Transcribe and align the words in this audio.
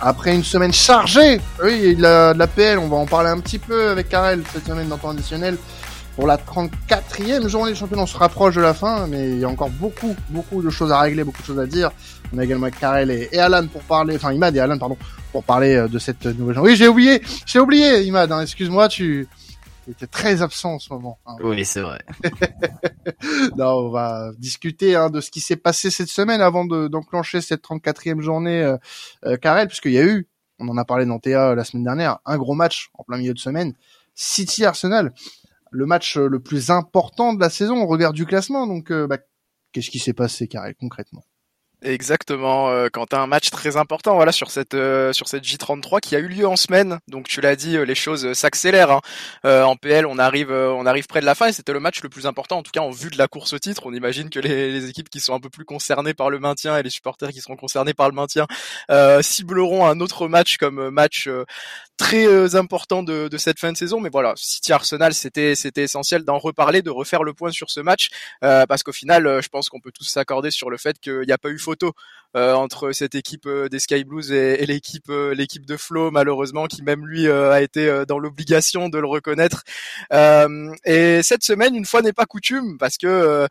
après 0.00 0.34
une 0.34 0.44
semaine 0.44 0.72
chargée. 0.72 1.40
Oui, 1.62 1.96
la, 1.98 2.34
la 2.34 2.46
PL, 2.46 2.78
on 2.78 2.88
va 2.88 2.96
en 2.96 3.06
parler 3.06 3.30
un 3.30 3.40
petit 3.40 3.58
peu 3.58 3.90
avec 3.90 4.08
Karel 4.08 4.42
cette 4.52 4.66
semaine 4.66 4.88
dans 4.88 4.96
temps 4.96 5.10
additionnel 5.10 5.56
pour 6.16 6.26
la 6.26 6.36
34e 6.36 7.46
journée 7.46 7.72
du 7.72 7.78
championnat. 7.78 8.02
On 8.02 8.06
se 8.06 8.16
rapproche 8.16 8.56
de 8.56 8.60
la 8.60 8.74
fin, 8.74 9.06
mais 9.06 9.30
il 9.30 9.38
y 9.38 9.44
a 9.44 9.48
encore 9.48 9.70
beaucoup, 9.70 10.16
beaucoup 10.30 10.62
de 10.62 10.70
choses 10.70 10.90
à 10.90 11.00
régler, 11.00 11.22
beaucoup 11.22 11.42
de 11.42 11.46
choses 11.46 11.60
à 11.60 11.66
dire. 11.66 11.90
On 12.34 12.38
a 12.38 12.44
également 12.44 12.68
Karel 12.70 13.10
et, 13.10 13.38
Alan 13.38 13.66
pour 13.68 13.82
parler, 13.82 14.16
enfin 14.16 14.32
Imad 14.32 14.54
et 14.56 14.60
Alan, 14.60 14.78
pardon, 14.78 14.96
pour 15.30 15.44
parler 15.44 15.76
euh, 15.76 15.88
de 15.88 15.98
cette 15.98 16.26
nouvelle 16.26 16.56
journée. 16.56 16.70
Oui, 16.70 16.76
j'ai 16.76 16.88
oublié, 16.88 17.22
j'ai 17.46 17.60
oublié 17.60 18.02
Imad, 18.02 18.32
hein, 18.32 18.40
excuse-moi, 18.40 18.88
tu 18.88 19.28
était 19.90 20.06
très 20.06 20.42
absent 20.42 20.74
en 20.74 20.78
ce 20.78 20.92
moment. 20.92 21.18
Hein. 21.26 21.36
Oui, 21.40 21.64
c'est 21.64 21.80
vrai. 21.80 22.00
non, 23.56 23.86
on 23.86 23.90
va 23.90 24.32
discuter 24.38 24.96
hein, 24.96 25.10
de 25.10 25.20
ce 25.20 25.30
qui 25.30 25.40
s'est 25.40 25.56
passé 25.56 25.90
cette 25.90 26.08
semaine 26.08 26.40
avant 26.40 26.64
d'enclencher 26.64 27.40
cette 27.40 27.64
34e 27.64 28.20
journée, 28.20 28.62
euh, 28.62 28.76
euh, 29.24 29.36
Karel, 29.36 29.68
puisqu'il 29.68 29.92
y 29.92 29.98
a 29.98 30.04
eu, 30.04 30.28
on 30.58 30.68
en 30.68 30.76
a 30.76 30.84
parlé 30.84 31.06
dans 31.06 31.18
TA 31.18 31.54
la 31.54 31.64
semaine 31.64 31.84
dernière, 31.84 32.18
un 32.26 32.36
gros 32.36 32.54
match 32.54 32.90
en 32.94 33.04
plein 33.04 33.18
milieu 33.18 33.34
de 33.34 33.38
semaine, 33.38 33.74
City 34.14 34.64
Arsenal, 34.64 35.12
le 35.70 35.86
match 35.86 36.16
euh, 36.16 36.28
le 36.28 36.40
plus 36.40 36.70
important 36.70 37.34
de 37.34 37.40
la 37.40 37.50
saison 37.50 37.82
au 37.82 37.86
regard 37.86 38.12
du 38.12 38.26
classement. 38.26 38.66
Donc, 38.66 38.90
euh, 38.90 39.06
bah, 39.06 39.18
qu'est-ce 39.72 39.90
qui 39.90 39.98
s'est 39.98 40.12
passé, 40.12 40.48
Karel, 40.48 40.74
concrètement? 40.74 41.24
Exactement, 41.82 42.70
euh, 42.70 42.88
quand 42.92 43.14
un 43.14 43.28
match 43.28 43.50
très 43.50 43.76
important, 43.76 44.16
voilà, 44.16 44.32
sur 44.32 44.50
cette 44.50 44.74
euh, 44.74 45.12
sur 45.12 45.28
cette 45.28 45.44
J33 45.44 46.00
qui 46.00 46.16
a 46.16 46.18
eu 46.18 46.26
lieu 46.26 46.44
en 46.44 46.56
semaine. 46.56 46.98
Donc 47.06 47.28
tu 47.28 47.40
l'as 47.40 47.54
dit, 47.54 47.76
euh, 47.76 47.84
les 47.84 47.94
choses 47.94 48.32
s'accélèrent. 48.32 48.90
Hein. 48.90 49.00
en 49.44 49.76
PL, 49.76 50.04
on 50.04 50.18
arrive 50.18 50.50
on 50.50 50.86
arrive 50.86 51.06
près 51.06 51.20
de 51.20 51.24
la 51.26 51.36
fin 51.36 51.46
et 51.46 51.52
c'était 51.52 51.72
le 51.72 51.78
match 51.78 52.02
le 52.02 52.08
plus 52.08 52.26
important, 52.26 52.58
en 52.58 52.62
tout 52.64 52.72
cas 52.72 52.80
en 52.80 52.90
vue 52.90 53.10
de 53.10 53.18
la 53.18 53.28
course 53.28 53.52
au 53.52 53.60
titre. 53.60 53.82
On 53.84 53.94
imagine 53.94 54.28
que 54.28 54.40
les, 54.40 54.72
les, 54.72 54.88
équipes 54.88 55.08
qui 55.08 55.20
sont 55.20 55.34
un 55.34 55.40
peu 55.40 55.50
plus 55.50 55.64
concernées 55.64 56.14
par 56.14 56.30
le 56.30 56.40
maintien 56.40 56.76
et 56.76 56.82
les 56.82 56.90
supporters 56.90 57.28
qui 57.30 57.40
seront 57.40 57.56
concernés 57.56 57.94
par 57.94 58.08
le 58.08 58.14
maintien 58.14 58.46
cibleront 59.20 59.86
un 59.86 60.00
autre 60.00 60.26
match 60.26 60.56
comme 60.56 60.90
match 60.90 61.28
très 61.98 62.54
important 62.54 63.02
de, 63.02 63.28
de 63.28 63.38
cette 63.38 63.58
fin 63.58 63.72
de 63.72 63.76
saison. 63.76 64.00
Mais 64.00 64.10
voilà, 64.10 64.32
City 64.36 64.72
Arsenal, 64.72 65.12
c'était 65.12 65.54
c'était 65.54 65.82
essentiel 65.82 66.24
d'en 66.24 66.38
reparler, 66.38 66.82
de 66.82 66.90
refaire 66.90 67.24
le 67.24 67.34
point 67.34 67.50
sur 67.50 67.70
ce 67.70 67.80
match 67.80 68.08
parce 68.40 68.82
qu'au 68.82 68.92
final, 68.92 69.40
je 69.42 69.48
pense 69.48 69.68
qu'on 69.68 69.80
peut 69.80 69.92
tous 69.92 70.04
s'accorder 70.04 70.50
sur 70.50 70.70
le 70.70 70.78
fait 70.78 70.98
qu'il 70.98 71.22
n'y 71.26 71.32
a 71.32 71.38
pas 71.38 71.50
eu 71.50 71.58
photo 71.58 71.92
euh, 72.36 72.52
entre 72.52 72.92
cette 72.92 73.14
équipe 73.14 73.46
euh, 73.46 73.70
des 73.70 73.78
Sky 73.78 74.04
Blues 74.04 74.32
et, 74.32 74.66
l'équipe 74.66 75.08
euh, 75.08 75.34
l'équipe 75.34 75.64
de 75.64 75.78
Flo 75.78 76.10
malheureusement 76.10 76.66
qui 76.66 76.82
même 76.82 77.06
lui 77.06 77.26
a 77.26 77.62
été 77.62 78.04
dans 78.06 78.18
l'obligation 78.18 78.90
de 78.90 78.98
le 78.98 79.06
reconnaître. 79.06 79.64
et 80.84 81.22
cette 81.22 81.42
semaine, 81.42 81.74
une 81.74 81.86
fois 81.86 82.02
n'est 82.02 82.12
pas 82.12 82.26
coutume, 82.26 82.76
parce 82.78 82.96
que 82.98 83.48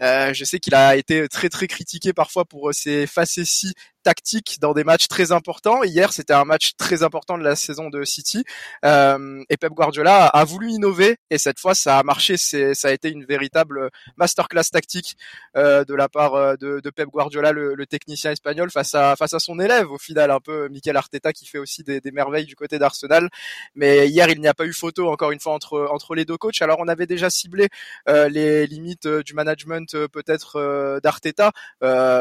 je 0.00 0.44
sais 0.44 0.58
qu'il 0.58 0.74
a 0.74 0.96
été 0.96 1.28
très 1.28 1.48
très 1.48 1.66
critiqué 1.66 2.12
parfois 2.12 2.44
pour 2.44 2.70
ses 2.72 3.06
facéties 3.06 3.74
tactique 4.02 4.58
dans 4.60 4.72
des 4.72 4.84
matchs 4.84 5.08
très 5.08 5.32
importants. 5.32 5.82
Hier, 5.82 6.12
c'était 6.12 6.34
un 6.34 6.44
match 6.44 6.72
très 6.76 7.02
important 7.02 7.38
de 7.38 7.42
la 7.42 7.56
saison 7.56 7.90
de 7.90 8.04
City 8.04 8.44
euh, 8.84 9.42
et 9.50 9.56
Pep 9.56 9.72
Guardiola 9.72 10.26
a, 10.26 10.44
voulu 10.44 10.70
innover 10.70 11.16
et 11.30 11.38
cette 11.38 11.58
fois, 11.58 11.74
ça 11.74 11.98
a 11.98 12.02
marché. 12.02 12.36
C'est, 12.36 12.74
ça 12.74 12.88
a 12.88 12.92
été 12.92 13.10
une 13.10 13.24
véritable 13.24 13.90
masterclass 14.16 14.64
tactique 14.72 15.16
euh, 15.56 15.84
de 15.84 15.94
la 15.94 16.08
part 16.08 16.34
euh, 16.34 16.56
de, 16.56 16.80
de 16.80 16.90
Pep 16.90 17.08
Guardiola, 17.08 17.52
le, 17.52 17.74
le, 17.74 17.86
technicien 17.86 18.32
espagnol, 18.32 18.70
face 18.70 18.94
à 18.94 19.16
face 19.16 19.34
à 19.34 19.38
son 19.38 19.58
élève 19.58 19.90
au 19.90 19.98
final, 19.98 20.30
un 20.30 20.40
peu 20.40 20.68
Mikel 20.68 20.96
Arteta 20.96 21.32
qui 21.32 21.46
fait 21.46 21.58
aussi 21.58 21.82
des, 21.82 22.00
des 22.00 22.10
merveilles 22.10 22.46
du 22.46 22.56
côté 22.56 22.78
d'Arsenal. 22.78 23.28
Mais 23.74 24.08
hier, 24.08 24.28
il 24.30 24.40
n'y 24.40 24.48
a 24.48 24.54
pas 24.54 24.66
eu 24.66 24.72
photo 24.72 25.10
encore 25.10 25.32
une 25.32 25.40
fois 25.40 25.54
entre 25.54 25.88
entre 25.90 26.14
les 26.14 26.24
deux 26.24 26.36
coachs. 26.36 26.62
Alors, 26.62 26.78
on 26.80 26.88
avait 26.88 27.06
déjà 27.06 27.30
ciblé 27.30 27.68
euh, 28.08 28.28
les 28.28 28.66
limites 28.66 29.06
euh, 29.06 29.22
du 29.22 29.34
management 29.34 29.96
peut-être 30.08 31.00
d'Arteta 31.02 31.52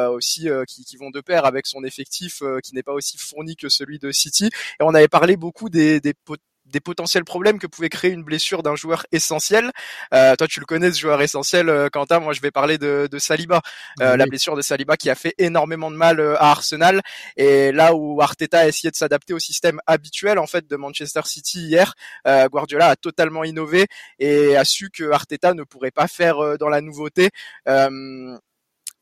aussi 0.10 0.48
qui, 0.68 0.86
qui 0.86 0.98
vont 0.98 1.10
de 1.10 1.22
pair 1.22 1.46
avec 1.46 1.67
son 1.68 1.84
effectif 1.84 2.42
euh, 2.42 2.60
qui 2.64 2.74
n'est 2.74 2.84
pas 2.84 2.94
aussi 2.94 3.18
fourni 3.18 3.56
que 3.56 3.70
celui 3.70 4.00
de 4.00 4.12
City. 4.12 4.46
Et 4.80 4.84
on 4.84 4.94
avait 4.94 5.08
parlé 5.08 5.38
beaucoup 5.38 5.70
des, 5.70 6.00
des 6.00 6.14
des 6.66 6.82
potentiels 6.82 7.24
problèmes 7.24 7.60
que 7.60 7.68
pouvait 7.68 7.88
créer 7.88 8.12
une 8.12 8.24
blessure 8.24 8.62
d'un 8.62 8.76
joueur 8.76 9.06
essentiel. 9.14 9.72
Euh, 10.14 10.36
toi, 10.36 10.48
tu 10.48 10.60
le 10.60 10.66
connais, 10.66 10.92
ce 10.92 11.00
joueur 11.00 11.22
essentiel, 11.22 11.70
euh, 11.70 11.88
Quentin. 11.88 12.20
Moi, 12.20 12.34
je 12.34 12.42
vais 12.42 12.52
parler 12.52 12.78
de, 12.78 13.08
de 13.10 13.20
Saliba, 13.20 13.62
la 14.00 14.26
blessure 14.26 14.58
de 14.58 14.62
Saliba 14.62 14.98
qui 14.98 15.10
a 15.10 15.16
fait 15.16 15.34
énormément 15.38 15.90
de 15.90 15.96
mal 15.96 16.20
à 16.20 16.52
Arsenal. 16.52 17.02
Et 17.38 17.72
là 17.72 17.96
où 17.96 18.22
Arteta 18.22 18.60
a 18.60 18.68
essayé 18.68 18.92
de 18.92 18.98
s'adapter 18.98 19.34
au 19.34 19.40
système 19.40 19.80
habituel 19.88 20.40
en 20.40 20.46
fait 20.46 20.68
de 20.68 20.76
Manchester 20.76 21.22
City 21.24 21.68
hier, 21.68 21.94
Guardiola 22.26 22.90
a 22.90 22.96
totalement 22.98 23.46
innové 23.46 23.86
et 24.20 24.58
a 24.58 24.66
su 24.66 24.90
que 24.90 25.10
Arteta 25.10 25.54
ne 25.54 25.64
pourrait 25.64 25.92
pas 25.92 26.10
faire 26.10 26.58
dans 26.58 26.68
la 26.68 26.82
nouveauté. 26.82 27.30
Euh, 27.70 28.38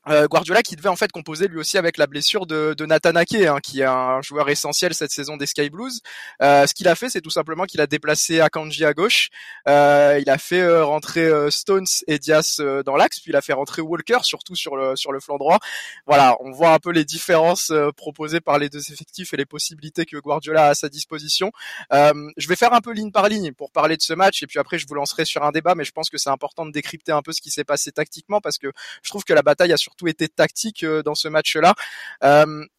Guardiola 0.06 0.62
qui 0.62 0.76
devait 0.76 0.88
en 0.88 0.96
fait 0.96 1.10
composer 1.10 1.48
lui 1.48 1.58
aussi 1.58 1.78
avec 1.78 1.96
la 1.98 2.06
blessure 2.06 2.46
de, 2.46 2.74
de 2.76 2.86
Nathan 2.86 3.16
Ake, 3.16 3.34
hein, 3.34 3.58
qui 3.62 3.80
est 3.80 3.84
un 3.84 4.22
joueur 4.22 4.48
essentiel 4.48 4.94
cette 4.94 5.10
saison 5.10 5.36
des 5.36 5.46
Sky 5.46 5.70
Blues. 5.70 6.00
Euh, 6.42 6.66
ce 6.66 6.74
qu'il 6.74 6.88
a 6.88 6.94
fait, 6.94 7.08
c'est 7.08 7.20
tout 7.20 7.30
simplement 7.30 7.64
qu'il 7.64 7.80
a 7.80 7.86
déplacé 7.86 8.40
Akanji 8.40 8.84
à 8.84 8.94
gauche, 8.94 9.30
euh, 9.68 10.18
il 10.20 10.30
a 10.30 10.38
fait 10.38 10.60
euh, 10.60 10.84
rentrer 10.84 11.26
euh, 11.26 11.50
Stones 11.50 11.86
et 12.06 12.18
Diaz 12.18 12.60
dans 12.84 12.96
l'axe, 12.96 13.20
puis 13.20 13.32
il 13.32 13.36
a 13.36 13.42
fait 13.42 13.52
rentrer 13.52 13.82
Walker 13.82 14.18
surtout 14.22 14.54
sur 14.54 14.76
le 14.76 14.96
sur 14.96 15.12
le 15.12 15.20
flanc 15.20 15.38
droit. 15.38 15.58
Voilà, 16.06 16.36
on 16.40 16.52
voit 16.52 16.72
un 16.72 16.78
peu 16.78 16.90
les 16.90 17.04
différences 17.04 17.72
proposées 17.96 18.40
par 18.40 18.58
les 18.58 18.68
deux 18.68 18.92
effectifs 18.92 19.34
et 19.34 19.36
les 19.36 19.46
possibilités 19.46 20.04
que 20.04 20.16
Guardiola 20.16 20.66
a 20.66 20.68
à 20.70 20.74
sa 20.74 20.88
disposition. 20.88 21.50
je 21.90 22.48
vais 22.48 22.56
faire 22.56 22.72
un 22.72 22.80
peu 22.80 22.92
ligne 22.92 23.10
par 23.10 23.28
ligne 23.28 23.52
pour 23.52 23.70
parler 23.70 23.96
de 23.96 24.02
ce 24.02 24.12
match 24.12 24.42
et 24.42 24.46
puis 24.46 24.58
après 24.58 24.78
je 24.78 24.86
vous 24.86 24.94
lancerai 24.94 25.24
sur 25.24 25.42
un 25.42 25.50
débat, 25.50 25.74
mais 25.74 25.84
je 25.84 25.92
pense 25.92 26.10
que 26.10 26.18
c'est 26.18 26.30
important 26.30 26.66
de 26.66 26.70
décrypter 26.70 27.12
un 27.12 27.22
peu 27.22 27.32
ce 27.32 27.40
qui 27.40 27.50
s'est 27.50 27.64
passé 27.64 27.92
tactiquement 27.92 28.40
parce 28.40 28.58
que 28.58 28.72
je 29.02 29.10
trouve 29.10 29.24
que 29.24 29.32
la 29.32 29.42
bataille 29.42 29.72
a 29.72 29.76
surtout 29.76 29.95
tout 29.96 30.08
été 30.08 30.28
tactique 30.28 30.84
euh, 30.84 31.02
dans 31.02 31.14
ce 31.14 31.28
match-là. 31.28 31.74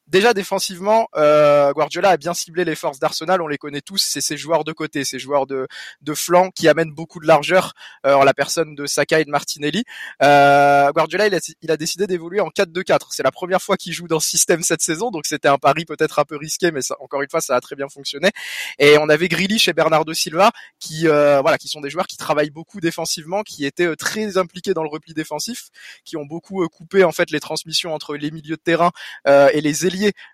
Euh, 0.08 0.18
déjà 0.18 0.34
défensivement, 0.34 1.08
euh, 1.16 1.72
Guardiola 1.74 2.10
a 2.10 2.18
bien 2.18 2.34
ciblé 2.34 2.66
les 2.66 2.76
forces 2.76 3.00
d'Arsenal. 3.00 3.42
On 3.42 3.48
les 3.48 3.58
connaît 3.58 3.82
tous. 3.82 3.98
C'est 3.98 4.22
ces 4.22 4.38
joueurs 4.38 4.64
de 4.64 4.72
côté, 4.72 5.04
ces 5.04 5.20
joueurs 5.20 5.48
de, 5.48 5.68
de 6.02 6.14
flanc 6.14 6.50
qui 6.52 6.68
amènent 6.68 6.92
beaucoup 6.94 7.20
de 7.20 7.28
largeur 7.28 7.74
euh, 8.06 8.14
en 8.14 8.24
la 8.24 8.34
personne 8.34 8.76
de 8.76 8.86
Saka 8.86 9.20
et 9.20 9.26
de 9.26 9.30
Martinelli. 9.30 9.84
Euh, 10.24 10.92
Guardiola, 10.92 11.28
il 11.28 11.36
a, 11.36 11.40
il 11.62 11.72
a 11.72 11.78
décidé 11.78 12.08
d'évoluer 12.08 12.40
en 12.40 12.50
4-2-4. 12.50 13.08
C'est 13.12 13.24
la 13.24 13.32
première 13.32 13.62
fois 13.62 13.78
qu'il 13.78 13.94
joue 13.94 14.08
dans 14.08 14.20
ce 14.20 14.30
système 14.30 14.64
cette 14.64 14.82
saison, 14.82 15.12
donc 15.12 15.26
c'était 15.26 15.48
un 15.48 15.58
pari 15.58 15.86
peut-être 15.86 16.20
un 16.20 16.26
peu 16.26 16.38
risqué, 16.38 16.72
mais 16.72 16.82
ça, 16.82 16.96
encore 17.00 17.22
une 17.22 17.30
fois, 17.30 17.42
ça 17.42 17.56
a 17.56 17.62
très 17.62 17.76
bien 17.76 17.90
fonctionné. 17.90 18.32
Et 18.80 18.98
on 18.98 19.10
avait 19.10 19.28
Grealish 19.28 19.68
et 19.68 19.74
Bernardo 19.74 20.14
Silva 20.14 20.52
qui, 20.80 21.08
euh, 21.08 21.42
voilà, 21.42 21.58
qui 21.58 21.68
sont 21.68 21.82
des 21.82 21.90
joueurs 21.90 22.08
qui 22.08 22.18
travaillent 22.18 22.50
beaucoup 22.50 22.80
défensivement, 22.80 23.44
qui 23.44 23.66
étaient 23.66 23.88
euh, 23.88 23.96
très 23.96 24.38
impliqués 24.38 24.74
dans 24.74 24.84
le 24.84 24.90
repli 24.90 25.14
défensif, 25.14 25.70
qui 26.04 26.18
ont 26.18 26.26
beaucoup 26.26 26.64
euh, 26.64 26.68
coupé 26.68 27.04
en 27.04 27.12
fait 27.12 27.32
les 27.32 27.40
transmissions 27.40 27.94
entre 27.94 28.16
les 28.16 28.32
milieux 28.32 28.56
de 28.56 28.62
terrain 28.62 28.92
et 29.26 29.62
les 29.62 29.86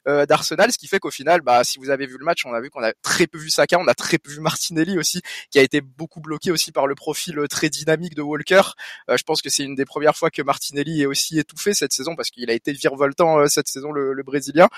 euh, 0.08 0.26
d'Arsenal, 0.26 0.72
ce 0.72 0.78
qui 0.78 0.88
fait 0.88 1.00
qu'au 1.00 1.12
final, 1.12 1.42
bah, 1.42 1.64
si 1.64 1.80
vous 1.80 1.90
avez 1.90 2.06
vu 2.06 2.18
le 2.18 2.26
match, 2.26 2.46
on 2.46 2.54
a 2.54 2.62
vu 2.62 2.70
qu'on 2.70 2.84
a 2.84 2.94
très 3.02 3.28
peu 3.28 3.38
vu 3.38 3.50
Saka, 3.50 3.78
on 3.80 3.88
a 3.88 3.94
très 3.94 4.18
peu 4.18 4.32
vu 4.32 4.40
Martinelli 4.40 4.98
aussi, 4.98 5.22
qui 5.52 5.60
a 5.60 5.62
été 5.62 5.82
beaucoup 5.82 6.22
bloqué 6.22 6.52
aussi 6.52 6.72
par 6.72 6.88
le 6.88 6.96
profil 6.96 7.40
euh, 7.40 7.48
très 7.48 7.70
dynamique 7.70 8.16
de 8.16 8.22
Walker. 8.22 8.62
Euh, 9.10 9.18
je 9.18 9.24
pense 9.24 9.42
que 9.42 9.50
c'est 9.50 9.64
une 9.64 9.76
des 9.76 9.86
premières 9.86 10.16
fois 10.16 10.30
que 10.30 10.42
Martinelli 10.42 11.02
est 11.02 11.06
aussi 11.06 11.40
étouffé 11.40 11.74
cette 11.74 11.94
saison 11.94 12.16
parce 12.16 12.30
qu'il 12.30 12.50
a 12.50 12.54
été 12.54 12.74
virevoltant 12.74 13.48
cette 13.48 13.68
saison 13.68 13.92
le, 13.92 14.14
le 14.14 14.24
Brésilien. 14.24 14.70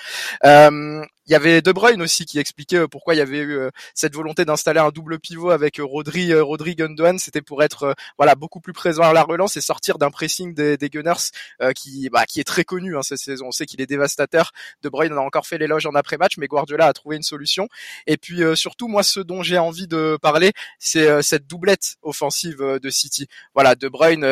Il 1.28 1.32
y 1.32 1.36
avait 1.36 1.64
De 1.64 1.72
Bruyne 1.72 2.04
aussi 2.04 2.26
qui 2.26 2.38
expliquait 2.38 2.88
pourquoi 2.88 3.16
il 3.16 3.18
y 3.18 3.22
avait 3.22 3.42
eu 3.42 3.60
cette 3.96 4.14
volonté 4.14 4.46
d'installer 4.46 4.80
un 4.80 4.90
double 4.90 5.18
pivot 5.20 5.50
avec 5.50 5.80
Rodri, 5.80 6.36
Rodri 6.36 6.76
Gundogan. 6.76 7.18
C'était 7.18 7.42
pour 7.42 7.64
être 7.64 7.96
voilà 8.18 8.36
beaucoup 8.36 8.60
plus 8.60 8.74
présent 8.74 9.02
à 9.02 9.14
la 9.14 9.24
relance 9.24 9.58
et 9.58 9.62
sortir 9.62 9.98
d'un 9.98 10.12
pressing 10.12 10.54
des, 10.54 10.78
des 10.78 10.90
Gunners 10.90 11.32
qui 11.76 12.10
bah, 12.10 12.26
qui 12.26 12.40
est 12.40 12.44
très 12.44 12.64
connu 12.64 12.96
hein, 12.96 13.02
cette 13.02 13.20
saison. 13.20 13.48
On 13.48 13.52
sait 13.52 13.66
qu'il 13.66 13.82
est 13.82 13.88
dévastateur. 13.88 14.52
De 14.82 14.90
Bruyne 14.90 15.14
en 15.14 15.18
a 15.18 15.22
encore 15.22 15.48
fait 15.48 15.58
l'éloge 15.58 15.86
en 15.86 15.96
après-match, 15.96 16.38
mais 16.38 16.48
Guardiola 16.48 16.88
a 16.88 16.94
trouvé 16.94 17.16
une 17.16 17.24
solution. 17.24 17.68
Et 18.08 18.18
puis 18.18 18.44
euh, 18.44 18.56
surtout, 18.56 18.88
moi, 18.88 19.04
ce 19.04 19.20
dont 19.20 19.44
j'ai 19.44 19.58
envie 19.58 19.88
de 19.88 20.18
parler, 20.22 20.52
c'est 20.80 21.08
euh, 21.08 21.22
cette 21.22 21.48
doublette 21.48 21.96
offensive 22.02 22.62
euh, 22.62 22.80
de 22.80 22.90
City. 22.90 23.28
Voilà, 23.54 23.76
De 23.76 23.90
Bruyne, 23.90 24.26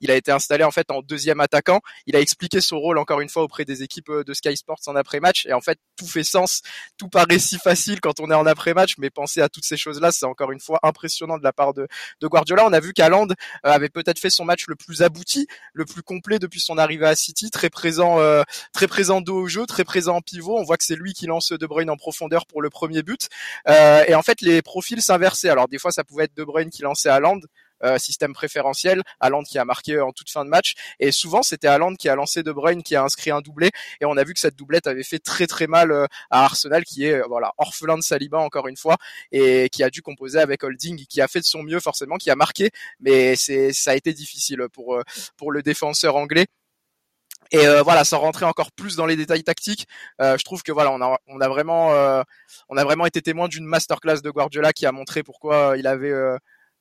il 0.00 0.10
a 0.10 0.14
été 0.14 0.32
installé 0.32 0.64
en 0.64 0.70
fait 0.70 0.90
en 0.90 1.02
deuxième 1.02 1.40
attaquant. 1.40 1.80
Il 2.06 2.16
a 2.16 2.20
expliqué 2.20 2.60
son 2.60 2.78
rôle 2.78 2.98
encore 2.98 3.20
une 3.20 3.28
fois 3.28 3.42
auprès 3.42 3.64
des 3.64 3.82
équipes 3.82 4.10
de 4.10 4.34
Sky 4.34 4.56
Sports 4.56 4.80
en 4.86 4.96
après-match. 4.96 5.46
Et 5.46 5.52
en 5.52 5.60
fait, 5.60 5.78
tout 5.96 6.06
fait 6.06 6.24
sens. 6.24 6.62
Tout 6.96 7.08
paraît 7.08 7.38
si 7.38 7.58
facile 7.58 8.00
quand 8.00 8.20
on 8.20 8.30
est 8.30 8.34
en 8.34 8.46
après-match, 8.46 8.94
mais 8.98 9.10
penser 9.10 9.40
à 9.40 9.48
toutes 9.48 9.64
ces 9.64 9.76
choses-là, 9.76 10.12
c'est 10.12 10.26
encore 10.26 10.52
une 10.52 10.60
fois 10.60 10.78
impressionnant 10.82 11.38
de 11.38 11.44
la 11.44 11.52
part 11.52 11.74
de, 11.74 11.88
de 12.20 12.26
Guardiola. 12.26 12.64
On 12.66 12.72
a 12.72 12.80
vu 12.80 12.92
qu'Aland 12.92 13.28
avait 13.62 13.88
peut-être 13.88 14.18
fait 14.18 14.30
son 14.30 14.44
match 14.44 14.66
le 14.66 14.76
plus 14.76 15.02
abouti, 15.02 15.46
le 15.72 15.84
plus 15.84 16.02
complet 16.02 16.38
depuis 16.38 16.60
son 16.60 16.78
arrivée 16.78 17.06
à 17.06 17.14
City, 17.14 17.50
très 17.50 17.70
présent, 17.70 18.18
très 18.72 18.86
présent 18.86 19.20
dos 19.20 19.42
au 19.42 19.46
jeu, 19.46 19.66
très 19.66 19.84
présent 19.90 20.14
en 20.14 20.20
pivot. 20.20 20.56
On 20.56 20.62
voit 20.62 20.76
que 20.76 20.84
c'est 20.84 20.94
lui 20.94 21.14
qui 21.14 21.26
lance 21.26 21.50
De 21.50 21.66
Bruyne 21.66 21.90
en 21.90 21.96
profondeur 21.96 22.46
pour 22.46 22.62
le 22.62 22.70
premier 22.70 23.02
but. 23.02 23.28
Euh, 23.68 24.04
et 24.06 24.14
en 24.14 24.22
fait, 24.22 24.40
les 24.40 24.62
profils 24.62 25.02
s'inversaient. 25.02 25.48
Alors 25.48 25.66
des 25.66 25.78
fois, 25.78 25.90
ça 25.90 26.04
pouvait 26.04 26.24
être 26.24 26.36
De 26.36 26.44
Bruyne 26.44 26.70
qui 26.70 26.82
lançait 26.82 27.08
Haaland. 27.08 27.40
Euh, 27.82 27.96
système 27.96 28.34
préférentiel, 28.34 29.02
Haaland 29.20 29.42
qui 29.42 29.58
a 29.58 29.64
marqué 29.64 29.98
en 30.00 30.12
toute 30.12 30.28
fin 30.28 30.44
de 30.44 30.50
match 30.50 30.74
et 30.98 31.10
souvent 31.12 31.42
c'était 31.42 31.66
Haaland 31.66 31.94
qui 31.94 32.10
a 32.10 32.14
lancé 32.14 32.42
De 32.42 32.52
Bruyne 32.52 32.82
qui 32.82 32.94
a 32.94 33.02
inscrit 33.02 33.30
un 33.30 33.40
doublé 33.40 33.70
et 34.02 34.04
on 34.04 34.18
a 34.18 34.22
vu 34.22 34.34
que 34.34 34.38
cette 34.38 34.54
doublette 34.54 34.86
avait 34.86 35.02
fait 35.02 35.18
très 35.18 35.46
très 35.46 35.66
mal 35.66 35.90
euh, 35.90 36.04
à 36.28 36.44
Arsenal 36.44 36.84
qui 36.84 37.06
est 37.06 37.22
voilà 37.26 37.54
orphelin 37.56 37.96
de 37.96 38.02
Saliba 38.02 38.36
encore 38.36 38.68
une 38.68 38.76
fois 38.76 38.98
et 39.32 39.70
qui 39.70 39.82
a 39.82 39.88
dû 39.88 40.02
composer 40.02 40.40
avec 40.40 40.62
Holding 40.62 41.06
qui 41.06 41.22
a 41.22 41.26
fait 41.26 41.40
de 41.40 41.46
son 41.46 41.62
mieux 41.62 41.80
forcément 41.80 42.18
qui 42.18 42.30
a 42.30 42.36
marqué 42.36 42.68
mais 43.00 43.34
c'est 43.34 43.72
ça 43.72 43.92
a 43.92 43.94
été 43.94 44.12
difficile 44.12 44.66
pour 44.70 45.00
pour 45.38 45.50
le 45.50 45.62
défenseur 45.62 46.16
anglais 46.16 46.48
Et 47.50 47.66
euh, 47.66 47.82
voilà, 47.82 48.04
sans 48.04 48.18
rentrer 48.18 48.44
encore 48.44 48.72
plus 48.72 48.96
dans 48.96 49.06
les 49.06 49.16
détails 49.16 49.42
tactiques, 49.42 49.86
euh, 50.20 50.38
je 50.38 50.44
trouve 50.44 50.62
que 50.62 50.72
voilà, 50.72 50.92
on 50.92 51.00
a, 51.02 51.18
on 51.26 51.40
a 51.40 51.48
vraiment, 51.48 51.92
euh, 51.94 52.22
on 52.68 52.76
a 52.76 52.84
vraiment 52.84 53.06
été 53.06 53.22
témoin 53.22 53.48
d'une 53.48 53.64
masterclass 53.64 54.20
de 54.22 54.30
Guardiola 54.30 54.72
qui 54.72 54.86
a 54.86 54.92
montré 54.92 55.22
pourquoi 55.22 55.74
il 55.76 55.86
avait 55.86 56.12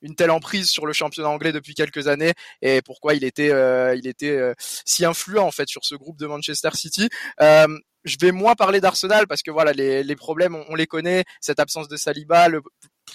une 0.02 0.16
telle 0.16 0.32
emprise 0.32 0.70
sur 0.70 0.86
le 0.86 0.94
championnat 0.94 1.30
anglais 1.30 1.52
depuis 1.52 1.74
quelques 1.74 2.08
années 2.08 2.34
et 2.62 2.82
pourquoi 2.82 3.16
il 3.16 3.24
était, 3.24 3.52
il 3.98 4.08
était 4.08 4.54
si 4.86 5.06
influent 5.06 5.46
en 5.46 5.52
fait 5.52 5.68
sur 5.68 5.84
ce 5.86 5.96
groupe 5.96 6.18
de 6.18 6.28
Manchester 6.28 6.70
City. 6.74 7.10
je 7.40 8.16
vais 8.22 8.32
moins 8.32 8.56
parler 8.56 8.80
d'Arsenal 8.80 9.28
parce 9.28 9.42
que 9.42 9.52
voilà, 9.52 9.74
les, 9.74 10.04
les 10.04 10.16
problèmes, 10.16 10.56
on, 10.70 10.76
les 10.76 10.88
connaît, 10.88 11.26
cette 11.42 11.60
absence 11.60 11.88
de 11.88 11.98
Saliba, 11.98 12.48
le, 12.48 12.62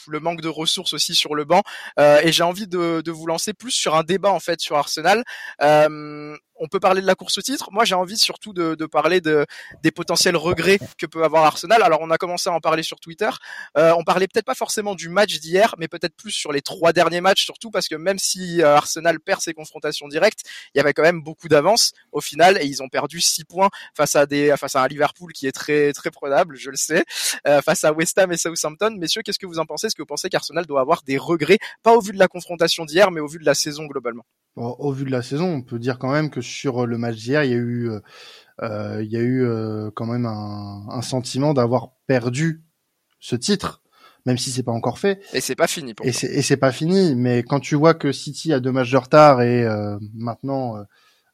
le 0.08 0.20
manque 0.20 0.40
de 0.40 0.48
ressources 0.48 0.92
aussi 0.92 1.14
sur 1.14 1.34
le 1.34 1.44
banc. 1.44 1.62
Euh, 1.98 2.20
et 2.22 2.32
j'ai 2.32 2.42
envie 2.42 2.66
de, 2.66 3.00
de, 3.00 3.10
vous 3.10 3.26
lancer 3.26 3.52
plus 3.52 3.70
sur 3.70 3.94
un 3.94 4.02
débat 4.02 4.30
en 4.30 4.40
fait 4.40 4.60
sur 4.60 4.76
Arsenal. 4.76 5.24
On 6.64 6.68
peut 6.68 6.80
parler 6.80 7.02
de 7.02 7.06
la 7.06 7.14
course 7.14 7.36
au 7.36 7.42
titre. 7.42 7.68
Moi, 7.72 7.84
j'ai 7.84 7.94
envie 7.94 8.16
surtout 8.16 8.54
de, 8.54 8.86
parler 8.86 9.20
de, 9.20 9.44
des 9.82 9.90
potentiels 9.90 10.34
regrets 10.34 10.78
que 10.96 11.04
peut 11.04 11.22
avoir 11.22 11.44
Arsenal. 11.44 11.82
Alors, 11.82 11.98
on 12.00 12.10
a 12.10 12.16
commencé 12.16 12.48
à 12.48 12.54
en 12.54 12.60
parler 12.60 12.82
sur 12.82 13.00
Twitter. 13.00 13.28
Euh, 13.76 13.92
on 13.98 14.02
parlait 14.02 14.26
peut-être 14.26 14.46
pas 14.46 14.54
forcément 14.54 14.94
du 14.94 15.10
match 15.10 15.40
d'hier, 15.40 15.74
mais 15.76 15.88
peut-être 15.88 16.16
plus 16.16 16.30
sur 16.30 16.52
les 16.52 16.62
trois 16.62 16.94
derniers 16.94 17.20
matchs, 17.20 17.44
surtout 17.44 17.70
parce 17.70 17.86
que 17.86 17.96
même 17.96 18.18
si 18.18 18.62
euh, 18.62 18.76
Arsenal 18.76 19.20
perd 19.20 19.42
ses 19.42 19.52
confrontations 19.52 20.08
directes, 20.08 20.40
il 20.74 20.78
y 20.78 20.80
avait 20.80 20.94
quand 20.94 21.02
même 21.02 21.20
beaucoup 21.20 21.48
d'avance 21.48 21.92
au 22.12 22.22
final 22.22 22.56
et 22.62 22.64
ils 22.64 22.82
ont 22.82 22.88
perdu 22.88 23.20
six 23.20 23.44
points 23.44 23.68
face 23.94 24.16
à 24.16 24.24
des 24.24 24.54
un 24.74 24.88
Liverpool 24.88 25.34
qui 25.34 25.46
est 25.46 25.52
très 25.52 25.92
très 25.92 26.10
prenable, 26.10 26.56
je 26.56 26.70
le 26.70 26.76
sais, 26.76 27.04
euh, 27.46 27.60
face 27.60 27.84
à 27.84 27.92
West 27.92 28.16
Ham 28.16 28.32
et 28.32 28.38
Southampton. 28.38 28.96
Messieurs, 28.98 29.20
qu'est-ce 29.22 29.38
que 29.38 29.46
vous 29.46 29.58
en 29.58 29.66
pensez? 29.66 29.88
Est-ce 29.88 29.94
que 29.94 30.02
vous 30.02 30.06
pensez 30.06 30.30
qu'Arsenal 30.30 30.64
doit 30.64 30.80
avoir 30.80 31.02
des 31.02 31.18
regrets, 31.18 31.58
pas 31.82 31.92
au 31.92 32.00
vu 32.00 32.12
de 32.12 32.18
la 32.18 32.28
confrontation 32.28 32.86
d'hier, 32.86 33.10
mais 33.10 33.20
au 33.20 33.28
vu 33.28 33.38
de 33.38 33.44
la 33.44 33.54
saison 33.54 33.84
globalement 33.84 34.24
au 34.56 34.92
vu 34.92 35.04
de 35.04 35.10
la 35.10 35.22
saison, 35.22 35.46
on 35.46 35.62
peut 35.62 35.78
dire 35.78 35.98
quand 35.98 36.12
même 36.12 36.30
que 36.30 36.40
sur 36.40 36.86
le 36.86 36.98
match 36.98 37.16
d'hier, 37.16 37.44
il 37.44 37.50
y 37.50 37.54
a 37.54 37.56
eu, 37.56 37.90
euh, 38.62 39.02
il 39.02 39.10
y 39.10 39.16
a 39.16 39.20
eu 39.20 39.44
euh, 39.44 39.90
quand 39.94 40.06
même 40.06 40.26
un, 40.26 40.86
un 40.88 41.02
sentiment 41.02 41.54
d'avoir 41.54 41.90
perdu 42.06 42.62
ce 43.18 43.36
titre, 43.36 43.82
même 44.26 44.38
si 44.38 44.50
c'est 44.50 44.62
pas 44.62 44.72
encore 44.72 44.98
fait. 44.98 45.20
Et 45.32 45.40
c'est 45.40 45.54
pas 45.54 45.66
fini. 45.66 45.94
Pour 45.94 46.06
et 46.06 46.12
c'est 46.12 46.56
pas 46.56 46.72
fini, 46.72 47.14
mais 47.14 47.42
quand 47.42 47.60
tu 47.60 47.74
vois 47.74 47.94
que 47.94 48.12
City 48.12 48.52
a 48.52 48.60
deux 48.60 48.72
matchs 48.72 48.92
de 48.92 48.96
retard 48.96 49.42
et 49.42 49.64
euh, 49.64 49.98
maintenant 50.14 50.76
euh, 50.76 50.82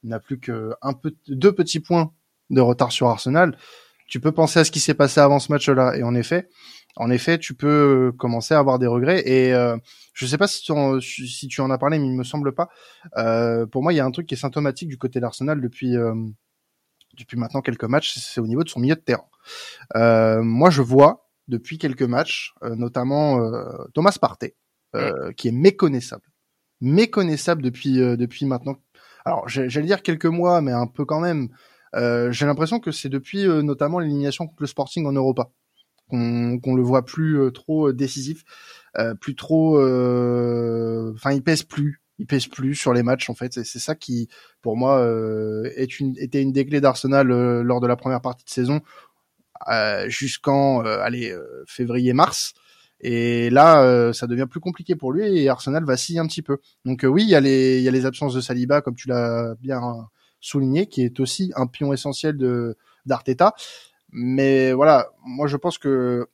n'a 0.03 0.19
plus 0.19 0.39
que 0.39 0.71
un 0.81 0.93
peu, 0.93 1.13
deux 1.27 1.51
petits 1.51 1.79
points 1.79 2.13
de 2.49 2.61
retard 2.61 2.91
sur 2.91 3.07
Arsenal, 3.07 3.57
tu 4.07 4.19
peux 4.19 4.31
penser 4.31 4.59
à 4.59 4.63
ce 4.63 4.71
qui 4.71 4.79
s'est 4.79 4.93
passé 4.93 5.19
avant 5.19 5.39
ce 5.39 5.51
match-là. 5.51 5.95
Et 5.95 6.03
en 6.03 6.15
effet, 6.15 6.49
en 6.97 7.09
effet, 7.09 7.37
tu 7.37 7.53
peux 7.53 8.11
commencer 8.17 8.53
à 8.53 8.59
avoir 8.59 8.79
des 8.79 8.87
regrets. 8.87 9.21
Et 9.27 9.53
euh, 9.53 9.77
je 10.13 10.25
sais 10.25 10.37
pas 10.37 10.47
si 10.47 10.63
tu, 10.63 10.71
en, 10.71 10.99
si 10.99 11.47
tu 11.47 11.61
en 11.61 11.69
as 11.69 11.77
parlé, 11.77 11.99
mais 11.99 12.07
il 12.07 12.15
me 12.15 12.23
semble 12.23 12.53
pas. 12.53 12.69
Euh, 13.17 13.65
pour 13.65 13.83
moi, 13.83 13.93
il 13.93 13.97
y 13.97 13.99
a 13.99 14.05
un 14.05 14.11
truc 14.11 14.27
qui 14.27 14.33
est 14.33 14.37
symptomatique 14.37 14.89
du 14.89 14.97
côté 14.97 15.19
d'Arsenal 15.19 15.61
depuis 15.61 15.95
euh, 15.95 16.13
depuis 17.17 17.37
maintenant 17.37 17.61
quelques 17.61 17.83
matchs, 17.83 18.13
c'est 18.17 18.39
au 18.39 18.47
niveau 18.47 18.63
de 18.63 18.69
son 18.69 18.79
milieu 18.79 18.95
de 18.95 19.01
terrain. 19.01 19.25
Euh, 19.95 20.41
moi, 20.41 20.69
je 20.69 20.81
vois 20.81 21.29
depuis 21.49 21.77
quelques 21.77 22.03
matchs, 22.03 22.53
euh, 22.63 22.75
notamment 22.75 23.41
Thomas 23.93 24.17
Partey, 24.19 24.55
qui 25.35 25.49
est 25.49 25.53
méconnaissable, 25.53 26.23
méconnaissable 26.79 27.61
depuis 27.61 27.95
depuis 27.95 28.45
maintenant. 28.45 28.77
Alors, 29.25 29.47
j'allais 29.49 29.87
dire 29.87 30.03
quelques 30.03 30.25
mois, 30.25 30.61
mais 30.61 30.71
un 30.71 30.87
peu 30.87 31.03
quand 31.03 31.19
même. 31.19 31.49
J'ai 31.93 32.45
l'impression 32.45 32.79
que 32.79 32.91
c'est 32.91 33.09
depuis 33.09 33.45
notamment 33.45 33.99
l'élimination 33.99 34.47
contre 34.47 34.61
le 34.61 34.67
Sporting 34.67 35.05
en 35.05 35.11
Europa 35.11 35.51
qu'on 36.11 36.75
le 36.75 36.81
voit 36.81 37.05
plus 37.05 37.39
euh, 37.39 37.51
trop 37.51 37.87
euh, 37.87 37.93
décisif, 37.93 38.43
euh, 38.97 39.15
plus 39.15 39.35
trop, 39.35 39.77
enfin 41.13 41.31
il 41.31 41.41
pèse 41.41 41.63
plus, 41.63 42.01
il 42.19 42.27
pèse 42.27 42.47
plus 42.47 42.75
sur 42.75 42.93
les 42.93 43.03
matchs 43.03 43.29
en 43.29 43.35
fait. 43.35 43.53
C'est 43.63 43.79
ça 43.79 43.95
qui, 43.95 44.27
pour 44.61 44.77
moi, 44.77 45.07
était 45.75 46.41
une 46.41 46.51
des 46.51 46.65
clés 46.65 46.81
d'Arsenal 46.81 47.27
lors 47.27 47.79
de 47.79 47.87
la 47.87 47.95
première 47.95 48.21
partie 48.21 48.45
de 48.45 48.49
saison 48.49 48.81
jusqu'en, 50.07 50.83
février-mars. 51.67 52.53
Et 53.03 53.49
là, 53.49 54.13
ça 54.13 54.27
devient 54.27 54.47
plus 54.49 54.59
compliqué 54.59 54.95
pour 54.95 55.11
lui 55.11 55.39
et 55.39 55.49
Arsenal 55.49 55.85
vacille 55.85 56.19
un 56.19 56.27
petit 56.27 56.41
peu. 56.43 56.57
Donc 56.85 57.05
oui, 57.07 57.23
il 57.23 57.29
y 57.29 57.35
a 57.35 57.39
les, 57.39 57.79
il 57.79 57.83
y 57.83 57.87
a 57.87 57.91
les 57.91 58.05
absences 58.05 58.33
de 58.33 58.41
Saliba, 58.41 58.81
comme 58.81 58.95
tu 58.95 59.07
l'as 59.07 59.55
bien 59.55 59.81
souligné, 60.41 60.87
qui 60.87 61.03
est 61.03 61.19
aussi 61.19 61.51
un 61.55 61.67
pion 61.67 61.93
essentiel 61.93 62.37
de 62.37 62.77
d'Arteta. 63.05 63.53
Mais 64.11 64.73
voilà, 64.73 65.11
moi 65.25 65.47
je 65.47 65.57
pense 65.57 65.77
que 65.77 66.27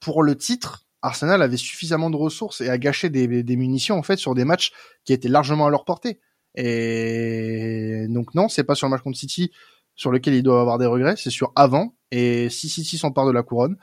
pour 0.00 0.22
le 0.22 0.36
titre, 0.36 0.86
Arsenal 1.02 1.42
avait 1.42 1.56
suffisamment 1.56 2.10
de 2.10 2.16
ressources 2.16 2.60
et 2.60 2.68
a 2.68 2.78
gâché 2.78 3.10
des, 3.10 3.56
munitions 3.56 3.96
en 3.96 4.02
fait 4.02 4.16
sur 4.16 4.34
des 4.34 4.44
matchs 4.44 4.72
qui 5.04 5.12
étaient 5.12 5.28
largement 5.28 5.66
à 5.66 5.70
leur 5.70 5.84
portée. 5.84 6.20
Et 6.54 8.06
donc 8.08 8.34
non, 8.34 8.48
c'est 8.48 8.64
pas 8.64 8.74
sur 8.74 8.86
le 8.86 8.92
match 8.92 9.02
contre 9.02 9.18
City 9.18 9.50
sur 9.96 10.10
lequel 10.10 10.34
il 10.34 10.42
doit 10.42 10.60
avoir 10.60 10.78
des 10.78 10.86
regrets, 10.86 11.16
c'est 11.16 11.30
sur 11.30 11.52
avant. 11.56 11.94
Et 12.10 12.48
si 12.48 12.68
City 12.68 12.98
s'empare 12.98 13.26
de 13.26 13.32
la 13.32 13.42
couronne, 13.42 13.76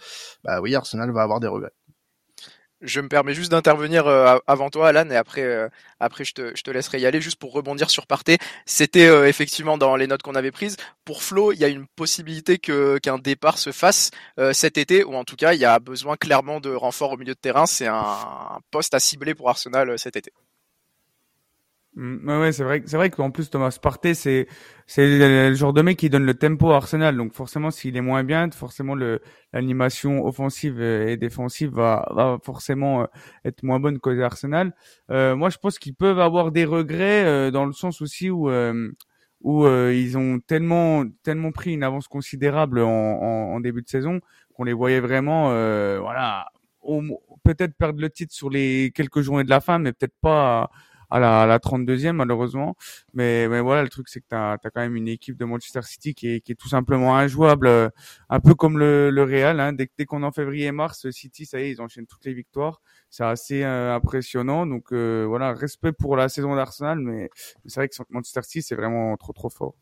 bah 0.44 0.62
oui, 0.62 0.76
Arsenal 0.76 1.12
va 1.12 1.22
avoir 1.22 1.40
des 1.40 1.48
regrets 1.48 1.74
je 2.82 3.02
me 3.02 3.08
permets 3.08 3.34
juste 3.34 3.52
d'intervenir 3.52 4.08
euh, 4.08 4.38
avant 4.48 4.70
toi, 4.70 4.90
Alan, 4.90 5.10
et 5.10 5.16
après, 5.16 5.44
euh, 5.44 5.70
après 6.00 6.24
je 6.24 6.34
te, 6.34 6.52
je 6.56 6.62
te 6.64 6.72
laisserai 6.72 7.00
y 7.00 7.06
aller 7.06 7.22
juste 7.22 7.38
pour 7.40 7.54
rebondir 7.54 7.90
sur 7.90 8.08
Partey. 8.08 8.38
C'était 8.66 9.08
euh, 9.08 9.28
effectivement 9.28 9.78
dans 9.78 9.96
les 9.96 10.08
notes 10.08 10.22
qu'on 10.22 10.36
avait 10.36 10.52
prises. 10.52 10.78
Pour 11.06 11.24
Flo, 11.24 11.52
il 11.52 11.60
y 11.60 11.66
a 11.66 11.68
une 11.68 11.88
possibilité 11.96 12.58
que 12.58 12.98
qu'un 13.00 13.18
départ 13.18 13.58
se 13.58 13.72
fasse 13.72 14.12
cet 14.54 14.78
été, 14.78 15.04
ou 15.04 15.16
en 15.16 15.24
tout 15.24 15.36
cas, 15.36 15.54
il 15.54 15.60
y 15.60 15.66
a 15.66 15.80
besoin 15.80 16.16
clairement 16.16 16.60
de 16.60 16.74
renfort 16.74 17.12
au 17.12 17.18
milieu 17.18 17.34
de 17.34 17.40
terrain. 17.40 17.66
C'est 17.66 17.88
un, 17.88 17.94
un 17.96 18.60
poste 18.72 18.94
à 18.94 19.00
cibler 19.00 19.36
pour 19.36 19.50
Arsenal 19.50 19.98
cet 19.98 20.16
été. 20.16 20.32
Mm, 21.96 22.28
ouais, 22.30 22.40
ouais 22.40 22.52
c'est 22.54 22.64
vrai, 22.64 22.82
c'est 22.86 22.96
vrai 22.96 23.10
qu'en 23.10 23.32
plus 23.32 23.50
Thomas 23.50 23.78
Partey, 23.82 24.14
c'est 24.14 24.48
c'est 24.88 25.06
le 25.50 25.54
genre 25.56 25.74
de 25.74 25.82
mec 25.82 25.98
qui 25.98 26.10
donne 26.10 26.26
le 26.26 26.34
tempo 26.34 26.72
à 26.72 26.78
Arsenal. 26.78 27.18
Donc 27.18 27.34
forcément, 27.34 27.70
s'il 27.70 27.98
est 27.98 28.02
moins 28.02 28.24
bien, 28.24 28.50
forcément 28.52 28.96
le 28.96 29.20
l'animation 29.52 30.26
offensive 30.26 30.82
et 30.82 31.18
défensive 31.18 31.72
va 31.74 32.08
va 32.16 32.38
forcément 32.44 33.02
euh, 33.02 33.06
être 33.44 33.64
moins 33.64 33.80
bonne 33.82 34.00
côté 34.00 34.24
Arsenal. 34.24 34.74
Euh, 35.10 35.36
moi, 35.36 35.50
je 35.50 35.58
pense 35.58 35.80
qu'ils 35.80 35.96
peuvent 35.96 36.20
avoir 36.20 36.52
des 36.54 36.64
regrets 36.66 37.26
euh, 37.26 37.52
dans 37.52 37.66
le 37.66 37.74
sens 37.74 38.02
aussi 38.02 38.30
où 38.30 38.50
euh, 38.50 38.90
où 39.42 39.68
ils 39.68 40.18
ont 40.18 40.40
tellement 40.40 41.04
tellement 41.24 41.52
pris 41.52 41.74
une 41.74 41.84
avance 41.84 42.08
considérable 42.08 42.80
en, 42.80 42.88
en, 42.90 43.54
en 43.56 43.60
début 43.60 43.82
de 43.82 43.90
saison 43.90 44.22
qu'on 44.54 44.64
les 44.66 44.74
voyait 44.74 45.00
vraiment, 45.00 45.48
voilà, 46.00 46.46
peut-être 47.44 47.76
perdre 47.76 48.00
le 48.02 48.10
titre 48.10 48.34
sur 48.34 48.50
les 48.50 48.92
quelques 48.94 49.22
journées 49.22 49.44
de 49.44 49.50
la 49.50 49.62
fin, 49.62 49.80
mais 49.80 49.94
peut-être 49.94 50.16
pas 50.22 50.70
à 51.12 51.20
la, 51.20 51.42
à 51.44 51.46
la 51.46 51.60
32e 51.60 52.14
malheureusement. 52.14 52.76
Mais, 53.14 53.48
mais 53.48 53.62
voilà, 53.62 53.84
le 53.84 53.90
truc 53.90 54.10
c'est 54.10 54.22
que 54.22 54.28
tu 54.30 54.36
as, 54.36 54.58
quand 54.64 54.82
même 54.82 54.96
une 54.96 55.08
équipe 55.08 55.38
de 55.38 55.46
Manchester 55.46 55.82
City 55.84 56.16
qui 56.16 56.30
est, 56.30 56.42
qui 56.42 56.54
est 56.54 56.56
tout 56.56 56.70
simplement 56.70 57.16
injouable, 57.16 57.68
euh, 57.68 57.90
un 58.30 58.40
peu 58.40 58.56
comme 58.56 58.80
le, 58.80 59.10
le 59.10 59.24
Real. 59.24 59.60
Hein. 59.60 59.74
Dès, 59.74 59.90
dès 59.98 60.06
qu'on 60.06 60.24
est 60.24 60.26
en 60.26 60.32
février-mars, 60.32 61.10
City, 61.12 61.46
ça 61.46 61.60
y 61.60 61.64
est, 61.64 61.72
ils 61.72 61.82
enchaînent 61.82 62.08
toutes 62.08 62.26
les 62.26 62.34
victoires. 62.34 62.82
C'est 63.10 63.26
assez 63.26 63.64
euh, 63.64 63.94
impressionnant. 63.94 64.66
Donc 64.66 64.94
euh, 64.94 65.26
voilà, 65.28 65.54
respect 65.54 65.92
pour 65.92 66.16
la 66.16 66.30
saison 66.30 66.56
d'Arsenal, 66.56 67.00
mais 67.00 67.30
c'est 67.66 67.82
vrai 67.82 67.90
que 67.90 67.96
Manchester 68.10 68.42
City, 68.44 68.62
c'est 68.62 68.76
vraiment 68.76 69.16
trop 69.18 69.34
trop 69.34 69.50
fort. 69.50 69.76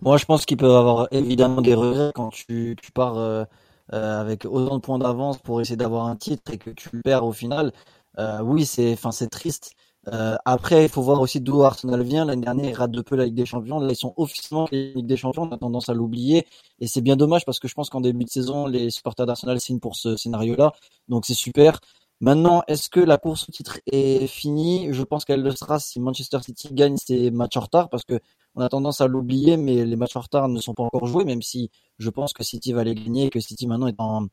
Moi, 0.00 0.16
je 0.16 0.24
pense 0.24 0.46
qu'ils 0.46 0.56
peuvent 0.56 0.76
avoir 0.76 1.08
évidemment 1.10 1.60
des 1.60 1.74
regrets 1.74 2.12
quand 2.14 2.30
tu, 2.30 2.76
tu 2.80 2.92
pars 2.92 3.44
euh, 3.92 4.20
avec 4.20 4.44
autant 4.44 4.76
de 4.76 4.80
points 4.80 4.98
d'avance 4.98 5.38
pour 5.38 5.60
essayer 5.60 5.76
d'avoir 5.76 6.06
un 6.06 6.16
titre 6.16 6.52
et 6.52 6.58
que 6.58 6.70
tu 6.70 6.90
perds 7.02 7.24
au 7.24 7.32
final. 7.32 7.72
Euh, 8.18 8.40
oui, 8.42 8.66
c'est, 8.66 8.92
enfin, 8.92 9.12
c'est 9.12 9.28
triste. 9.28 9.74
Euh, 10.12 10.36
après, 10.44 10.84
il 10.84 10.88
faut 10.88 11.02
voir 11.02 11.20
aussi 11.20 11.40
d'où 11.40 11.62
Arsenal 11.62 12.02
vient. 12.02 12.24
L'année 12.24 12.42
dernière, 12.42 12.70
ils 12.70 12.74
ratent 12.74 12.92
de 12.92 13.02
peu 13.02 13.16
la 13.16 13.24
Ligue 13.24 13.34
des 13.34 13.46
Champions. 13.46 13.80
Là, 13.80 13.90
ils 13.90 13.96
sont 13.96 14.14
officiellement 14.16 14.68
la 14.70 14.78
Ligue 14.78 15.06
des 15.06 15.16
Champions. 15.16 15.42
On 15.42 15.52
a 15.52 15.58
tendance 15.58 15.88
à 15.88 15.94
l'oublier. 15.94 16.46
Et 16.80 16.86
c'est 16.86 17.00
bien 17.00 17.16
dommage 17.16 17.44
parce 17.44 17.58
que 17.58 17.68
je 17.68 17.74
pense 17.74 17.90
qu'en 17.90 18.00
début 18.00 18.24
de 18.24 18.30
saison, 18.30 18.66
les 18.66 18.90
supporters 18.90 19.26
d'Arsenal 19.26 19.60
signent 19.60 19.80
pour 19.80 19.96
ce 19.96 20.16
scénario-là. 20.16 20.72
Donc 21.08 21.26
c'est 21.26 21.34
super. 21.34 21.80
Maintenant, 22.20 22.62
est-ce 22.66 22.88
que 22.88 23.00
la 23.00 23.18
course 23.18 23.48
au 23.48 23.52
titre 23.52 23.80
est 23.92 24.26
finie? 24.26 24.88
Je 24.92 25.02
pense 25.02 25.24
qu'elle 25.26 25.42
le 25.42 25.50
sera 25.50 25.78
si 25.78 26.00
Manchester 26.00 26.38
City 26.42 26.68
gagne 26.72 26.96
ses 26.96 27.30
matchs 27.30 27.58
en 27.58 27.60
retard 27.60 27.90
parce 27.90 28.04
que 28.04 28.18
on 28.54 28.62
a 28.62 28.68
tendance 28.70 29.02
à 29.02 29.06
l'oublier, 29.06 29.58
mais 29.58 29.84
les 29.84 29.96
matchs 29.96 30.16
en 30.16 30.20
retard 30.20 30.48
ne 30.48 30.58
sont 30.60 30.72
pas 30.72 30.82
encore 30.84 31.06
joués, 31.06 31.26
même 31.26 31.42
si 31.42 31.70
je 31.98 32.08
pense 32.08 32.32
que 32.32 32.42
City 32.42 32.72
va 32.72 32.84
les 32.84 32.94
gagner 32.94 33.26
et 33.26 33.30
que 33.30 33.38
City 33.40 33.66
maintenant 33.66 33.86
est 33.86 33.96
en, 33.98 34.28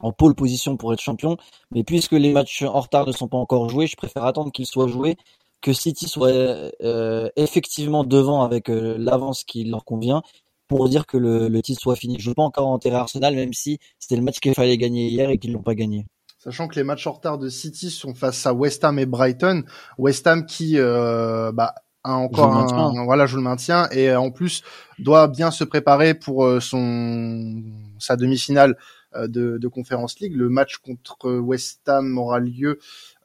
en 0.00 0.12
pole 0.12 0.34
position 0.34 0.76
pour 0.76 0.92
être 0.92 1.00
champion. 1.00 1.36
Mais 1.70 1.84
puisque 1.84 2.12
les 2.12 2.32
matchs 2.32 2.62
en 2.62 2.80
retard 2.80 3.06
ne 3.06 3.12
sont 3.12 3.28
pas 3.28 3.38
encore 3.38 3.68
joués, 3.68 3.86
je 3.86 3.96
préfère 3.96 4.24
attendre 4.24 4.52
qu'ils 4.52 4.66
soient 4.66 4.88
joués, 4.88 5.16
que 5.62 5.72
City 5.72 6.08
soit 6.08 6.30
euh, 6.30 7.28
effectivement 7.36 8.04
devant 8.04 8.42
avec 8.42 8.68
euh, 8.68 8.96
l'avance 8.98 9.44
qui 9.44 9.64
leur 9.64 9.84
convient, 9.84 10.22
pour 10.68 10.88
dire 10.88 11.06
que 11.06 11.16
le, 11.16 11.48
le 11.48 11.62
titre 11.62 11.80
soit 11.80 11.96
fini. 11.96 12.16
Je 12.18 12.28
veux 12.28 12.34
pas 12.34 12.42
encore 12.42 12.66
enterrer 12.68 12.96
Arsenal, 12.96 13.34
même 13.34 13.52
si 13.52 13.78
c'était 13.98 14.16
le 14.16 14.22
match 14.22 14.40
qu'il 14.40 14.54
fallait 14.54 14.76
gagner 14.76 15.08
hier 15.08 15.30
et 15.30 15.38
qu'ils 15.38 15.52
l'ont 15.52 15.62
pas 15.62 15.74
gagné. 15.74 16.06
Sachant 16.38 16.68
que 16.68 16.76
les 16.76 16.84
matchs 16.84 17.06
en 17.06 17.12
retard 17.12 17.38
de 17.38 17.48
City 17.48 17.90
sont 17.90 18.14
face 18.14 18.46
à 18.46 18.52
West 18.52 18.84
Ham 18.84 18.98
et 18.98 19.06
Brighton. 19.06 19.64
West 19.98 20.26
Ham 20.26 20.46
qui 20.46 20.74
euh, 20.76 21.50
bah, 21.52 21.74
a 22.04 22.14
encore 22.14 22.54
un, 22.54 23.04
voilà, 23.04 23.26
je 23.26 23.36
le 23.36 23.42
maintiens 23.42 23.88
et 23.90 24.14
en 24.14 24.30
plus 24.30 24.62
doit 25.00 25.26
bien 25.26 25.50
se 25.50 25.64
préparer 25.64 26.14
pour 26.14 26.48
son 26.62 27.62
sa 27.98 28.16
demi-finale 28.16 28.70
euh, 28.70 28.74
de, 29.22 29.58
de 29.58 29.68
Conference 29.68 30.20
League. 30.20 30.34
Le 30.34 30.48
match 30.48 30.76
contre 30.78 31.32
West 31.38 31.88
Ham 31.88 32.18
aura 32.18 32.40
lieu 32.40 32.78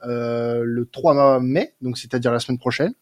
euh, 0.03 0.63
le 0.65 0.85
3 0.85 1.39
mai, 1.39 1.75
donc 1.81 1.97
c'est-à-dire 1.97 2.31
la 2.31 2.39
semaine 2.39 2.57
prochaine. 2.57 2.93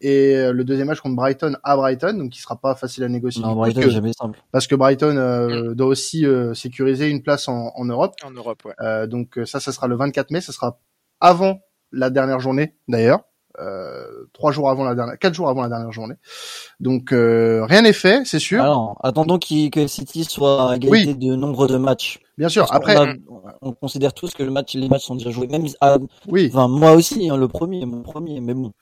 et 0.00 0.36
euh, 0.36 0.52
le 0.52 0.64
deuxième 0.64 0.86
match 0.88 1.00
contre 1.00 1.16
Brighton 1.16 1.56
à 1.62 1.76
Brighton, 1.76 2.14
donc 2.14 2.30
qui 2.30 2.40
sera 2.40 2.56
pas 2.56 2.74
facile 2.74 3.04
à 3.04 3.08
négocier. 3.08 3.42
Non, 3.42 3.54
Brighton, 3.54 3.80
parce 3.80 3.86
que, 3.86 3.92
jamais 3.92 4.12
simple. 4.12 4.42
parce 4.50 4.66
que 4.66 4.74
Brighton 4.74 5.16
euh, 5.16 5.74
doit 5.74 5.88
aussi 5.88 6.24
euh, 6.24 6.54
sécuriser 6.54 7.08
une 7.10 7.22
place 7.22 7.48
en, 7.48 7.72
en 7.74 7.84
Europe. 7.84 8.14
En 8.24 8.30
Europe, 8.30 8.64
ouais. 8.64 8.74
Euh, 8.80 9.06
donc 9.06 9.38
euh, 9.38 9.44
ça, 9.44 9.60
ça 9.60 9.72
sera 9.72 9.88
le 9.88 9.96
24 9.96 10.30
mai, 10.30 10.40
ça 10.40 10.52
sera 10.52 10.80
avant 11.20 11.60
la 11.92 12.10
dernière 12.10 12.40
journée 12.40 12.74
d'ailleurs. 12.88 13.20
Euh, 13.60 14.04
trois 14.32 14.50
jours 14.52 14.70
avant 14.70 14.84
la 14.84 14.94
dernière, 14.94 15.18
quatre 15.18 15.34
jours 15.34 15.48
avant 15.48 15.62
la 15.62 15.68
dernière 15.68 15.92
journée. 15.92 16.14
Donc 16.80 17.12
euh, 17.12 17.64
rien 17.64 17.82
n'est 17.82 17.92
fait, 17.92 18.22
c'est 18.24 18.38
sûr. 18.38 18.62
Alors, 18.62 18.98
attendons 19.02 19.38
qu'il- 19.38 19.70
que 19.70 19.86
City 19.86 20.24
soit 20.24 20.70
à 20.72 20.76
égalité 20.76 21.14
de 21.14 21.34
nombre 21.34 21.66
de 21.66 21.76
matchs. 21.76 22.18
Bien 22.38 22.48
sûr. 22.48 22.62
Parce 22.66 22.76
Après, 22.76 22.96
a- 22.96 23.14
on, 23.60 23.72
considère 23.72 24.14
tous 24.14 24.32
que 24.32 24.42
le 24.42 24.50
match, 24.50 24.74
les 24.74 24.88
matchs 24.88 25.04
sont 25.04 25.16
déjà 25.16 25.30
joués. 25.30 25.48
Même, 25.48 25.66
à- 25.80 25.98
oui. 26.28 26.50
enfin, 26.52 26.66
moi 26.68 26.92
aussi, 26.92 27.28
hein, 27.28 27.36
le 27.36 27.46
premier, 27.48 27.84
mon 27.84 28.02
premier, 28.02 28.40
mais 28.40 28.54
bon. 28.54 28.72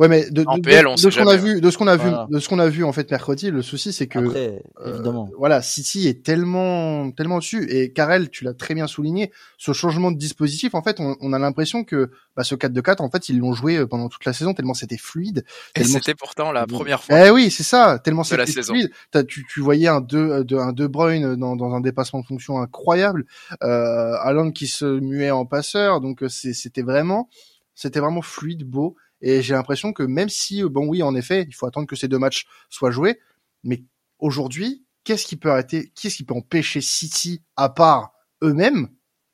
Ouais, 0.00 0.08
mais 0.08 0.28
de, 0.30 0.44
En 0.46 0.56
de, 0.58 0.62
PL, 0.62 0.84
de- 0.84 0.88
on 0.88 0.94
de 0.94 0.98
sait 0.98 1.10
ce 1.10 1.18
qu'on 1.20 1.28
a 1.28 1.36
vu, 1.36 1.60
de 1.60 1.70
ce 1.70 1.78
qu'on 1.78 1.86
a 1.86 1.96
Voilà. 1.96 2.26
vu, 2.28 2.34
de 2.34 2.40
ce 2.40 2.48
qu'on 2.48 2.58
a 2.58 2.68
vu 2.68 2.84
en 2.84 2.92
fait 2.92 3.10
mercredi, 3.10 3.50
le 3.50 3.62
souci 3.62 3.92
c'est 3.92 4.06
que 4.06 4.18
Après, 4.18 4.62
euh, 4.84 5.02
voilà, 5.38 5.62
City 5.62 6.08
est 6.08 6.24
tellement, 6.24 7.10
tellement 7.12 7.38
dessus. 7.38 7.66
Et 7.70 7.92
Karel, 7.92 8.30
tu 8.30 8.44
l'as 8.44 8.54
très 8.54 8.74
bien 8.74 8.86
souligné, 8.86 9.30
ce 9.58 9.72
changement 9.72 10.10
de 10.10 10.18
dispositif, 10.18 10.74
en 10.74 10.82
fait, 10.82 11.00
on, 11.00 11.16
on 11.20 11.32
a 11.32 11.38
l'impression 11.38 11.84
que 11.84 12.10
bah, 12.36 12.42
ce 12.44 12.54
4 12.54 12.72
de 12.72 12.80
4 12.80 13.00
en 13.00 13.10
fait, 13.10 13.28
ils 13.28 13.38
l'ont 13.38 13.52
joué 13.52 13.76
euh, 13.76 13.86
pendant 13.86 14.08
toute 14.08 14.24
la 14.24 14.32
saison 14.32 14.54
tellement 14.54 14.74
c'était 14.74 14.96
fluide. 14.96 15.44
Et 15.76 15.84
c'était 15.84 16.14
pourtant 16.14 16.50
la 16.52 16.66
première 16.66 17.02
fois. 17.02 17.26
Eh 17.26 17.30
oui, 17.30 17.50
c'est 17.50 17.62
ça, 17.62 17.98
tellement 18.02 18.24
c'était 18.24 18.46
fluide. 18.62 18.90
T'as- 19.10 19.24
tu, 19.24 19.46
tu 19.52 19.60
voyais 19.60 19.88
un 19.88 20.00
De, 20.00 20.42
de, 20.42 20.56
un 20.56 20.72
de 20.72 20.86
Bruyne 20.86 21.36
dans, 21.36 21.56
dans 21.56 21.72
un 21.72 21.80
dépassement 21.80 22.20
de 22.20 22.26
fonction 22.26 22.58
incroyable, 22.60 23.24
euh, 23.62 24.12
Haaland 24.20 24.50
qui 24.50 24.66
se 24.66 24.84
muait 25.00 25.30
en 25.30 25.46
passeur, 25.46 26.00
donc 26.00 26.22
euh, 26.22 26.28
c'est- 26.28 26.52
c'était 26.52 26.82
vraiment, 26.82 27.28
c'était 27.74 28.00
vraiment 28.00 28.22
fluide, 28.22 28.64
beau. 28.64 28.96
Et 29.26 29.40
j'ai 29.40 29.54
l'impression 29.54 29.94
que 29.94 30.02
même 30.02 30.28
si, 30.28 30.62
euh, 30.62 30.68
bon 30.68 30.86
oui, 30.86 31.02
en 31.02 31.14
effet, 31.14 31.46
il 31.48 31.54
faut 31.54 31.64
attendre 31.66 31.86
que 31.86 31.96
ces 31.96 32.08
deux 32.08 32.18
matchs 32.18 32.44
soient 32.68 32.90
joués, 32.90 33.18
mais 33.62 33.82
aujourd'hui, 34.18 34.84
qu'est-ce 35.02 35.24
qui 35.26 35.36
peut 35.36 35.50
arrêter, 35.50 35.90
qu'est-ce 35.96 36.16
qui 36.16 36.24
peut 36.24 36.34
empêcher 36.34 36.82
City, 36.82 37.42
à 37.56 37.70
part 37.70 38.12
eux-mêmes, 38.42 38.88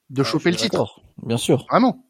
de 0.08 0.22
Ouais, 0.22 0.28
choper 0.28 0.52
le 0.52 0.56
titre? 0.56 1.00
Bien 1.24 1.36
sûr. 1.36 1.66
Vraiment. 1.68 2.06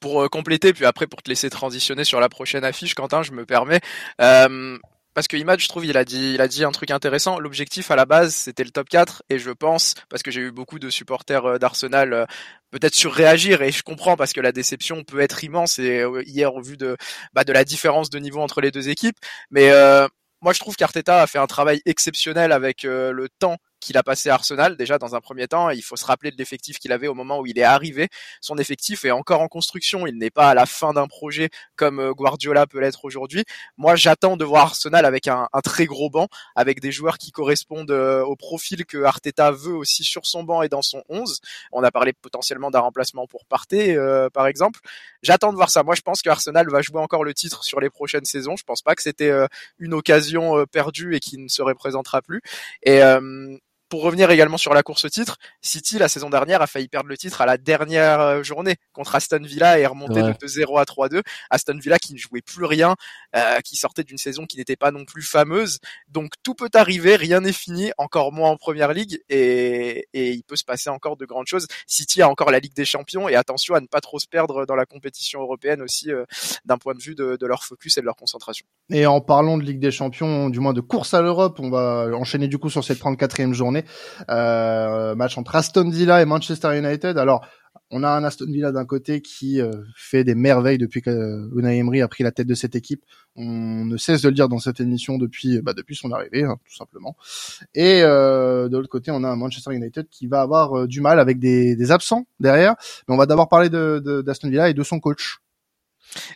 pour 0.00 0.22
euh, 0.22 0.28
compléter, 0.28 0.74
puis 0.74 0.84
après 0.84 1.06
pour 1.06 1.22
te 1.22 1.30
laisser 1.30 1.48
transitionner 1.48 2.04
sur 2.04 2.20
la 2.20 2.28
prochaine 2.28 2.64
affiche, 2.64 2.94
Quentin, 2.94 3.22
je 3.22 3.32
me 3.32 3.46
permets. 3.46 3.80
Euh, 4.20 4.76
parce 5.14 5.28
que 5.28 5.36
Imad, 5.36 5.60
je 5.60 5.68
trouve, 5.68 5.84
il 5.84 5.96
a 5.96 6.04
dit, 6.04 6.34
il 6.34 6.40
a 6.40 6.48
dit 6.48 6.64
un 6.64 6.72
truc 6.72 6.90
intéressant. 6.90 7.38
L'objectif 7.38 7.90
à 7.90 7.96
la 7.96 8.06
base, 8.06 8.34
c'était 8.34 8.64
le 8.64 8.70
top 8.70 8.88
4, 8.88 9.22
et 9.28 9.38
je 9.38 9.50
pense, 9.50 9.94
parce 10.08 10.22
que 10.22 10.30
j'ai 10.30 10.40
eu 10.40 10.50
beaucoup 10.50 10.78
de 10.78 10.90
supporters 10.90 11.44
euh, 11.44 11.58
d'Arsenal, 11.58 12.12
euh, 12.12 12.26
peut-être 12.70 12.94
surréagir, 12.94 13.62
et 13.62 13.70
je 13.70 13.82
comprends 13.82 14.16
parce 14.16 14.32
que 14.32 14.40
la 14.40 14.52
déception 14.52 15.04
peut 15.04 15.20
être 15.20 15.44
immense. 15.44 15.78
Et 15.78 16.00
euh, 16.00 16.22
hier, 16.26 16.54
au 16.54 16.62
vu 16.62 16.76
de, 16.76 16.96
bah, 17.32 17.44
de 17.44 17.52
la 17.52 17.64
différence 17.64 18.10
de 18.10 18.18
niveau 18.18 18.40
entre 18.40 18.60
les 18.60 18.70
deux 18.70 18.88
équipes, 18.88 19.16
mais 19.50 19.70
euh, 19.70 20.08
moi, 20.42 20.52
je 20.52 20.58
trouve 20.58 20.74
qu'Arteta 20.74 21.22
a 21.22 21.26
fait 21.28 21.38
un 21.38 21.46
travail 21.46 21.80
exceptionnel 21.86 22.50
avec 22.50 22.84
euh, 22.84 23.12
le 23.12 23.28
temps 23.28 23.58
qu'il 23.82 23.96
a 23.98 24.02
passé 24.02 24.30
à 24.30 24.34
Arsenal. 24.34 24.76
Déjà, 24.76 24.98
dans 24.98 25.14
un 25.14 25.20
premier 25.20 25.48
temps, 25.48 25.70
il 25.70 25.82
faut 25.82 25.96
se 25.96 26.04
rappeler 26.04 26.30
de 26.30 26.36
l'effectif 26.36 26.78
qu'il 26.78 26.92
avait 26.92 27.08
au 27.08 27.14
moment 27.14 27.40
où 27.40 27.46
il 27.46 27.58
est 27.58 27.64
arrivé. 27.64 28.08
Son 28.40 28.56
effectif 28.56 29.04
est 29.04 29.10
encore 29.10 29.40
en 29.40 29.48
construction. 29.48 30.06
Il 30.06 30.16
n'est 30.16 30.30
pas 30.30 30.50
à 30.50 30.54
la 30.54 30.66
fin 30.66 30.92
d'un 30.92 31.06
projet 31.06 31.50
comme 31.76 32.00
euh, 32.00 32.12
Guardiola 32.12 32.66
peut 32.66 32.80
l'être 32.80 33.04
aujourd'hui. 33.04 33.44
Moi, 33.76 33.96
j'attends 33.96 34.36
de 34.36 34.44
voir 34.44 34.62
Arsenal 34.62 35.04
avec 35.04 35.28
un, 35.28 35.48
un, 35.52 35.60
très 35.60 35.86
gros 35.86 36.10
banc, 36.10 36.28
avec 36.54 36.80
des 36.80 36.92
joueurs 36.92 37.18
qui 37.18 37.30
correspondent 37.32 37.90
euh, 37.90 38.22
au 38.22 38.36
profil 38.36 38.86
que 38.86 39.02
Arteta 39.02 39.50
veut 39.50 39.74
aussi 39.74 40.04
sur 40.04 40.26
son 40.26 40.44
banc 40.44 40.62
et 40.62 40.68
dans 40.68 40.82
son 40.82 41.02
11. 41.08 41.40
On 41.72 41.82
a 41.82 41.90
parlé 41.90 42.12
potentiellement 42.12 42.70
d'un 42.70 42.80
remplacement 42.80 43.26
pour 43.26 43.44
Partey, 43.46 43.96
euh, 43.96 44.30
par 44.30 44.46
exemple. 44.46 44.80
J'attends 45.22 45.50
de 45.50 45.56
voir 45.56 45.70
ça. 45.70 45.82
Moi, 45.82 45.94
je 45.94 46.02
pense 46.02 46.22
que 46.22 46.30
Arsenal 46.30 46.68
va 46.68 46.82
jouer 46.82 47.00
encore 47.00 47.24
le 47.24 47.34
titre 47.34 47.64
sur 47.64 47.80
les 47.80 47.90
prochaines 47.90 48.24
saisons. 48.24 48.56
Je 48.56 48.64
pense 48.64 48.82
pas 48.82 48.94
que 48.94 49.02
c'était 49.02 49.30
euh, 49.30 49.46
une 49.78 49.94
occasion 49.94 50.58
euh, 50.58 50.66
perdue 50.66 51.14
et 51.14 51.20
qui 51.20 51.38
ne 51.38 51.48
se 51.48 51.62
représentera 51.62 52.22
plus. 52.22 52.42
Et 52.82 53.00
pour 53.92 54.00
revenir 54.04 54.30
également 54.30 54.56
sur 54.56 54.72
la 54.72 54.82
course 54.82 55.04
au 55.04 55.10
titre, 55.10 55.36
City 55.60 55.98
la 55.98 56.08
saison 56.08 56.30
dernière 56.30 56.62
a 56.62 56.66
failli 56.66 56.88
perdre 56.88 57.10
le 57.10 57.18
titre 57.18 57.42
à 57.42 57.44
la 57.46 57.58
dernière 57.58 58.20
euh, 58.20 58.42
journée 58.42 58.76
contre 58.94 59.14
Aston 59.14 59.42
Villa 59.42 59.78
et 59.78 59.82
est 59.82 59.86
remonté 59.86 60.22
Ouais. 60.22 60.32
de 60.32 60.46
2-0 60.46 60.80
à 60.80 60.84
3-2. 60.84 61.20
Aston 61.50 61.76
Villa 61.78 61.98
qui 61.98 62.14
ne 62.14 62.18
jouait 62.18 62.40
plus 62.40 62.64
rien, 62.64 62.94
euh, 63.36 63.60
qui 63.60 63.76
sortait 63.76 64.02
d'une 64.02 64.16
saison 64.16 64.46
qui 64.46 64.56
n'était 64.56 64.76
pas 64.76 64.92
non 64.92 65.04
plus 65.04 65.20
fameuse. 65.20 65.78
Donc 66.08 66.30
tout 66.42 66.54
peut 66.54 66.70
arriver, 66.72 67.16
rien 67.16 67.40
n'est 67.40 67.52
fini, 67.52 67.92
encore 67.98 68.32
moins 68.32 68.48
en 68.48 68.56
première 68.56 68.94
ligue 68.94 69.20
et, 69.28 70.08
et 70.14 70.30
il 70.30 70.42
peut 70.42 70.56
se 70.56 70.64
passer 70.64 70.88
encore 70.88 71.18
de 71.18 71.26
grandes 71.26 71.46
choses. 71.46 71.66
City 71.86 72.22
a 72.22 72.30
encore 72.30 72.50
la 72.50 72.60
Ligue 72.60 72.74
des 72.74 72.86
Champions 72.86 73.28
et 73.28 73.34
attention 73.34 73.74
à 73.74 73.80
ne 73.82 73.86
pas 73.88 74.00
trop 74.00 74.18
se 74.18 74.26
perdre 74.26 74.64
dans 74.64 74.74
la 74.74 74.86
compétition 74.86 75.42
européenne 75.42 75.82
aussi 75.82 76.10
euh, 76.10 76.24
d'un 76.64 76.78
point 76.78 76.94
de 76.94 77.02
vue 77.02 77.14
de, 77.14 77.36
de 77.38 77.46
leur 77.46 77.62
focus 77.62 77.98
et 77.98 78.00
de 78.00 78.06
leur 78.06 78.16
concentration. 78.16 78.64
Et 78.88 79.04
en 79.04 79.20
parlant 79.20 79.58
de 79.58 79.64
Ligue 79.64 79.80
des 79.80 79.90
Champions, 79.90 80.48
du 80.48 80.60
moins 80.60 80.72
de 80.72 80.80
course 80.80 81.12
à 81.12 81.20
l'Europe, 81.20 81.60
on 81.60 81.68
va 81.68 82.08
enchaîner 82.14 82.48
du 82.48 82.56
coup 82.56 82.70
sur 82.70 82.82
cette 82.82 82.98
34e 82.98 83.52
journée. 83.52 83.81
Euh, 84.30 85.14
match 85.14 85.38
entre 85.38 85.56
Aston 85.56 85.90
Villa 85.90 86.22
et 86.22 86.24
Manchester 86.24 86.76
United. 86.78 87.18
Alors, 87.18 87.46
on 87.94 88.02
a 88.02 88.08
un 88.08 88.24
Aston 88.24 88.46
Villa 88.46 88.72
d'un 88.72 88.86
côté 88.86 89.20
qui 89.20 89.60
euh, 89.60 89.70
fait 89.94 90.24
des 90.24 90.34
merveilles 90.34 90.78
depuis 90.78 91.02
que 91.02 91.48
Unai 91.54 91.76
Emery 91.76 92.00
a 92.00 92.08
pris 92.08 92.24
la 92.24 92.32
tête 92.32 92.46
de 92.46 92.54
cette 92.54 92.74
équipe. 92.74 93.04
On 93.36 93.84
ne 93.84 93.96
cesse 93.98 94.22
de 94.22 94.28
le 94.28 94.34
dire 94.34 94.48
dans 94.48 94.58
cette 94.58 94.80
émission 94.80 95.18
depuis 95.18 95.60
bah, 95.60 95.74
depuis 95.74 95.94
son 95.94 96.10
arrivée, 96.10 96.42
hein, 96.42 96.56
tout 96.64 96.74
simplement. 96.74 97.16
Et 97.74 98.00
euh, 98.02 98.68
de 98.68 98.76
l'autre 98.78 98.88
côté, 98.88 99.10
on 99.10 99.22
a 99.24 99.28
un 99.28 99.36
Manchester 99.36 99.74
United 99.74 100.08
qui 100.10 100.26
va 100.26 100.40
avoir 100.40 100.78
euh, 100.78 100.86
du 100.86 101.02
mal 101.02 101.20
avec 101.20 101.38
des, 101.38 101.90
absents 101.90 102.26
derrière. 102.40 102.74
Mais 103.06 103.14
on 103.14 103.18
va 103.18 103.26
d'abord 103.26 103.48
parler 103.48 103.68
de, 103.68 104.22
d'Aston 104.24 104.48
Villa 104.48 104.70
et 104.70 104.74
de 104.74 104.82
son 104.82 104.98
coach. 104.98 105.40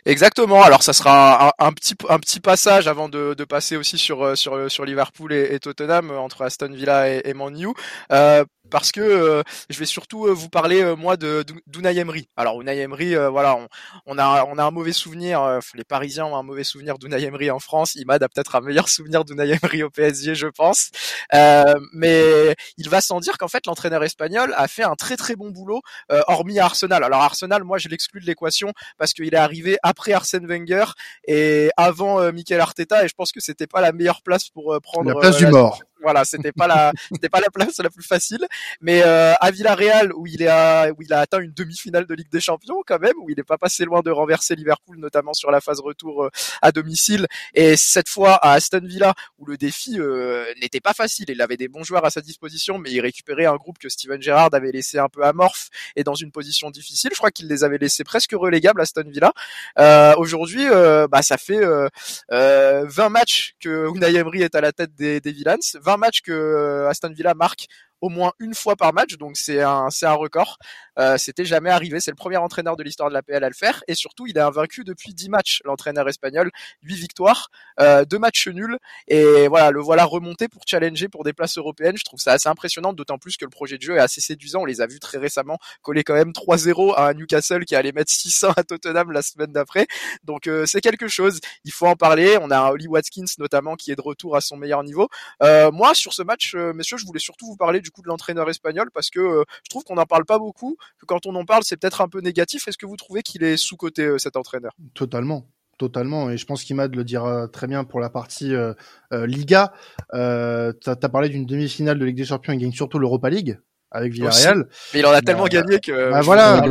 Exactement. 0.05 0.63
Alors 0.63 0.83
ça 0.83 0.93
sera 0.93 1.53
un, 1.59 1.73
petit 1.73 1.95
un 2.09 2.19
petit 2.19 2.39
passage 2.39 2.87
avant 2.87 3.09
de, 3.09 3.33
de 3.33 3.43
passer 3.45 3.77
aussi 3.77 3.97
sur 3.97 4.37
sur 4.37 4.69
sur 4.71 4.85
Liverpool 4.85 5.33
et, 5.33 5.59
Tottenham 5.59 6.11
entre 6.11 6.43
Aston 6.43 6.71
Villa 6.73 7.09
et, 7.09 7.21
et 7.25 7.33
Man 7.33 7.59
U. 7.59 7.69
Euh, 8.11 8.43
parce 8.69 8.91
que 8.91 8.99
euh, 8.99 9.43
je 9.69 9.79
vais 9.79 9.85
surtout 9.85 10.27
euh, 10.27 10.33
vous 10.33 10.49
parler 10.49 10.81
euh, 10.81 10.95
moi 10.95 11.15
de 11.15 11.45
d'Unai 11.67 11.95
Emery. 11.97 12.27
Alors 12.35 12.59
Unai 12.61 12.77
Emery, 12.79 13.15
euh, 13.15 13.29
voilà, 13.29 13.55
on, 13.55 13.67
on, 14.05 14.17
a 14.17 14.43
on 14.45 14.57
a 14.57 14.63
un 14.65 14.71
mauvais 14.71 14.91
souvenir. 14.91 15.41
euh, 15.41 15.59
les 15.73 15.85
Parisiens 15.85 16.25
ont 16.25 16.35
un 16.35 16.43
mauvais 16.43 16.65
souvenir 16.65 16.97
d'Unai 16.97 17.23
Emery 17.23 17.49
en 17.49 17.59
France. 17.59 17.95
Imad 17.95 18.21
a 18.23 18.27
peut-être 18.27 18.55
un 18.55 18.61
meilleur 18.61 18.89
souvenir 18.89 19.23
d'Unai 19.23 19.51
Emery 19.63 19.83
au 19.83 19.89
PSG, 19.89 20.35
je 20.35 20.47
pense. 20.47 20.89
Euh, 21.33 21.75
mais 21.93 22.55
il 22.77 22.89
va 22.89 23.01
sans 23.01 23.19
dire 23.19 23.37
qu'en 23.37 23.47
fait 23.47 23.65
l'entraîneur 23.65 24.03
espagnol 24.03 24.53
a 24.57 24.67
fait 24.67 24.83
un 24.83 24.95
très 24.95 25.15
très 25.17 25.35
bon 25.35 25.49
boulot, 25.49 25.81
euh, 26.11 26.21
hormis 26.27 26.59
Arsenal. 26.59 27.03
Alors 27.03 27.21
Arsenal, 27.21 27.63
moi 27.63 27.77
je 27.77 27.87
l'exclus 27.87 28.19
de 28.19 28.25
l'équation 28.25 28.73
parce 28.97 29.13
qu'il 29.13 29.33
est 29.33 29.37
arrivé 29.37 29.66
après 29.83 30.13
Arsène 30.13 30.47
Wenger 30.47 30.85
et 31.27 31.69
avant 31.77 32.19
euh, 32.19 32.31
Mikel 32.31 32.59
Arteta, 32.59 33.03
et 33.03 33.07
je 33.07 33.13
pense 33.13 33.31
que 33.31 33.39
c'était 33.39 33.67
pas 33.67 33.81
la 33.81 33.91
meilleure 33.91 34.21
place 34.21 34.49
pour 34.49 34.73
euh, 34.73 34.79
prendre 34.79 35.09
la 35.09 35.15
place 35.15 35.35
euh, 35.35 35.45
du 35.45 35.47
mort. 35.47 35.81
Voilà, 36.01 36.25
c'était 36.25 36.51
pas 36.51 36.67
la, 36.67 36.91
c'était 37.11 37.29
pas 37.29 37.39
la 37.39 37.49
place 37.49 37.77
la 37.79 37.89
plus 37.89 38.03
facile, 38.03 38.45
mais 38.81 39.01
euh, 39.03 39.33
à 39.39 39.51
Villarreal 39.51 40.13
où 40.13 40.27
il 40.27 40.41
est 40.41 40.47
à, 40.47 40.89
où 40.97 41.01
il 41.01 41.13
a 41.13 41.19
atteint 41.19 41.39
une 41.39 41.53
demi-finale 41.53 42.05
de 42.05 42.13
Ligue 42.13 42.31
des 42.31 42.39
Champions 42.39 42.81
quand 42.85 42.99
même, 42.99 43.15
où 43.21 43.29
il 43.29 43.37
n'est 43.37 43.43
pas 43.43 43.57
passé 43.57 43.85
loin 43.85 44.01
de 44.01 44.11
renverser 44.11 44.55
Liverpool, 44.55 44.97
notamment 44.97 45.33
sur 45.33 45.51
la 45.51 45.61
phase 45.61 45.79
retour 45.79 46.25
euh, 46.25 46.29
à 46.61 46.71
domicile, 46.71 47.27
et 47.53 47.77
cette 47.77 48.09
fois 48.09 48.35
à 48.35 48.53
Aston 48.53 48.81
Villa 48.83 49.13
où 49.37 49.45
le 49.45 49.57
défi 49.57 49.99
euh, 49.99 50.45
n'était 50.61 50.79
pas 50.79 50.93
facile. 50.93 51.25
Il 51.29 51.41
avait 51.41 51.57
des 51.57 51.67
bons 51.67 51.83
joueurs 51.83 52.05
à 52.05 52.09
sa 52.09 52.21
disposition, 52.21 52.77
mais 52.77 52.91
il 52.91 53.01
récupérait 53.01 53.45
un 53.45 53.55
groupe 53.55 53.77
que 53.77 53.89
Steven 53.89 54.21
Gerrard 54.21 54.49
avait 54.53 54.71
laissé 54.71 54.97
un 54.99 55.09
peu 55.09 55.23
amorphe 55.23 55.69
et 55.95 56.03
dans 56.03 56.15
une 56.15 56.31
position 56.31 56.71
difficile. 56.71 57.11
Je 57.13 57.17
crois 57.17 57.31
qu'il 57.31 57.47
les 57.47 57.63
avait 57.63 57.77
laissés 57.77 58.03
presque 58.03 58.31
relégables 58.33 58.81
Aston 58.81 59.05
Villa. 59.07 59.33
Euh, 59.79 60.13
Aujourd'hui, 60.17 60.67
euh, 60.69 61.07
bah 61.07 61.21
ça 61.21 61.37
fait 61.37 61.63
euh, 61.63 61.89
20 62.29 63.09
matchs 63.09 63.55
que 63.59 63.87
Unai 63.93 64.15
Emery 64.15 64.41
est 64.41 64.55
à 64.55 64.61
la 64.61 64.71
tête 64.71 64.95
des, 64.95 65.19
des 65.19 65.31
Villans, 65.31 65.57
20 65.87 65.97
matchs 65.97 66.21
que 66.21 66.31
euh, 66.31 66.89
Aston 66.89 67.13
Villa 67.13 67.33
marque 67.33 67.67
au 68.01 68.09
moins 68.09 68.31
une 68.39 68.53
fois 68.53 68.75
par 68.75 68.93
match, 68.93 69.17
donc 69.17 69.37
c'est 69.37 69.61
un 69.61 69.89
c'est 69.89 70.05
un 70.05 70.13
record. 70.13 70.57
Euh, 70.99 71.17
C'était 71.17 71.45
jamais 71.45 71.69
arrivé. 71.69 71.99
C'est 71.99 72.11
le 72.11 72.15
premier 72.15 72.37
entraîneur 72.37 72.75
de 72.75 72.83
l'histoire 72.83 73.09
de 73.09 73.13
la 73.13 73.21
PL 73.23 73.43
à 73.43 73.49
le 73.49 73.55
faire, 73.55 73.83
et 73.87 73.95
surtout 73.95 74.27
il 74.27 74.37
est 74.37 74.41
invaincu 74.41 74.83
depuis 74.83 75.13
10 75.13 75.29
matchs. 75.29 75.61
L'entraîneur 75.65 76.07
espagnol, 76.09 76.51
8 76.83 76.95
victoires, 76.95 77.49
euh, 77.79 78.05
deux 78.05 78.19
matchs 78.19 78.47
nuls, 78.47 78.77
et 79.07 79.47
voilà 79.47 79.71
le 79.71 79.81
voilà 79.81 80.05
remonté 80.05 80.47
pour 80.47 80.63
challenger 80.67 81.07
pour 81.09 81.23
des 81.23 81.33
places 81.33 81.57
européennes. 81.57 81.97
Je 81.97 82.03
trouve 82.03 82.19
ça 82.19 82.33
assez 82.33 82.49
impressionnant, 82.49 82.93
d'autant 82.93 83.17
plus 83.17 83.37
que 83.37 83.45
le 83.45 83.51
projet 83.51 83.77
de 83.77 83.81
jeu 83.83 83.95
est 83.97 83.99
assez 83.99 84.21
séduisant. 84.21 84.61
On 84.61 84.65
les 84.65 84.81
a 84.81 84.87
vus 84.87 84.99
très 84.99 85.17
récemment 85.17 85.57
coller 85.81 86.03
quand 86.03 86.13
même 86.13 86.31
3-0 86.31 86.93
à 86.95 87.07
un 87.09 87.13
Newcastle 87.13 87.65
qui 87.65 87.75
allait 87.75 87.91
mettre 87.91 88.11
600 88.11 88.51
à 88.57 88.63
Tottenham 88.63 89.11
la 89.11 89.21
semaine 89.21 89.51
d'après. 89.51 89.87
Donc 90.23 90.47
euh, 90.47 90.65
c'est 90.65 90.81
quelque 90.81 91.07
chose. 91.07 91.39
Il 91.63 91.71
faut 91.71 91.87
en 91.87 91.95
parler. 91.95 92.37
On 92.41 92.51
a 92.51 92.57
un 92.57 92.69
Oli 92.69 92.87
Watkins 92.87 93.25
notamment 93.39 93.75
qui 93.75 93.91
est 93.91 93.95
de 93.95 94.01
retour 94.01 94.35
à 94.35 94.41
son 94.41 94.57
meilleur 94.57 94.83
niveau. 94.83 95.07
Euh, 95.43 95.71
moi 95.71 95.93
sur 95.93 96.13
ce 96.13 96.23
match, 96.23 96.55
euh, 96.55 96.73
messieurs, 96.73 96.97
je 96.97 97.05
voulais 97.05 97.19
surtout 97.19 97.47
vous 97.47 97.57
parler 97.57 97.81
du 97.81 97.86
coup 97.91 98.01
de 98.01 98.07
l'entraîneur 98.07 98.49
espagnol 98.49 98.89
parce 98.93 99.09
que 99.09 99.19
euh, 99.19 99.43
je 99.63 99.69
trouve 99.69 99.83
qu'on 99.83 99.95
n'en 99.95 100.05
parle 100.05 100.25
pas 100.25 100.39
beaucoup, 100.39 100.77
que 100.99 101.05
quand 101.05 101.25
on 101.25 101.35
en 101.35 101.45
parle 101.45 101.63
c'est 101.63 101.77
peut-être 101.77 102.01
un 102.01 102.09
peu 102.09 102.21
négatif. 102.21 102.67
Est-ce 102.67 102.77
que 102.77 102.85
vous 102.85 102.97
trouvez 102.97 103.21
qu'il 103.21 103.43
est 103.43 103.57
sous-coté 103.57 104.03
euh, 104.03 104.17
cet 104.17 104.35
entraîneur? 104.35 104.73
Totalement. 104.93 105.47
Totalement, 105.77 106.31
et 106.31 106.37
je 106.37 106.45
pense 106.47 106.63
qu'Imad 106.63 106.95
le 106.95 107.03
dira 107.03 107.47
très 107.47 107.67
bien 107.67 107.83
pour 107.83 107.99
la 107.99 108.09
partie 108.09 108.55
euh, 108.55 108.73
euh, 109.13 109.27
Liga. 109.27 109.73
Euh, 110.15 110.73
tu 110.81 110.89
as 110.89 110.95
parlé 111.09 111.29
d'une 111.29 111.45
demi-finale 111.45 111.99
de 111.99 112.05
Ligue 112.05 112.17
des 112.17 112.25
Champions, 112.25 112.53
il 112.53 112.59
gagne 112.59 112.71
surtout 112.71 112.97
l'Europa 112.97 113.29
League. 113.29 113.59
Avec 113.91 114.13
Villarreal. 114.13 114.67
Mais 114.93 114.99
il 114.99 115.05
en 115.05 115.11
a 115.11 115.21
tellement 115.21 115.43
bah, 115.43 115.49
gagné 115.49 115.79
que 115.79 116.11
bah, 116.11 116.21
voilà, 116.21 116.61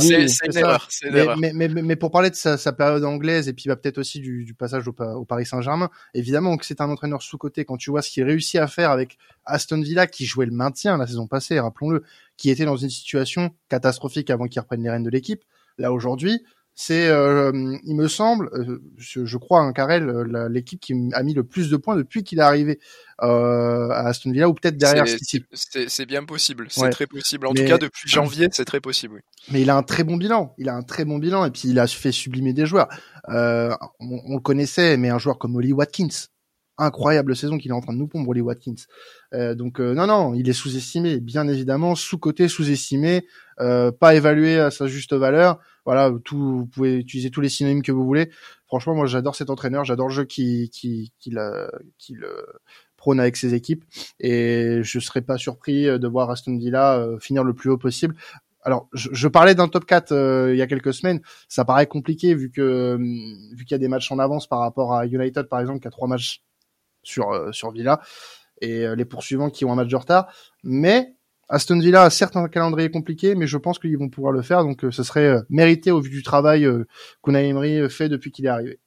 c'est 0.00 0.46
une 0.46 0.56
erreur. 0.56 0.88
Mais, 1.10 1.52
mais, 1.52 1.68
mais, 1.68 1.96
pour 1.96 2.10
parler 2.10 2.30
de 2.30 2.34
sa, 2.34 2.56
sa, 2.56 2.72
période 2.72 3.04
anglaise 3.04 3.48
et 3.48 3.52
puis 3.52 3.64
bah, 3.66 3.76
peut-être 3.76 3.98
aussi 3.98 4.20
du, 4.20 4.44
du 4.44 4.54
passage 4.54 4.86
au, 4.86 4.94
au 4.98 5.24
Paris 5.24 5.46
Saint-Germain, 5.46 5.90
évidemment 6.14 6.56
que 6.56 6.64
c'est 6.64 6.80
un 6.80 6.88
entraîneur 6.88 7.22
sous-côté 7.22 7.64
quand 7.64 7.76
tu 7.76 7.90
vois 7.90 8.02
ce 8.02 8.10
qu'il 8.10 8.24
réussit 8.24 8.60
à 8.60 8.66
faire 8.66 8.90
avec 8.90 9.18
Aston 9.44 9.80
Villa 9.80 10.06
qui 10.06 10.26
jouait 10.26 10.46
le 10.46 10.52
maintien 10.52 10.96
la 10.96 11.06
saison 11.06 11.26
passée, 11.26 11.58
rappelons-le, 11.58 12.04
qui 12.36 12.50
était 12.50 12.64
dans 12.64 12.76
une 12.76 12.90
situation 12.90 13.50
catastrophique 13.68 14.30
avant 14.30 14.46
qu'il 14.46 14.60
reprenne 14.60 14.82
les 14.82 14.90
rênes 14.90 15.02
de 15.02 15.10
l'équipe. 15.10 15.42
Là 15.78 15.92
aujourd'hui, 15.92 16.44
c'est, 16.82 17.08
euh, 17.08 17.52
il 17.84 17.94
me 17.94 18.08
semble, 18.08 18.48
euh, 18.54 18.80
je, 18.96 19.36
crois, 19.36 19.60
hein, 19.60 19.74
Carrel, 19.74 20.08
euh, 20.08 20.48
l'équipe 20.48 20.80
qui 20.80 20.94
a 21.12 21.22
mis 21.22 21.34
le 21.34 21.44
plus 21.44 21.68
de 21.68 21.76
points 21.76 21.94
depuis 21.94 22.24
qu'il 22.24 22.38
est 22.38 22.42
arrivé 22.42 22.80
à 23.18 24.06
Aston 24.06 24.30
Villa, 24.30 24.48
ou 24.48 24.54
peut-être 24.54 24.78
derrière. 24.78 25.04
C'est 25.06 26.06
bien 26.06 26.24
possible, 26.24 26.68
c'est 26.70 26.88
très 26.88 27.06
possible. 27.06 27.46
En 27.48 27.52
tout 27.52 27.66
cas, 27.66 27.76
depuis 27.76 28.08
janvier, 28.08 28.48
c'est 28.50 28.64
très 28.64 28.80
possible. 28.80 29.16
Oui. 29.16 29.20
Mais 29.52 29.60
il 29.60 29.68
a 29.68 29.76
un 29.76 29.82
très 29.82 30.04
bon 30.04 30.16
bilan. 30.16 30.54
Il 30.56 30.70
a 30.70 30.74
un 30.74 30.80
très 30.80 31.04
bon 31.04 31.18
bilan, 31.18 31.44
et 31.44 31.50
puis 31.50 31.64
il 31.66 31.78
a 31.78 31.86
fait 31.86 32.12
sublimer 32.12 32.54
des 32.54 32.64
joueurs. 32.64 32.88
on, 33.28 33.76
on, 34.00 34.36
le 34.36 34.40
connaissait, 34.40 34.96
mais 34.96 35.10
un 35.10 35.18
joueur 35.18 35.38
comme 35.38 35.56
Oli 35.56 35.74
Watkins, 35.74 36.28
incroyable 36.78 37.36
saison 37.36 37.58
qu'il 37.58 37.72
est 37.72 37.74
en 37.74 37.82
train 37.82 37.92
de 37.92 37.98
nous 37.98 38.08
pondre, 38.08 38.30
Oli 38.30 38.40
Watkins. 38.40 38.86
Euh, 39.34 39.54
donc 39.54 39.80
non, 39.80 40.06
non, 40.06 40.32
il 40.32 40.48
est 40.48 40.54
sous-estimé, 40.54 41.20
bien 41.20 41.46
évidemment, 41.46 41.94
sous-côté, 41.94 42.48
sous-estimé, 42.48 43.26
euh, 43.60 43.92
pas 43.92 44.14
évalué 44.14 44.58
à 44.58 44.70
sa 44.70 44.86
juste 44.86 45.12
valeur 45.12 45.58
voilà, 45.84 46.12
tout, 46.24 46.58
vous 46.58 46.66
pouvez 46.66 46.96
utiliser 46.96 47.30
tous 47.30 47.40
les 47.40 47.48
synonymes 47.48 47.82
que 47.82 47.92
vous 47.92 48.04
voulez. 48.04 48.30
Franchement, 48.66 48.94
moi, 48.94 49.06
j'adore 49.06 49.34
cet 49.34 49.50
entraîneur, 49.50 49.84
j'adore 49.84 50.08
le 50.08 50.14
jeu 50.14 50.24
qui, 50.24 50.70
qui, 50.70 51.12
qui, 51.18 51.34
qui 51.98 52.14
le 52.14 52.46
prône 53.00 53.18
avec 53.18 53.36
ses 53.36 53.54
équipes, 53.54 53.84
et 54.20 54.80
je 54.82 54.98
serais 55.00 55.22
pas 55.22 55.38
surpris 55.38 55.86
de 55.86 56.06
voir 56.06 56.30
Aston 56.30 56.56
Villa 56.58 56.98
euh, 56.98 57.18
finir 57.18 57.42
le 57.44 57.54
plus 57.54 57.70
haut 57.70 57.78
possible. 57.78 58.14
Alors, 58.62 58.88
je, 58.92 59.26
parlais 59.26 59.54
d'un 59.54 59.68
top 59.68 59.86
4 59.86 60.12
euh, 60.12 60.52
il 60.52 60.58
y 60.58 60.62
a 60.62 60.66
quelques 60.66 60.92
semaines. 60.92 61.20
Ça 61.48 61.64
paraît 61.64 61.86
compliqué 61.86 62.34
vu 62.34 62.50
que 62.50 62.98
vu 63.56 63.64
qu'il 63.64 63.74
y 63.74 63.74
a 63.74 63.78
des 63.78 63.88
matchs 63.88 64.12
en 64.12 64.18
avance 64.18 64.46
par 64.46 64.58
rapport 64.58 64.94
à 64.94 65.06
United, 65.06 65.48
par 65.48 65.60
exemple, 65.60 65.80
qui 65.80 65.88
a 65.88 65.90
trois 65.90 66.08
matchs 66.08 66.42
sur 67.02 67.30
euh, 67.30 67.52
sur 67.52 67.70
Villa 67.70 68.00
et 68.60 68.94
les 68.94 69.06
poursuivants 69.06 69.48
qui 69.48 69.64
ont 69.64 69.72
un 69.72 69.76
match 69.76 69.88
de 69.88 69.96
retard. 69.96 70.30
Mais 70.62 71.16
Aston 71.52 71.80
Villa 71.80 72.04
a 72.04 72.10
certes 72.10 72.36
un 72.36 72.48
calendrier 72.48 72.92
compliqué, 72.92 73.34
mais 73.34 73.48
je 73.48 73.58
pense 73.58 73.80
qu'ils 73.80 73.98
vont 73.98 74.08
pouvoir 74.08 74.32
le 74.32 74.40
faire. 74.40 74.62
Donc, 74.62 74.84
euh, 74.84 74.92
ce 74.92 75.02
serait 75.02 75.26
euh, 75.26 75.40
mérité 75.50 75.90
au 75.90 76.00
vu 76.00 76.08
du 76.08 76.22
travail 76.22 76.64
euh, 76.64 76.86
qu'Unai 77.24 77.48
Emery 77.48 77.90
fait 77.90 78.08
depuis 78.08 78.30
qu'il 78.30 78.46
est 78.46 78.48
arrivé. 78.48 78.78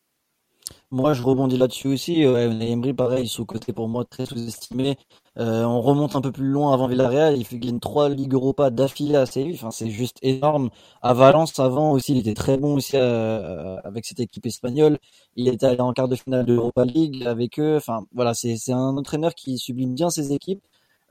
Moi, 0.90 1.14
je 1.14 1.22
rebondis 1.22 1.58
là-dessus 1.58 1.90
aussi. 1.90 2.26
Ouais, 2.26 2.46
Emery, 2.46 2.94
pareil, 2.94 3.28
sous-côté 3.28 3.74
pour 3.74 3.90
moi, 3.90 4.06
très 4.06 4.26
sous-estimé. 4.26 4.96
on 5.36 5.82
remonte 5.82 6.16
un 6.16 6.22
peu 6.22 6.32
plus 6.32 6.48
loin 6.48 6.74
avant 6.74 6.88
Villarreal. 6.88 7.36
Il 7.38 7.46
fait 7.46 7.58
gagner 7.60 7.80
trois 7.82 8.08
Ligues 8.08 8.34
Europa 8.34 8.70
d'affilée 8.70 9.18
à 9.18 9.26
Séville. 9.26 9.56
Enfin, 9.56 9.72
c'est 9.72 9.90
juste 9.90 10.18
énorme. 10.22 10.70
À 11.02 11.14
Valence, 11.14 11.60
avant 11.60 11.92
aussi, 11.92 12.14
il 12.14 12.20
était 12.20 12.34
très 12.36 12.58
bon 12.58 12.76
aussi 12.76 12.96
avec 12.96 14.06
cette 14.06 14.22
équipe 14.22 14.46
espagnole. 14.46 15.00
Il 15.36 15.50
était 15.50 15.66
allé 15.66 15.82
en 15.82 15.92
quart 15.92 16.08
de 16.08 16.16
finale 16.16 16.46
de 16.46 16.54
l'Europa 16.54 16.86
League 16.86 17.26
avec 17.26 17.60
eux. 17.60 17.76
Enfin, 17.76 18.06
voilà, 18.14 18.34
c'est 18.34 18.72
un 18.72 18.96
entraîneur 18.96 19.36
qui 19.36 19.58
sublime 19.58 19.96
bien 19.96 20.10
ses 20.10 20.32
équipes. 20.32 20.64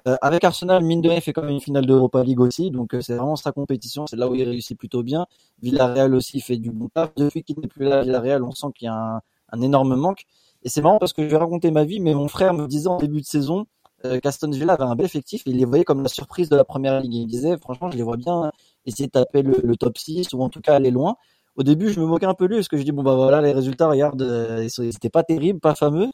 Euh, 0.09 0.17
avec 0.21 0.43
Arsenal, 0.45 0.83
mine 0.83 1.01
de 1.01 1.09
rien, 1.09 1.21
fait 1.21 1.33
quand 1.33 1.43
même 1.43 1.53
une 1.53 1.61
finale 1.61 1.87
d'Europa 1.87 2.23
League 2.23 2.41
aussi, 2.41 2.71
donc 2.71 2.95
euh, 2.95 3.01
c'est 3.01 3.15
vraiment 3.15 3.37
sa 3.37 3.53
compétition, 3.53 4.07
c'est 4.07 4.17
là 4.17 4.29
où 4.29 4.35
il 4.35 4.43
réussit 4.43 4.77
plutôt 4.77 5.03
bien. 5.03 5.27
Villarreal 5.63 6.15
aussi 6.15 6.41
fait 6.41 6.57
du 6.57 6.71
bon 6.71 6.89
taf. 6.89 7.15
Depuis 7.15 7.45
qu'il 7.45 7.61
n'est 7.61 7.69
plus 7.69 7.85
là, 7.85 8.03
Villarreal, 8.03 8.43
on 8.43 8.51
sent 8.51 8.67
qu'il 8.75 8.87
y 8.87 8.89
a 8.89 8.95
un, 8.95 9.21
un, 9.53 9.61
énorme 9.61 9.95
manque. 9.95 10.25
Et 10.65 10.69
c'est 10.69 10.83
marrant 10.83 10.99
parce 10.99 11.13
que 11.13 11.23
je 11.23 11.29
vais 11.29 11.37
raconter 11.37 11.71
ma 11.71 11.85
vie, 11.85 12.01
mais 12.01 12.15
mon 12.15 12.29
frère 12.29 12.55
me 12.55 12.67
disait 12.67 12.89
en 12.89 12.97
début 12.97 13.21
de 13.21 13.27
saison 13.27 13.67
euh, 14.05 14.19
qu'Aston 14.19 14.51
Villa 14.51 14.73
avait 14.73 14.85
un 14.85 14.97
bel 14.97 15.07
effectif 15.07 15.43
et 15.47 15.51
il 15.51 15.59
les 15.59 15.65
voyait 15.65 15.85
comme 15.85 16.03
la 16.03 16.09
surprise 16.09 16.49
de 16.49 16.57
la 16.57 16.65
première 16.65 17.01
ligue. 17.01 17.15
Il 17.15 17.27
disait, 17.27 17.57
franchement, 17.59 17.91
je 17.91 17.97
les 17.97 18.03
vois 18.03 18.17
bien 18.17 18.51
essayer 18.87 19.07
de 19.07 19.13
taper 19.13 19.43
le, 19.43 19.61
le 19.63 19.77
top 19.77 19.99
6 19.99 20.33
ou 20.33 20.43
en 20.43 20.49
tout 20.49 20.61
cas 20.61 20.75
aller 20.75 20.91
loin. 20.91 21.17
Au 21.57 21.63
début, 21.63 21.91
je 21.91 22.01
me 22.01 22.07
moquais 22.07 22.27
un 22.27 22.35
peu 22.35 22.47
lui 22.47 22.57
parce 22.57 22.69
que 22.69 22.77
je 22.77 22.83
dis, 22.83 22.93
bon 22.93 23.03
bah 23.03 23.15
voilà, 23.15 23.41
les 23.43 23.53
résultats, 23.53 23.89
regarde, 23.89 24.23
euh, 24.23 24.67
c'était 24.69 25.11
pas 25.11 25.23
terrible, 25.23 25.61
pas 25.61 25.75
fameux. 25.75 26.09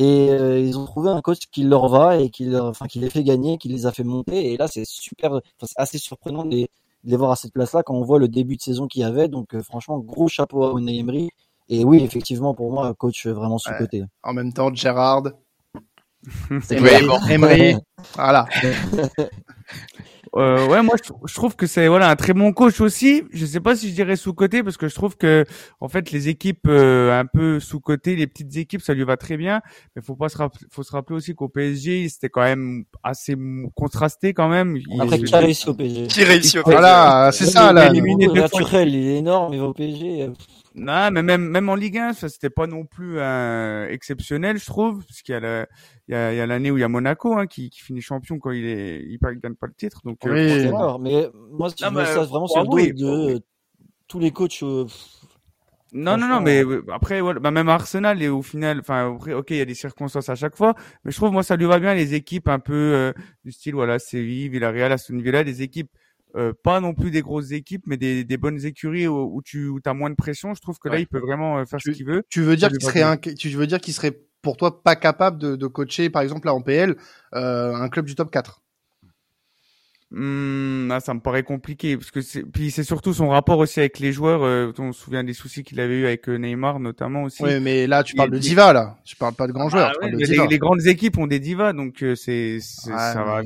Et 0.00 0.30
euh, 0.30 0.58
ils 0.58 0.78
ont 0.78 0.86
trouvé 0.86 1.10
un 1.10 1.20
coach 1.20 1.40
qui 1.52 1.62
leur 1.62 1.90
va 1.90 2.16
et 2.16 2.30
qui, 2.30 2.46
leur, 2.46 2.64
enfin, 2.64 2.86
qui 2.86 2.98
les 3.00 3.10
fait 3.10 3.22
gagner, 3.22 3.58
qui 3.58 3.68
les 3.68 3.84
a 3.84 3.92
fait 3.92 4.02
monter. 4.02 4.50
Et 4.50 4.56
là, 4.56 4.66
c'est 4.66 4.86
super, 4.86 5.32
enfin, 5.32 5.42
c'est 5.64 5.78
assez 5.78 5.98
surprenant 5.98 6.46
de 6.46 6.66
les, 7.04 7.16
voir 7.18 7.32
à 7.32 7.36
cette 7.36 7.52
place-là 7.52 7.82
quand 7.82 7.92
on 7.92 8.02
voit 8.02 8.18
le 8.18 8.26
début 8.26 8.56
de 8.56 8.62
saison 8.62 8.86
qu'il 8.86 9.02
y 9.02 9.04
avait. 9.04 9.28
Donc, 9.28 9.54
euh, 9.54 9.62
franchement, 9.62 9.98
gros 9.98 10.26
chapeau 10.26 10.64
à 10.64 10.80
Unai 10.80 10.96
Emery. 11.00 11.28
Et 11.68 11.84
oui, 11.84 12.02
effectivement, 12.02 12.54
pour 12.54 12.72
moi, 12.72 12.94
coach 12.94 13.26
vraiment 13.26 13.58
sous-côté. 13.58 14.04
En 14.22 14.32
même 14.32 14.54
temps, 14.54 14.72
Gérard. 14.72 15.24
Emery, 16.70 17.06
Emery. 17.30 17.76
voilà. 18.14 18.46
Euh, 20.36 20.68
ouais, 20.68 20.82
moi 20.82 20.94
je, 21.26 21.34
trouve 21.34 21.56
que 21.56 21.66
c'est 21.66 21.88
voilà 21.88 22.08
un 22.08 22.16
très 22.16 22.32
bon 22.32 22.52
coach 22.52 22.80
aussi. 22.80 23.24
Je 23.32 23.44
sais 23.44 23.58
pas 23.58 23.74
si 23.74 23.88
je 23.88 23.94
dirais 23.94 24.14
sous 24.14 24.32
côté 24.32 24.62
parce 24.62 24.76
que 24.76 24.86
je 24.86 24.94
trouve 24.94 25.16
que 25.16 25.44
en 25.80 25.88
fait 25.88 26.12
les 26.12 26.28
équipes 26.28 26.68
euh, 26.68 27.18
un 27.18 27.26
peu 27.26 27.58
sous 27.58 27.80
côté, 27.80 28.14
les 28.14 28.28
petites 28.28 28.56
équipes, 28.56 28.80
ça 28.80 28.94
lui 28.94 29.02
va 29.02 29.16
très 29.16 29.36
bien. 29.36 29.60
Mais 29.96 30.02
faut 30.02 30.14
pas 30.14 30.28
se 30.28 30.36
faut 30.70 30.82
se 30.84 30.92
rappeler 30.92 31.16
aussi 31.16 31.34
qu'au 31.34 31.48
PSG 31.48 32.08
c'était 32.08 32.28
quand 32.28 32.42
même 32.42 32.84
assez 33.02 33.34
contrasté 33.74 34.32
quand 34.32 34.48
même. 34.48 34.78
Après 35.00 35.18
qui 35.18 35.34
a 35.34 35.38
réussi 35.38 35.68
au 35.68 35.74
PSG 35.74 36.06
Qui 36.06 36.22
réussit 36.22 36.60
au 36.60 36.62
PSG 36.62 36.78
Voilà, 36.80 37.30
c'est 37.32 37.46
ça 37.46 37.72
là. 37.72 37.90
Naturel, 37.92 38.94
il 38.94 39.08
est 39.08 39.18
énorme, 39.18 39.52
mais 39.52 39.60
au 39.60 39.72
PSG. 39.72 40.30
Euh, 40.80 40.84
non, 40.84 41.10
mais 41.10 41.22
même 41.22 41.48
même 41.48 41.68
en 41.68 41.74
Ligue 41.74 41.98
1, 41.98 42.12
ça 42.14 42.28
c'était 42.28 42.50
pas 42.50 42.66
non 42.66 42.84
plus 42.84 43.20
un 43.20 43.86
exceptionnel, 43.88 44.58
je 44.58 44.66
trouve, 44.66 45.04
parce 45.06 45.22
qu'il 45.22 45.34
y 45.34 45.38
a 45.38 45.66
il 46.08 46.12
y 46.12 46.16
a, 46.16 46.32
il 46.32 46.36
y 46.36 46.40
a 46.40 46.46
l'année 46.46 46.70
où 46.70 46.78
il 46.78 46.80
y 46.80 46.84
a 46.84 46.88
Monaco 46.88 47.36
hein, 47.36 47.46
qui, 47.46 47.70
qui 47.70 47.80
finit 47.80 48.00
champion 48.00 48.38
quand 48.38 48.50
il 48.50 48.64
est 48.64 49.02
il, 49.02 49.18
il 49.20 49.40
gagne 49.40 49.54
pas 49.54 49.66
le 49.66 49.74
titre. 49.74 50.00
Donc 50.04 50.18
euh, 50.26 50.32
oui, 50.32 51.00
mais 51.00 51.28
moi 51.52 51.68
je 51.68 51.86
mets 51.86 52.04
ça 52.06 52.22
vraiment 52.24 52.46
sur 52.46 52.62
le 52.62 52.92
dos 52.92 53.34
de 53.36 53.40
tous 54.08 54.18
les 54.18 54.30
coachs. 54.30 54.62
Euh, 54.62 54.86
non, 55.92 56.16
non, 56.16 56.28
non, 56.28 56.40
mais 56.40 56.62
après, 56.92 57.20
voilà, 57.20 57.40
bah, 57.40 57.50
même 57.50 57.68
Arsenal 57.68 58.22
et 58.22 58.28
au 58.28 58.42
final, 58.42 58.78
enfin, 58.78 59.08
ok, 59.08 59.50
il 59.50 59.56
y 59.56 59.60
a 59.60 59.64
des 59.64 59.74
circonstances 59.74 60.28
à 60.28 60.36
chaque 60.36 60.54
fois, 60.54 60.74
mais 61.04 61.10
je 61.10 61.16
trouve 61.16 61.32
moi 61.32 61.42
ça 61.42 61.56
lui 61.56 61.64
va 61.64 61.80
bien 61.80 61.94
les 61.94 62.14
équipes 62.14 62.48
un 62.48 62.60
peu 62.60 62.74
euh, 62.74 63.12
du 63.44 63.50
style 63.50 63.74
voilà 63.74 63.98
Séville, 63.98 64.48
Villarreal, 64.50 64.92
Aston 64.92 65.18
Villa, 65.18 65.42
des 65.42 65.62
équipes 65.62 65.90
euh, 66.36 66.52
pas 66.62 66.80
non 66.80 66.94
plus 66.94 67.10
des 67.10 67.22
grosses 67.22 67.52
équipes, 67.52 67.82
mais 67.86 67.96
des, 67.96 68.24
des 68.24 68.36
bonnes 68.36 68.64
écuries 68.64 69.06
où, 69.08 69.36
où 69.36 69.42
tu 69.42 69.72
as 69.84 69.94
moins 69.94 70.10
de 70.10 70.14
pression. 70.14 70.54
Je 70.54 70.60
trouve 70.60 70.78
que 70.78 70.88
là, 70.88 70.98
il 70.98 71.06
peut 71.06 71.18
vraiment 71.18 71.58
euh, 71.58 71.64
faire 71.64 71.80
ce 71.80 71.90
qu'il 71.90 72.06
veut. 72.06 72.22
Tu 72.28 72.42
veux 72.42 72.56
dire 72.56 72.68
qu'il 72.68 72.82
serait, 72.82 73.02
un, 73.02 73.16
tu 73.16 73.48
veux 73.50 73.66
dire 73.66 73.80
qu'il 73.80 73.94
serait 73.94 74.18
pour 74.42 74.56
toi 74.56 74.82
pas 74.82 74.96
capable 74.96 75.38
de, 75.38 75.56
de 75.56 75.66
coacher, 75.66 76.10
par 76.10 76.22
exemple 76.22 76.46
là 76.46 76.54
en 76.54 76.62
PL, 76.62 76.96
euh, 77.34 77.74
un 77.74 77.88
club 77.88 78.06
du 78.06 78.14
top 78.14 78.30
4 78.30 78.62
Mmh, 80.12 80.98
ça 80.98 81.14
me 81.14 81.20
paraît 81.20 81.44
compliqué 81.44 81.96
parce 81.96 82.10
que 82.10 82.20
c'est 82.20 82.42
puis 82.42 82.72
c'est 82.72 82.82
surtout 82.82 83.14
son 83.14 83.28
rapport 83.28 83.58
aussi 83.58 83.78
avec 83.78 84.00
les 84.00 84.12
joueurs. 84.12 84.42
Euh, 84.42 84.72
on 84.78 84.92
se 84.92 85.04
souvient 85.04 85.22
des 85.22 85.34
soucis 85.34 85.62
qu'il 85.62 85.78
avait 85.78 86.00
eu 86.00 86.04
avec 86.06 86.28
euh, 86.28 86.36
Neymar 86.36 86.80
notamment 86.80 87.22
aussi. 87.22 87.44
Oui, 87.44 87.60
mais 87.60 87.86
là 87.86 88.02
tu 88.02 88.16
parles 88.16 88.30
de 88.30 88.38
diva 88.38 88.72
là. 88.72 88.96
Tu 89.04 89.14
parles 89.14 89.34
pas 89.34 89.46
de 89.46 89.52
grands 89.52 89.68
joueurs. 89.68 89.92
Ah 90.02 90.08
les, 90.08 90.58
grandes 90.58 90.84
équipes 90.88 91.16
ont 91.16 91.28
des 91.28 91.38
divas, 91.38 91.72
donc 91.72 92.02
euh, 92.02 92.16
c'est 92.16 92.58
ça 92.58 93.22
va. 93.22 93.42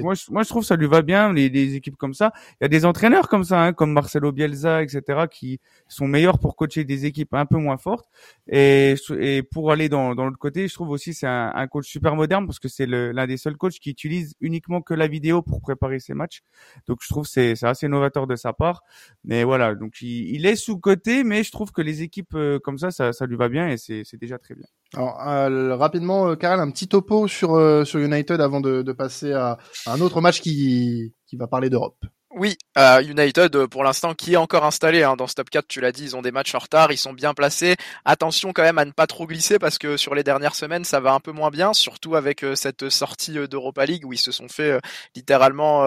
moi, 0.00 0.14
je, 0.14 0.32
moi 0.32 0.42
je 0.42 0.48
trouve 0.48 0.64
ça 0.64 0.74
lui 0.74 0.88
va 0.88 1.02
bien 1.02 1.32
les, 1.32 1.48
les 1.48 1.76
équipes 1.76 1.96
comme 1.96 2.14
ça. 2.14 2.32
Il 2.60 2.64
y 2.64 2.66
a 2.66 2.68
des 2.68 2.84
entraîneurs 2.84 3.28
comme 3.28 3.44
ça, 3.44 3.62
hein, 3.62 3.72
comme 3.72 3.92
Marcelo 3.92 4.32
Bielsa, 4.32 4.82
etc., 4.82 5.26
qui 5.30 5.60
sont 5.86 6.08
meilleurs 6.08 6.40
pour 6.40 6.56
coacher 6.56 6.82
des 6.82 7.06
équipes 7.06 7.32
un 7.34 7.46
peu 7.46 7.58
moins 7.58 7.76
fortes. 7.76 8.08
Et, 8.48 8.96
et 9.20 9.44
pour 9.44 9.70
aller 9.70 9.88
dans, 9.88 10.16
dans 10.16 10.24
l'autre 10.24 10.38
côté, 10.38 10.66
je 10.66 10.74
trouve 10.74 10.90
aussi 10.90 11.14
c'est 11.14 11.28
un, 11.28 11.52
un 11.54 11.68
coach 11.68 11.86
super 11.86 12.16
moderne 12.16 12.44
parce 12.44 12.58
que 12.58 12.66
c'est 12.66 12.86
l'un 12.86 13.26
des 13.28 13.36
seuls 13.36 13.56
coachs 13.56 13.74
qui 13.74 13.90
utilise 13.90 14.34
uniquement 14.40 14.80
que 14.80 14.94
la 14.94 15.06
vidéo 15.06 15.42
pour 15.42 15.60
préparer 15.60 15.91
ses 16.00 16.14
matchs. 16.14 16.42
Donc 16.86 16.98
je 17.02 17.08
trouve 17.08 17.26
c'est 17.26 17.56
c'est 17.56 17.66
assez 17.66 17.88
novateur 17.88 18.26
de 18.26 18.36
sa 18.36 18.52
part. 18.52 18.82
Mais 19.24 19.44
voilà, 19.44 19.74
donc 19.74 20.00
il, 20.02 20.46
est 20.46 20.56
sous 20.56 20.78
côté, 20.78 21.24
mais 21.24 21.42
je 21.42 21.50
trouve 21.50 21.72
que 21.72 21.82
les 21.82 22.02
équipes 22.02 22.34
euh, 22.34 22.58
comme 22.58 22.78
ça, 22.78 22.90
ça, 22.90 23.26
lui 23.26 23.36
va 23.36 23.48
bien 23.48 23.68
et 23.68 23.76
c'est 23.76 24.16
déjà 24.18 24.38
très 24.38 24.54
bien. 24.54 24.66
Alors 24.94 25.26
euh, 25.26 25.76
rapidement, 25.76 26.28
euh, 26.28 26.36
Karel, 26.36 26.60
un 26.60 26.70
petit 26.70 26.88
topo 26.88 27.26
sur 27.26 27.54
euh, 27.54 27.84
sur 27.84 28.00
United 28.00 28.40
avant 28.40 28.60
de, 28.60 28.82
de 28.82 28.92
passer 28.92 29.32
à, 29.32 29.58
à 29.86 29.94
un 29.94 30.00
autre 30.00 30.20
match 30.20 30.40
qui 30.40 31.14
qui 31.26 31.36
va 31.36 31.46
parler 31.46 31.70
d'Europe. 31.70 32.04
Oui, 32.34 32.56
euh, 32.78 33.02
United 33.02 33.54
euh, 33.54 33.68
pour 33.68 33.84
l'instant 33.84 34.14
qui 34.14 34.32
est 34.32 34.36
encore 34.36 34.64
installé 34.64 35.02
hein, 35.02 35.16
dans 35.16 35.26
ce 35.26 35.34
top 35.34 35.50
4, 35.50 35.66
tu 35.68 35.82
l'as 35.82 35.92
dit, 35.92 36.04
ils 36.04 36.16
ont 36.16 36.22
des 36.22 36.32
matchs 36.32 36.54
en 36.54 36.60
retard, 36.60 36.90
ils 36.90 36.96
sont 36.96 37.12
bien 37.12 37.34
placés. 37.34 37.76
Attention 38.06 38.54
quand 38.54 38.62
même 38.62 38.78
à 38.78 38.86
ne 38.86 38.90
pas 38.90 39.06
trop 39.06 39.26
glisser 39.26 39.58
parce 39.58 39.76
que 39.76 39.98
sur 39.98 40.14
les 40.14 40.24
dernières 40.24 40.54
semaines 40.54 40.84
ça 40.84 40.98
va 40.98 41.12
un 41.12 41.20
peu 41.20 41.32
moins 41.32 41.50
bien, 41.50 41.74
surtout 41.74 42.16
avec 42.16 42.42
euh, 42.42 42.54
cette 42.54 42.88
sortie 42.88 43.34
d'Europa 43.48 43.84
League 43.84 44.06
où 44.06 44.14
ils 44.14 44.18
se 44.18 44.32
sont 44.32 44.48
fait 44.48 44.80
littéralement 45.14 45.82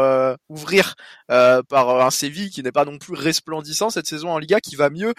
ouvrir 0.50 0.96
par 1.28 2.02
un 2.02 2.12
Séville 2.12 2.52
qui 2.52 2.62
n'est 2.62 2.72
pas 2.72 2.86
non 2.86 2.98
plus 3.00 3.16
resplendissant 3.16 3.90
cette 3.90 4.08
saison 4.08 4.30
en 4.30 4.38
Liga, 4.38 4.60
qui 4.60 4.76
va 4.76 4.90
mieux, 4.90 5.14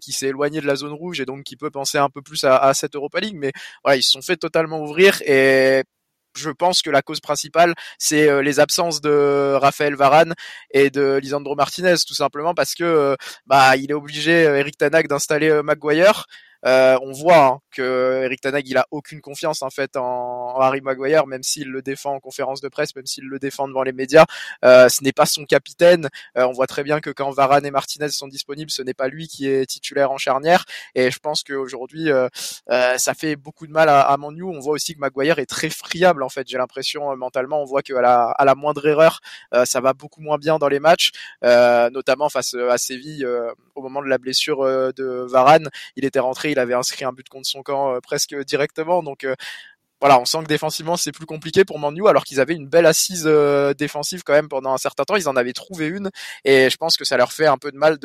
qui 0.00 0.12
s'est 0.12 0.28
éloigné 0.28 0.60
de 0.60 0.66
la 0.66 0.76
zone 0.76 0.92
rouge 0.92 1.20
et 1.20 1.24
donc 1.26 1.44
qui 1.44 1.56
peut 1.56 1.70
penser 1.70 1.98
un 1.98 2.10
peu 2.10 2.22
plus 2.22 2.44
à, 2.44 2.56
à 2.56 2.74
cette 2.74 2.94
Europa 2.94 3.20
League. 3.20 3.36
Mais 3.36 3.52
voilà, 3.82 3.96
ils 3.96 4.02
se 4.02 4.10
sont 4.10 4.22
fait 4.22 4.36
totalement 4.36 4.80
ouvrir 4.80 5.22
et 5.22 5.84
je 6.36 6.50
pense 6.50 6.82
que 6.82 6.90
la 6.90 7.02
cause 7.02 7.20
principale, 7.20 7.74
c'est 7.98 8.28
euh, 8.28 8.42
les 8.42 8.60
absences 8.60 9.00
de 9.00 9.54
Raphaël 9.54 9.94
Varane 9.94 10.34
et 10.70 10.90
de 10.90 11.18
Lisandro 11.22 11.54
Martinez, 11.54 11.96
tout 12.06 12.14
simplement 12.14 12.54
parce 12.54 12.74
que 12.74 12.84
euh, 12.84 13.16
bah 13.46 13.76
il 13.76 13.90
est 13.90 13.94
obligé, 13.94 14.46
euh, 14.46 14.58
Eric 14.58 14.76
Tanag, 14.76 15.08
d'installer 15.08 15.62
Maguire. 15.62 16.26
On 16.64 17.12
voit 17.12 17.44
hein, 17.44 17.58
que 17.70 18.22
Eric 18.24 18.40
Tanag, 18.40 18.66
il 18.68 18.76
a 18.76 18.86
aucune 18.90 19.20
confiance 19.20 19.62
en 19.62 19.70
fait 19.70 19.96
en, 19.96 20.58
Harry 20.58 20.80
Maguire, 20.80 21.26
même 21.26 21.42
s'il 21.42 21.68
le 21.68 21.82
défend 21.82 22.14
en 22.14 22.20
conférence 22.20 22.60
de 22.60 22.68
presse, 22.68 22.94
même 22.96 23.06
s'il 23.06 23.24
le 23.24 23.38
défend 23.38 23.68
devant 23.68 23.82
les 23.82 23.92
médias. 23.92 24.24
ce 24.62 25.02
n'est 25.04 25.12
pas 25.12 25.26
son 25.26 25.44
capitaine. 25.44 26.08
on 26.36 26.52
voit 26.52 26.66
très 26.66 26.82
bien 26.82 27.00
que 27.00 27.10
quand 27.10 27.30
Varane 27.30 27.66
et 27.66 27.70
Martinez 27.70 28.08
sont 28.10 28.28
disponibles, 28.28 28.70
ce 28.70 28.82
n'est 28.82 28.94
pas 28.94 29.08
lui 29.08 29.28
qui 29.28 29.48
est 29.48 29.66
titulaire 29.66 30.10
en 30.10 30.18
charnière. 30.18 30.64
Et 30.94 31.10
je 31.10 31.18
pense 31.18 31.42
qu'aujourd'hui, 31.42 32.08
ça 32.68 33.14
fait 33.14 33.36
beaucoup 33.36 33.66
de 33.66 33.72
mal 33.72 33.88
à, 33.88 34.00
à 34.00 34.16
Manu. 34.16 34.44
On 34.44 34.60
voit 34.60 34.74
aussi 34.74 34.94
que 34.94 35.00
Maguire 35.00 35.38
est 35.38 35.46
très 35.46 35.70
friable 35.70 36.22
en 36.22 36.28
fait. 36.28 36.48
J'ai 36.48 36.58
l'impression 36.58 37.14
mentalement, 37.16 37.60
on 37.60 37.64
voit 37.64 37.82
qu'à 37.82 38.00
la, 38.00 38.30
à 38.30 38.44
la 38.44 38.54
moindre 38.54 38.86
erreur, 38.86 39.20
ça 39.64 39.80
va 39.80 39.92
beaucoup 39.92 40.20
moins 40.20 40.38
bien 40.38 40.58
dans 40.58 40.68
les 40.68 40.80
matchs, 40.80 41.10
notamment 41.42 42.28
face 42.28 42.54
à 42.54 42.78
Séville 42.78 43.26
au 43.74 43.82
moment 43.82 44.02
de 44.02 44.08
la 44.08 44.18
blessure 44.18 44.64
de 44.64 45.26
Varane. 45.28 45.68
Il 45.96 46.04
était 46.04 46.20
rentré, 46.20 46.53
il 46.54 46.58
avait 46.58 46.74
inscrit 46.74 47.04
un 47.04 47.12
but 47.12 47.28
contre 47.28 47.46
son 47.46 47.62
camp 47.62 47.98
presque 48.02 48.34
directement. 48.44 49.02
Donc 49.02 49.26
voilà, 50.00 50.20
on 50.20 50.24
sent 50.24 50.38
que 50.42 50.48
défensivement 50.48 50.96
c'est 50.96 51.12
plus 51.12 51.26
compliqué 51.26 51.64
pour 51.64 51.78
Manu 51.78 52.06
alors 52.08 52.24
qu'ils 52.24 52.40
avaient 52.40 52.54
une 52.54 52.68
belle 52.68 52.86
assise 52.86 53.24
défensive 53.78 54.22
quand 54.24 54.34
même 54.34 54.48
pendant 54.48 54.72
un 54.72 54.78
certain 54.78 55.04
temps. 55.04 55.16
Ils 55.16 55.28
en 55.28 55.36
avaient 55.36 55.52
trouvé 55.52 55.86
une. 55.86 56.10
Et 56.44 56.70
je 56.70 56.76
pense 56.76 56.96
que 56.96 57.04
ça 57.04 57.16
leur 57.16 57.32
fait 57.32 57.46
un 57.46 57.58
peu 57.58 57.72
de 57.72 57.76
mal 57.78 57.98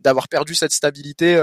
d'avoir 0.00 0.28
perdu 0.28 0.54
cette 0.54 0.72
stabilité 0.72 1.40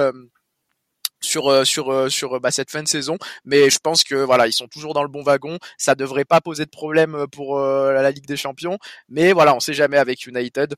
sur 1.22 1.66
sur 1.66 2.12
sur 2.12 2.40
bah, 2.40 2.52
cette 2.52 2.70
fin 2.70 2.84
de 2.84 2.88
saison. 2.88 3.18
Mais 3.46 3.70
je 3.70 3.80
pense 3.80 4.04
que 4.04 4.16
voilà 4.16 4.48
ils 4.48 4.54
sont 4.54 4.68
toujours 4.68 4.94
dans 4.94 5.04
le 5.04 5.10
bon 5.10 5.24
wagon. 5.24 5.58
Ça 5.78 5.96
devrait 5.96 6.26
pas 6.26 6.42
poser 6.42 6.66
de 6.66 6.70
problème 6.70 7.26
pour 7.32 7.60
la 7.60 8.12
Ligue 8.12 8.28
des 8.28 8.38
Champions. 8.38 8.78
Mais 9.10 9.34
voilà 9.34 9.56
on 9.56 9.60
sait 9.60 9.74
jamais 9.74 9.98
avec 9.98 10.26
United 10.28 10.76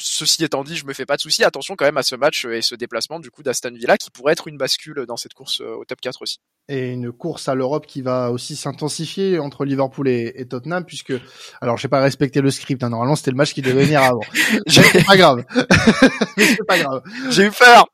ceci 0.00 0.44
étant 0.44 0.64
dit, 0.64 0.76
je 0.76 0.86
me 0.86 0.92
fais 0.92 1.06
pas 1.06 1.16
de 1.16 1.20
soucis. 1.20 1.44
Attention 1.44 1.76
quand 1.76 1.84
même 1.84 1.96
à 1.96 2.02
ce 2.02 2.16
match 2.16 2.44
et 2.44 2.62
ce 2.62 2.74
déplacement 2.74 3.20
du 3.20 3.30
coup 3.30 3.42
d'Aston 3.42 3.72
Villa 3.74 3.96
qui 3.96 4.10
pourrait 4.10 4.32
être 4.32 4.48
une 4.48 4.56
bascule 4.56 5.04
dans 5.06 5.16
cette 5.16 5.34
course 5.34 5.60
au 5.60 5.84
top 5.84 6.00
4 6.00 6.22
aussi. 6.22 6.38
Et 6.68 6.90
une 6.90 7.12
course 7.12 7.48
à 7.48 7.54
l'Europe 7.54 7.86
qui 7.86 8.00
va 8.00 8.30
aussi 8.30 8.56
s'intensifier 8.56 9.38
entre 9.38 9.64
Liverpool 9.64 10.08
et, 10.08 10.46
Tottenham 10.48 10.84
puisque 10.84 11.12
alors 11.60 11.76
je 11.76 11.82
sais 11.82 11.88
pas 11.88 12.00
respecter 12.00 12.40
le 12.40 12.50
script 12.50 12.82
hein. 12.82 12.90
normalement 12.90 13.16
c'était 13.16 13.30
le 13.30 13.36
match 13.36 13.52
qui 13.52 13.62
devait 13.62 13.84
venir 13.84 14.02
avant. 14.02 14.20
C'est 14.66 15.04
pas 15.04 15.16
grave. 15.16 15.44
C'est 16.38 16.66
pas 16.66 16.78
grave. 16.78 17.02
J'ai 17.30 17.44
eu 17.44 17.50
peur. 17.50 17.86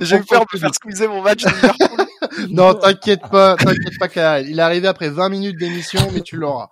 J'ai 0.00 0.16
eu 0.16 0.24
peur 0.24 0.44
de 0.52 0.58
faire 0.58 0.74
squeezer 0.74 1.08
mon 1.08 1.22
match 1.22 1.42
de 1.42 1.50
Liverpool 1.50 2.06
non 2.50 2.74
t'inquiète 2.74 3.22
pas 3.30 3.56
t'inquiète 3.56 3.98
pas 3.98 4.40
il 4.40 4.58
est 4.58 4.62
arrivé 4.62 4.86
après 4.88 5.08
20 5.08 5.28
minutes 5.28 5.58
d'émission 5.58 6.00
mais 6.12 6.20
tu 6.20 6.36
l'auras 6.36 6.70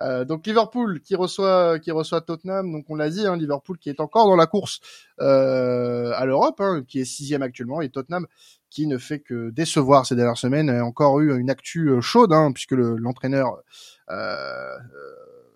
euh, 0.00 0.24
donc 0.24 0.46
Liverpool 0.46 1.00
qui 1.00 1.14
reçoit 1.14 1.78
qui 1.78 1.90
reçoit 1.90 2.20
Tottenham 2.20 2.72
donc 2.72 2.84
on 2.88 2.94
l'a 2.94 3.10
dit 3.10 3.26
hein, 3.26 3.36
Liverpool 3.36 3.78
qui 3.78 3.88
est 3.88 4.00
encore 4.00 4.26
dans 4.26 4.36
la 4.36 4.46
course 4.46 4.80
euh, 5.20 6.12
à 6.16 6.24
l'Europe 6.24 6.60
hein, 6.60 6.82
qui 6.86 7.00
est 7.00 7.04
sixième 7.04 7.42
actuellement 7.42 7.80
et 7.80 7.90
Tottenham 7.90 8.26
qui 8.70 8.86
ne 8.86 8.98
fait 8.98 9.18
que 9.18 9.50
décevoir 9.50 10.06
ces 10.06 10.14
dernières 10.14 10.38
semaines. 10.38 10.70
A 10.70 10.84
encore 10.84 11.18
eu 11.18 11.36
une 11.36 11.50
actu 11.50 11.88
euh, 11.88 12.00
chaude, 12.00 12.32
hein, 12.32 12.52
puisque 12.52 12.70
l'entraîneur 12.70 13.60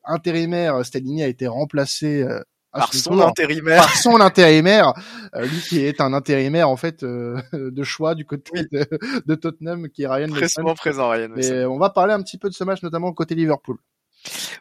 intérimaire 0.05 0.85
Stellini 0.85 1.23
a 1.23 1.29
été 1.29 1.47
remplacé 1.47 2.27
euh, 2.75 2.79
par 2.81 2.93
son, 2.93 3.21
intérimaire. 3.21 3.83
Par 3.83 3.97
son 3.97 4.21
intérimaire, 4.21 4.93
lui 5.35 5.61
qui 5.69 5.85
est 5.85 6.01
un 6.01 6.13
intérimaire 6.13 6.69
en 6.69 6.77
fait 6.77 7.05
de 7.05 7.83
choix 7.83 8.15
du 8.15 8.25
côté 8.25 8.65
de, 8.73 8.87
de, 9.27 9.35
Tottenham, 9.35 9.89
qui 9.89 10.03
est 10.03 10.09
Ryan 10.09 10.29
Très 10.29 10.49
présent, 10.75 11.09
Ryan 11.09 11.29
Mais 11.37 11.65
on 11.65 11.79
va 11.79 11.91
parler 11.91 12.15
un 12.15 12.23
petit 12.23 12.39
peu 12.39 12.49
de 12.49 12.55
ce 12.55 12.65
match, 12.65 12.83
notamment 12.83 13.13
côté 13.13 13.35
Liverpool. 13.35 13.79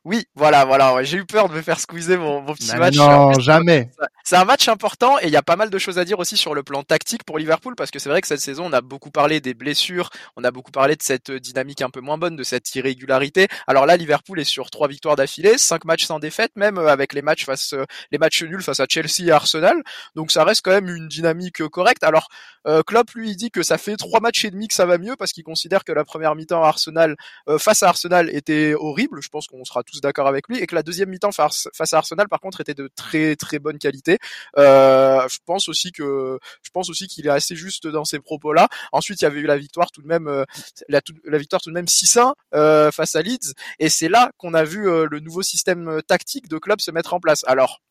Oui, 0.06 0.26
voilà, 0.36 0.66
voilà. 0.66 1.02
J'ai 1.04 1.18
eu 1.18 1.26
peur 1.26 1.48
de 1.48 1.54
me 1.54 1.62
faire 1.62 1.80
squeezer 1.80 2.18
mon, 2.18 2.42
mon 2.42 2.54
petit 2.54 2.76
match. 2.76 2.96
Non, 2.96 3.34
jamais. 3.39 3.89
C'est 4.26 4.38
un 4.38 4.46
match 4.46 4.70
important 4.70 5.18
et 5.20 5.28
il 5.28 5.32
y 5.32 5.36
a 5.36 5.42
pas 5.42 5.58
mal 5.58 5.70
de 5.70 5.78
choses 5.78 5.98
à 5.98 6.06
dire 6.06 6.18
aussi 6.20 6.38
sur 6.38 6.54
le 6.54 6.63
plan 6.63 6.84
tactique 6.84 7.26
pour 7.26 7.38
Liverpool 7.38 7.76
parce 7.76 7.92
que 7.92 8.00
c'est 8.00 8.08
vrai 8.08 8.22
que 8.22 8.28
cette 8.28 8.39
saison 8.39 8.66
on 8.66 8.74
a 8.74 8.80
beaucoup 8.80 9.12
parlé 9.12 9.42
des 9.42 9.54
blessures, 9.54 10.10
on 10.38 10.46
a 10.46 10.52
beaucoup 10.52 10.72
parlé 10.72 10.96
de 10.96 11.02
cette 11.02 11.30
dynamique 11.30 11.82
un 11.82 11.89
peu 11.89 12.00
moins 12.00 12.18
bonne, 12.18 12.38
de 12.38 12.44
cette 12.44 12.74
irrégularité. 12.76 13.48
Alors 13.68 13.86
là, 13.86 13.98
Liverpool 13.98 14.39
est 14.39 14.46
sur 14.46 14.72
trois 14.72 14.88
victoires 14.88 15.18
d'affilée, 15.18 15.58
cinq 15.58 15.84
matchs 15.84 16.06
sans 16.06 16.20
défaite, 16.20 16.52
même 16.56 16.78
euh, 16.78 16.88
avec 16.88 17.12
les 17.13 17.22
matchs 17.22 17.46
face, 17.46 17.74
euh, 17.74 17.86
les 18.12 18.18
matchs 18.18 18.44
nuls 18.44 18.62
face 18.62 18.80
à 18.80 18.86
Chelsea 18.89 19.28
et 19.28 19.32
Arsenal. 19.32 19.84
Donc 20.16 20.32
ça 20.32 20.46
reste 20.46 20.62
quand 20.63 20.72
même 20.72 20.88
une 20.88 21.10
dynamique 21.10 21.66
correcte. 21.68 22.04
Alors 22.04 22.30
euh, 22.66 22.82
Klopp 22.82 23.12
lui 23.12 23.32
il 23.32 23.36
dit 23.36 23.52
que 23.52 23.62
ça 23.62 23.78
fait 23.78 23.98
trois 23.98 24.22
matchs 24.22 24.46
et 24.46 24.52
demi 24.52 24.70
que 24.70 24.74
ça 24.74 24.86
va 24.86 24.98
mieux 24.98 25.18
parce 25.18 25.34
qu'il 25.34 25.44
considère 25.44 25.84
que 25.84 25.92
la 25.92 26.06
première 26.06 26.36
mi-temps 26.36 26.63
Arsenal 26.63 27.16
face 27.58 27.84
à 27.84 27.89
Arsenal 27.89 28.30
était 28.34 28.74
horrible. 28.74 29.22
Je 29.22 29.28
pense 29.28 29.48
qu'on 29.48 29.66
sera 29.66 29.84
tous 29.84 29.92
d'accord 30.01 30.27
avec 30.27 30.47
lui 30.47 30.60
et 30.60 30.67
que 30.67 30.75
la 30.75 30.84
deuxième 30.84 31.10
mi-temps 31.10 31.32
face, 31.32 31.67
à 31.79 31.97
Arsenal 31.97 32.27
par 32.27 32.39
contre 32.39 32.62
était 32.62 32.73
de 32.73 32.89
très 32.95 33.36
très 33.36 33.60
bonne 33.60 33.77
qualité. 33.77 34.19
Euh, 34.58 35.27
je 35.29 35.38
pense 35.45 35.69
aussi 35.69 35.91
que 35.91 36.39
je 36.62 36.69
pense 36.71 36.89
aussi 36.89 37.08
qu'il 37.08 37.27
est 37.27 37.32
assez 37.32 37.56
juste 37.56 37.88
dans 37.88 38.06
ces 38.06 38.19
propos-là. 38.19 38.67
Ensuite, 38.91 39.21
il 39.21 39.25
y 39.25 39.27
avait 39.27 39.39
eu 39.39 39.45
la 39.45 39.58
victoire 39.58 39.91
tout 39.91 40.01
de 40.01 40.08
même 40.08 40.27
euh, 40.27 40.45
la, 40.89 41.01
la, 41.25 41.38
victoire 41.38 41.62
tout 41.62 41.69
de 41.69 41.75
même 41.75 41.86
6-1 41.86 42.34
euh, 42.53 42.91
face 42.91 43.15
à 43.15 43.21
Leeds 43.21 43.53
et 43.79 43.89
c'est 43.89 44.10
là 44.10 44.32
qu'on 44.38 44.53
a 44.53 44.63
vu 44.63 44.84
le 44.84 45.19
nouveau 45.19 45.41
système 45.41 46.01
tactique 46.08 46.47
de 46.47 46.58
club 46.58 46.82
se 46.82 46.91
mettre 46.91 47.13
en 47.13 47.19
place. 47.19 47.43
Alors 47.47 47.82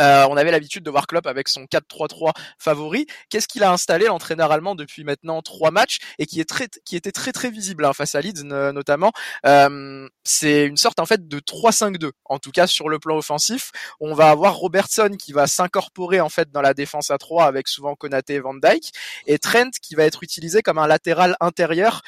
euh, 0.00 0.26
on 0.28 0.36
avait 0.36 0.50
l'habitude 0.50 0.82
de 0.82 0.90
voir 0.90 1.06
Klopp 1.06 1.26
avec 1.26 1.48
son 1.48 1.64
4-3-3 1.64 2.32
favori. 2.58 3.06
Qu'est-ce 3.28 3.48
qu'il 3.48 3.62
a 3.62 3.70
installé 3.70 4.06
l'entraîneur 4.06 4.50
allemand 4.50 4.74
depuis 4.74 5.04
maintenant 5.04 5.42
trois 5.42 5.70
matchs 5.70 5.98
et 6.18 6.26
qui 6.26 6.40
est 6.40 6.48
très, 6.48 6.68
qui 6.84 6.96
était 6.96 7.12
très 7.12 7.32
très 7.32 7.50
visible 7.50 7.84
hein, 7.84 7.92
face 7.92 8.14
à 8.14 8.20
Leeds 8.20 8.44
notamment? 8.44 9.12
Euh, 9.46 10.08
c'est 10.24 10.66
une 10.66 10.76
sorte 10.76 11.00
en 11.00 11.06
fait 11.06 11.28
de 11.28 11.38
3-5-2. 11.38 12.10
En 12.24 12.38
tout 12.38 12.50
cas 12.50 12.66
sur 12.66 12.88
le 12.88 12.98
plan 12.98 13.16
offensif, 13.16 13.70
on 14.00 14.14
va 14.14 14.30
avoir 14.30 14.56
Robertson 14.56 15.10
qui 15.18 15.32
va 15.32 15.46
s'incorporer 15.46 16.20
en 16.20 16.28
fait 16.28 16.50
dans 16.50 16.62
la 16.62 16.74
défense 16.74 17.10
à 17.10 17.18
3 17.18 17.44
avec 17.44 17.68
souvent 17.68 17.94
Konaté 17.94 18.34
et 18.34 18.40
Van 18.40 18.54
Dijk 18.54 18.92
et 19.26 19.38
Trent 19.38 19.70
qui 19.80 19.94
va 19.94 20.04
être 20.04 20.22
utilisé 20.22 20.62
comme 20.62 20.78
un 20.78 20.86
latéral 20.86 21.36
intérieur 21.40 22.02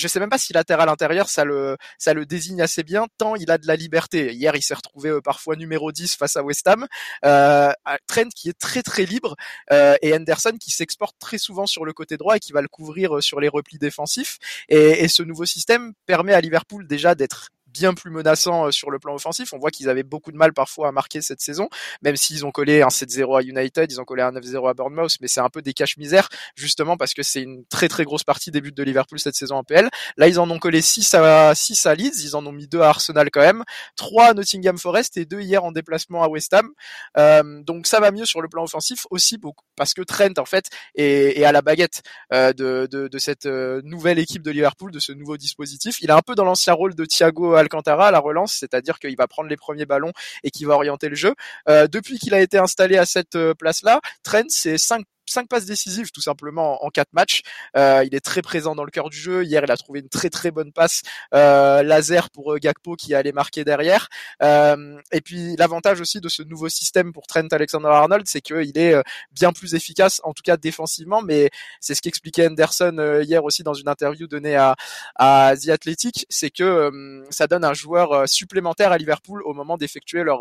je 0.00 0.08
sais 0.08 0.20
même 0.20 0.30
pas 0.30 0.38
si 0.38 0.52
latéral 0.52 0.88
intérieur 0.88 1.28
ça 1.28 1.44
le 1.44 1.76
ça 1.98 2.14
le 2.14 2.26
désigne 2.26 2.62
assez 2.62 2.82
bien 2.82 3.06
tant 3.18 3.36
il 3.36 3.50
a 3.50 3.58
de 3.58 3.66
la 3.66 3.76
liberté. 3.76 4.32
Hier, 4.32 4.54
il 4.56 4.62
s'est 4.62 4.74
retrouvé 4.74 5.10
euh, 5.10 5.20
parfois 5.20 5.56
numéro 5.56 5.92
10 5.92 6.16
face 6.16 6.36
à 6.36 6.42
West 6.42 6.66
Ham. 6.66 6.86
Euh, 7.24 7.72
Trent 8.06 8.28
qui 8.34 8.48
est 8.48 8.58
très 8.58 8.82
très 8.82 9.04
libre 9.04 9.36
euh, 9.72 9.96
et 10.02 10.14
Henderson 10.14 10.56
qui 10.58 10.70
s'exporte 10.70 11.16
très 11.18 11.38
souvent 11.38 11.66
sur 11.66 11.84
le 11.84 11.92
côté 11.92 12.16
droit 12.16 12.36
et 12.36 12.40
qui 12.40 12.52
va 12.52 12.62
le 12.62 12.68
couvrir 12.68 13.16
euh, 13.16 13.20
sur 13.20 13.40
les 13.40 13.48
replis 13.48 13.78
défensifs. 13.78 14.38
Et, 14.68 15.04
et 15.04 15.08
ce 15.08 15.22
nouveau 15.22 15.44
système 15.44 15.92
permet 16.06 16.34
à 16.34 16.40
Liverpool 16.40 16.86
déjà 16.86 17.14
d'être 17.14 17.50
bien 17.72 17.94
plus 17.94 18.10
menaçant 18.10 18.66
euh, 18.66 18.70
sur 18.70 18.90
le 18.90 18.98
plan 18.98 19.14
offensif. 19.14 19.52
On 19.52 19.58
voit 19.58 19.70
qu'ils 19.70 19.88
avaient 19.88 20.02
beaucoup 20.02 20.32
de 20.32 20.36
mal 20.36 20.52
parfois 20.52 20.88
à 20.88 20.92
marquer 20.92 21.22
cette 21.22 21.40
saison, 21.40 21.68
même 22.02 22.16
s'ils 22.16 22.44
ont 22.46 22.50
collé 22.50 22.82
un 22.82 22.88
7-0 22.88 23.38
à 23.38 23.42
United, 23.42 23.90
ils 23.90 24.00
ont 24.00 24.04
collé 24.04 24.22
un 24.22 24.32
9-0 24.32 24.68
à 24.68 24.74
Bournemouth, 24.74 25.16
mais 25.20 25.28
c'est 25.28 25.40
un 25.40 25.48
peu 25.48 25.62
des 25.62 25.72
caches-misères, 25.72 26.28
justement 26.54 26.96
parce 26.96 27.14
que 27.14 27.22
c'est 27.22 27.42
une 27.42 27.64
très 27.66 27.88
très 27.88 28.04
grosse 28.04 28.24
partie 28.24 28.50
des 28.50 28.60
buts 28.60 28.72
de 28.72 28.82
Liverpool 28.82 29.18
cette 29.18 29.34
saison 29.34 29.56
en 29.56 29.64
PL. 29.64 29.88
Là, 30.16 30.28
ils 30.28 30.38
en 30.38 30.50
ont 30.50 30.58
collé 30.58 30.80
6 30.82 31.14
à, 31.14 31.54
6 31.54 31.86
à 31.86 31.94
Leeds, 31.94 32.22
ils 32.22 32.36
en 32.36 32.44
ont 32.46 32.52
mis 32.52 32.66
2 32.66 32.80
à 32.80 32.88
Arsenal 32.88 33.30
quand 33.30 33.40
même, 33.40 33.64
3 33.96 34.26
à 34.26 34.34
Nottingham 34.34 34.78
Forest 34.78 35.16
et 35.16 35.24
2 35.24 35.40
hier 35.40 35.64
en 35.64 35.72
déplacement 35.72 36.22
à 36.22 36.28
West 36.28 36.52
Ham. 36.54 36.70
Euh, 37.18 37.62
donc 37.62 37.86
ça 37.86 38.00
va 38.00 38.10
mieux 38.10 38.24
sur 38.24 38.40
le 38.40 38.48
plan 38.48 38.64
offensif 38.64 39.06
aussi 39.10 39.38
beaucoup, 39.38 39.64
parce 39.76 39.94
que 39.94 40.02
Trent 40.02 40.38
en 40.38 40.44
fait 40.44 40.66
est, 40.94 41.38
est 41.38 41.44
à 41.44 41.52
la 41.52 41.62
baguette 41.62 42.02
euh, 42.32 42.52
de, 42.52 42.88
de, 42.90 43.08
de, 43.08 43.18
cette 43.18 43.46
euh, 43.46 43.80
nouvelle 43.84 44.18
équipe 44.18 44.42
de 44.42 44.50
Liverpool, 44.50 44.90
de 44.90 44.98
ce 44.98 45.12
nouveau 45.12 45.36
dispositif. 45.36 46.00
Il 46.00 46.10
est 46.10 46.12
un 46.12 46.22
peu 46.22 46.34
dans 46.34 46.44
l'ancien 46.44 46.72
rôle 46.72 46.94
de 46.94 47.04
Thiago 47.04 47.54
Alcantara 47.60 48.08
à 48.08 48.10
la 48.10 48.18
relance, 48.18 48.54
c'est-à-dire 48.54 48.98
qu'il 48.98 49.16
va 49.16 49.26
prendre 49.28 49.48
les 49.48 49.56
premiers 49.56 49.86
ballons 49.86 50.12
et 50.42 50.50
qu'il 50.50 50.66
va 50.66 50.74
orienter 50.74 51.08
le 51.08 51.16
jeu. 51.16 51.34
Euh, 51.68 51.86
depuis 51.86 52.18
qu'il 52.18 52.34
a 52.34 52.40
été 52.40 52.58
installé 52.58 52.96
à 52.96 53.06
cette 53.06 53.36
euh, 53.36 53.54
place-là, 53.54 54.00
Trent, 54.22 54.48
c'est 54.48 54.78
5 54.78 55.04
cinq 55.30 55.48
passes 55.48 55.66
décisives 55.66 56.10
tout 56.10 56.20
simplement 56.20 56.84
en 56.84 56.90
quatre 56.90 57.12
matchs. 57.12 57.42
Euh, 57.76 58.04
il 58.04 58.14
est 58.14 58.20
très 58.20 58.42
présent 58.42 58.74
dans 58.74 58.84
le 58.84 58.90
cœur 58.90 59.10
du 59.10 59.16
jeu. 59.16 59.44
Hier, 59.44 59.62
il 59.64 59.70
a 59.70 59.76
trouvé 59.76 60.00
une 60.00 60.08
très 60.08 60.30
très 60.30 60.50
bonne 60.50 60.72
passe 60.72 61.02
euh, 61.34 61.82
laser 61.82 62.30
pour 62.30 62.52
euh, 62.52 62.58
Gakpo 62.58 62.96
qui 62.96 63.14
allait 63.14 63.32
marquer 63.32 63.64
derrière. 63.64 64.08
Euh, 64.42 64.98
et 65.12 65.20
puis 65.20 65.56
l'avantage 65.56 66.00
aussi 66.00 66.20
de 66.20 66.28
ce 66.28 66.42
nouveau 66.42 66.68
système 66.68 67.12
pour 67.12 67.26
Trent 67.26 67.46
Alexander-Arnold, 67.50 68.26
c'est 68.26 68.40
qu'il 68.40 68.76
est 68.76 68.94
euh, 68.94 69.02
bien 69.32 69.52
plus 69.52 69.74
efficace, 69.74 70.20
en 70.24 70.32
tout 70.32 70.42
cas 70.42 70.56
défensivement. 70.56 71.22
Mais 71.22 71.50
c'est 71.80 71.94
ce 71.94 72.02
qu'expliquait 72.02 72.46
Anderson 72.46 72.96
euh, 72.98 73.22
hier 73.22 73.44
aussi 73.44 73.62
dans 73.62 73.74
une 73.74 73.88
interview 73.88 74.26
donnée 74.26 74.56
à, 74.56 74.74
à 75.16 75.54
The 75.56 75.68
Athletic, 75.68 76.26
c'est 76.28 76.50
que 76.50 76.90
ça 77.30 77.46
donne 77.46 77.64
un 77.64 77.74
joueur 77.74 78.28
supplémentaire 78.28 78.92
à 78.92 78.98
Liverpool 78.98 79.42
au 79.44 79.54
moment 79.54 79.76
d'effectuer 79.76 80.22
leur 80.22 80.40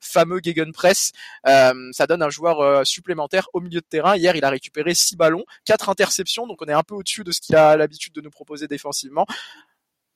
fameux 0.00 0.40
gegenpress. 0.42 1.12
ça 1.44 2.06
donne 2.06 2.22
un 2.22 2.30
joueur 2.30 2.86
supplémentaire 2.86 3.48
au 3.52 3.60
milieu 3.60 3.80
de 3.80 3.86
terrain 3.86 4.14
Hier, 4.20 4.36
il 4.36 4.44
a 4.44 4.50
récupéré 4.50 4.94
six 4.94 5.16
ballons, 5.16 5.44
quatre 5.64 5.88
interceptions, 5.88 6.46
donc 6.46 6.60
on 6.60 6.66
est 6.66 6.72
un 6.72 6.82
peu 6.82 6.94
au-dessus 6.94 7.24
de 7.24 7.32
ce 7.32 7.40
qu'il 7.40 7.56
a 7.56 7.76
l'habitude 7.76 8.12
de 8.12 8.20
nous 8.20 8.30
proposer 8.30 8.68
défensivement 8.68 9.26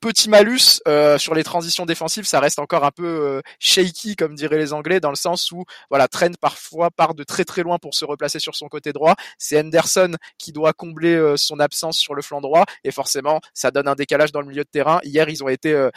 petit 0.04 0.28
malus 0.28 0.82
euh, 0.86 1.16
sur 1.16 1.34
les 1.34 1.42
transitions 1.42 1.86
défensives, 1.86 2.26
ça 2.26 2.38
reste 2.38 2.58
encore 2.58 2.84
un 2.84 2.90
peu 2.90 3.06
euh, 3.06 3.40
shaky 3.58 4.16
comme 4.16 4.34
diraient 4.34 4.58
les 4.58 4.74
Anglais 4.74 5.00
dans 5.00 5.08
le 5.08 5.16
sens 5.16 5.50
où 5.50 5.64
voilà 5.88 6.08
Trent 6.08 6.34
parfois 6.38 6.90
part 6.90 7.14
de 7.14 7.24
très 7.24 7.46
très 7.46 7.62
loin 7.62 7.78
pour 7.78 7.94
se 7.94 8.04
replacer 8.04 8.38
sur 8.38 8.54
son 8.54 8.68
côté 8.68 8.92
droit. 8.92 9.14
C'est 9.38 9.58
Henderson 9.58 10.12
qui 10.36 10.52
doit 10.52 10.74
combler 10.74 11.14
euh, 11.14 11.38
son 11.38 11.58
absence 11.58 11.96
sur 11.96 12.14
le 12.14 12.20
flanc 12.20 12.42
droit 12.42 12.66
et 12.84 12.90
forcément 12.90 13.40
ça 13.54 13.70
donne 13.70 13.88
un 13.88 13.94
décalage 13.94 14.30
dans 14.30 14.42
le 14.42 14.46
milieu 14.46 14.62
de 14.62 14.68
terrain. 14.68 15.00
Hier 15.04 15.26
ils 15.30 15.42
ont 15.42 15.48
été 15.48 15.88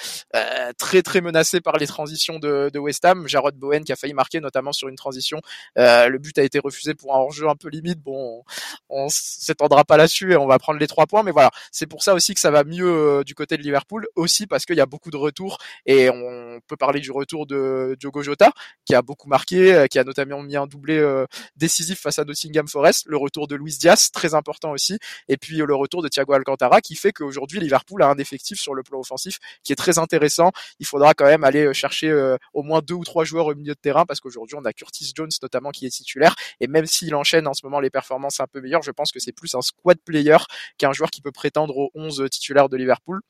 très 0.77 1.01
très 1.01 1.19
menacés 1.19 1.59
par 1.59 1.75
les 1.75 1.87
transitions 1.87 2.39
de, 2.39 2.79
West 2.79 3.03
Ham. 3.03 3.27
Jarrod 3.27 3.55
Bowen 3.55 3.83
qui 3.83 3.91
a 3.91 3.97
failli 3.97 4.13
marquer 4.13 4.39
notamment 4.39 4.71
sur 4.71 4.87
une 4.87 4.95
transition. 4.95 5.41
le 5.75 6.17
but 6.17 6.37
a 6.37 6.43
été 6.43 6.59
refusé 6.59 6.93
pour 6.93 7.13
un 7.13 7.19
hors-jeu 7.19 7.49
un 7.49 7.55
peu 7.55 7.67
limite. 7.67 7.99
Bon, 7.99 8.45
on, 8.89 9.07
s'étendra 9.09 9.83
pas 9.83 9.97
là-dessus 9.97 10.31
et 10.31 10.37
on 10.37 10.47
va 10.47 10.59
prendre 10.59 10.79
les 10.79 10.87
trois 10.87 11.07
points, 11.07 11.23
mais 11.23 11.31
voilà 11.31 11.51
c'est 11.71 11.87
pour 11.87 12.03
ça 12.03 12.13
aussi 12.13 12.33
que 12.33 12.39
ça 12.39 12.51
va 12.51 12.63
mieux 12.63 13.23
du 13.25 13.35
côté 13.35 13.57
de 13.57 13.63
Liverpool 13.63 13.96
Aussi 14.15 14.47
parce 14.47 14.65
qu'il 14.65 14.75
y 14.75 14.81
a 14.81 14.85
beaucoup 14.85 15.11
de 15.11 15.17
retours 15.17 15.57
et 15.85 16.09
on 16.09 16.59
peut 16.67 16.75
parler 16.75 16.99
du 16.99 17.11
retour 17.11 17.45
de 17.45 17.95
Diogo 17.99 18.21
Jota 18.21 18.51
qui 18.85 18.95
a 18.95 19.01
beaucoup 19.01 19.27
marqué, 19.27 19.73
euh, 19.73 19.87
qui 19.87 19.99
a 19.99 20.03
notamment 20.03 20.41
mis 20.41 20.55
un 20.55 20.67
doublé 20.67 20.97
euh, 20.97 21.25
décisif 21.55 21.99
face 21.99 22.19
à 22.19 22.25
Nottingham 22.25 22.67
Forest, 22.67 23.05
le 23.07 23.17
retour 23.17 23.47
de 23.47 23.55
Luis 23.55 23.77
Diaz 23.79 24.11
très 24.11 24.33
important 24.33 24.71
aussi, 24.71 24.97
et 25.27 25.37
puis 25.37 25.57
le 25.57 25.75
retour 25.75 26.01
de 26.01 26.07
Thiago 26.07 26.33
Alcantara 26.33 26.81
qui 26.81 26.95
fait 26.95 27.11
qu'aujourd'hui 27.11 27.59
Liverpool 27.59 28.01
a 28.03 28.07
un 28.07 28.17
effectif 28.17 28.59
sur 28.59 28.73
le 28.73 28.83
plan 28.83 28.99
offensif 28.99 29.39
qui 29.63 29.73
est 29.73 29.75
très 29.75 29.99
intéressant. 29.99 30.51
Il 30.79 30.85
faudra 30.85 31.13
quand 31.13 31.25
même 31.25 31.43
aller 31.43 31.73
chercher 31.73 32.07
au 32.53 32.63
moins 32.63 32.81
deux 32.81 32.95
ou 32.95 33.03
trois 33.03 33.23
joueurs 33.23 33.47
au 33.47 33.55
milieu 33.55 33.73
de 33.73 33.79
terrain 33.79 34.05
parce 34.05 34.19
qu'aujourd'hui 34.19 34.55
on 34.59 34.65
a 34.65 34.73
Curtis 34.73 35.11
Jones 35.15 35.29
notamment 35.41 35.71
qui 35.71 35.85
est 35.85 35.89
titulaire 35.89 36.35
et 36.59 36.67
même 36.67 36.85
s'il 36.85 37.15
enchaîne 37.15 37.47
en 37.47 37.53
ce 37.53 37.65
moment 37.65 37.79
les 37.79 37.89
performances 37.89 38.39
un 38.39 38.47
peu 38.47 38.61
meilleures, 38.61 38.83
je 38.83 38.91
pense 38.91 39.11
que 39.11 39.19
c'est 39.19 39.31
plus 39.31 39.53
un 39.55 39.61
squad 39.61 39.97
player 40.03 40.37
qu'un 40.77 40.93
joueur 40.93 41.11
qui 41.11 41.21
peut 41.21 41.31
prétendre 41.31 41.77
aux 41.77 41.91
11 41.95 42.27
titulaires 42.29 42.69
de 42.69 42.77
Liverpool. 42.77 43.21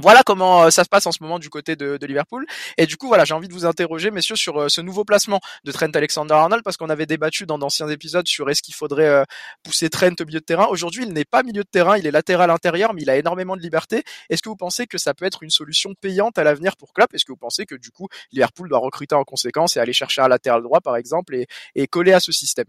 Voilà 0.00 0.22
comment 0.24 0.62
euh, 0.62 0.70
ça 0.70 0.82
se 0.82 0.88
passe 0.88 1.06
en 1.06 1.12
ce 1.12 1.22
moment 1.22 1.38
du 1.38 1.50
côté 1.50 1.76
de, 1.76 1.98
Liverpool. 2.06 2.46
Et 2.78 2.86
du 2.86 2.96
coup, 2.96 3.08
voilà, 3.08 3.26
j'ai 3.26 3.34
envie 3.34 3.48
de 3.48 3.52
vous 3.52 3.66
interroger, 3.66 4.10
messieurs, 4.10 4.34
sur 4.34 4.62
euh, 4.62 4.68
ce 4.70 4.80
nouveau 4.80 5.04
placement 5.04 5.40
de 5.64 5.72
Trent 5.72 5.90
Alexander-Arnold, 5.92 6.62
parce 6.64 6.78
qu'on 6.78 6.88
avait 6.88 7.04
débattu 7.04 7.44
dans 7.44 7.58
d'anciens 7.58 7.88
épisodes 7.88 8.26
sur 8.26 8.48
est-ce 8.48 8.62
qu'il 8.62 8.74
faudrait 8.74 9.08
euh, 9.08 9.24
pousser 9.62 9.90
Trent 9.90 10.14
au 10.18 10.24
milieu 10.24 10.40
de 10.40 10.44
terrain. 10.44 10.66
Aujourd'hui, 10.70 11.04
il 11.04 11.12
n'est 11.12 11.26
pas 11.26 11.42
milieu 11.42 11.64
de 11.64 11.68
terrain, 11.70 11.98
il 11.98 12.06
est 12.06 12.10
latéral 12.10 12.50
intérieur, 12.50 12.94
mais 12.94 13.02
il 13.02 13.10
a 13.10 13.16
énormément 13.16 13.56
de 13.56 13.60
liberté. 13.60 14.02
Est-ce 14.30 14.40
que 14.40 14.48
vous 14.48 14.56
pensez 14.56 14.86
que 14.86 14.96
ça 14.96 15.12
peut 15.12 15.26
être 15.26 15.42
une 15.42 15.50
solution 15.50 15.92
payante 16.00 16.38
à 16.38 16.44
l'avenir 16.44 16.78
pour 16.78 16.94
Klopp? 16.94 17.12
Est-ce 17.12 17.26
que 17.26 17.32
vous 17.32 17.36
pensez 17.36 17.66
que 17.66 17.74
du 17.74 17.90
coup, 17.90 18.08
Liverpool 18.32 18.70
doit 18.70 18.78
recruter 18.78 19.14
en 19.14 19.24
conséquence 19.24 19.76
et 19.76 19.80
aller 19.80 19.92
chercher 19.92 20.22
un 20.22 20.28
latéral 20.28 20.62
droit, 20.62 20.80
par 20.80 20.96
exemple, 20.96 21.36
et 21.74 21.86
coller 21.88 22.12
à 22.14 22.20
ce 22.20 22.32
système? 22.32 22.66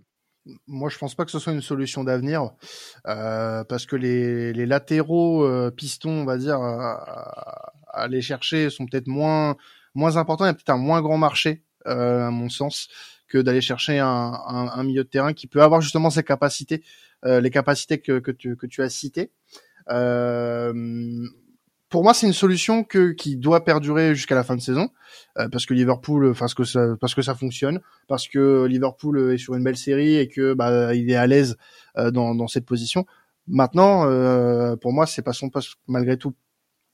Moi, 0.67 0.89
je 0.89 0.97
pense 0.97 1.15
pas 1.15 1.25
que 1.25 1.31
ce 1.31 1.39
soit 1.39 1.53
une 1.53 1.61
solution 1.61 2.03
d'avenir 2.03 2.51
euh, 3.07 3.63
parce 3.63 3.85
que 3.85 3.95
les, 3.95 4.53
les 4.53 4.65
latéraux 4.65 5.43
euh, 5.43 5.71
pistons, 5.71 6.21
on 6.21 6.25
va 6.25 6.37
dire, 6.37 6.59
à, 6.59 7.71
aller 7.93 8.21
chercher 8.21 8.69
sont 8.69 8.85
peut-être 8.85 9.07
moins 9.07 9.55
moins 9.93 10.17
importants. 10.17 10.45
Il 10.45 10.47
y 10.47 10.51
a 10.51 10.53
peut-être 10.53 10.69
un 10.69 10.77
moins 10.77 11.01
grand 11.01 11.17
marché, 11.17 11.63
euh, 11.87 12.27
à 12.27 12.31
mon 12.31 12.49
sens, 12.49 12.87
que 13.27 13.37
d'aller 13.37 13.61
chercher 13.61 13.99
un, 13.99 14.07
un, 14.07 14.67
un, 14.73 14.83
milieu 14.83 15.03
de 15.03 15.09
terrain 15.09 15.33
qui 15.33 15.47
peut 15.47 15.61
avoir 15.61 15.81
justement 15.81 16.09
ces 16.09 16.23
capacités, 16.23 16.83
euh, 17.25 17.41
les 17.41 17.49
capacités 17.49 17.99
que, 17.99 18.19
que, 18.19 18.31
tu, 18.31 18.55
que 18.55 18.67
tu 18.67 18.81
as 18.81 18.89
citées. 18.89 19.31
Euh, 19.89 20.73
pour 21.91 22.03
moi, 22.03 22.13
c'est 22.13 22.25
une 22.25 22.33
solution 22.33 22.83
que, 22.85 23.11
qui 23.11 23.35
doit 23.35 23.65
perdurer 23.65 24.15
jusqu'à 24.15 24.33
la 24.33 24.45
fin 24.45 24.55
de 24.55 24.61
saison, 24.61 24.89
euh, 25.37 25.49
parce 25.49 25.65
que 25.65 25.73
Liverpool, 25.73 26.33
parce 26.39 26.53
que 26.53 26.63
ça, 26.63 26.95
parce 26.99 27.13
que 27.13 27.21
ça 27.21 27.35
fonctionne, 27.35 27.81
parce 28.07 28.29
que 28.29 28.63
Liverpool 28.63 29.33
est 29.33 29.37
sur 29.37 29.55
une 29.55 29.63
belle 29.63 29.77
série 29.77 30.15
et 30.15 30.29
que 30.29 30.53
bah, 30.53 30.95
il 30.95 31.11
est 31.11 31.15
à 31.15 31.27
l'aise 31.27 31.57
euh, 31.97 32.09
dans, 32.09 32.33
dans 32.33 32.47
cette 32.47 32.65
position. 32.65 33.05
Maintenant, 33.45 34.05
euh, 34.05 34.77
pour 34.77 34.93
moi, 34.93 35.05
c'est 35.05 35.21
pas 35.21 35.33
son 35.33 35.49
poste 35.49 35.75
malgré 35.85 36.17
tout. 36.17 36.33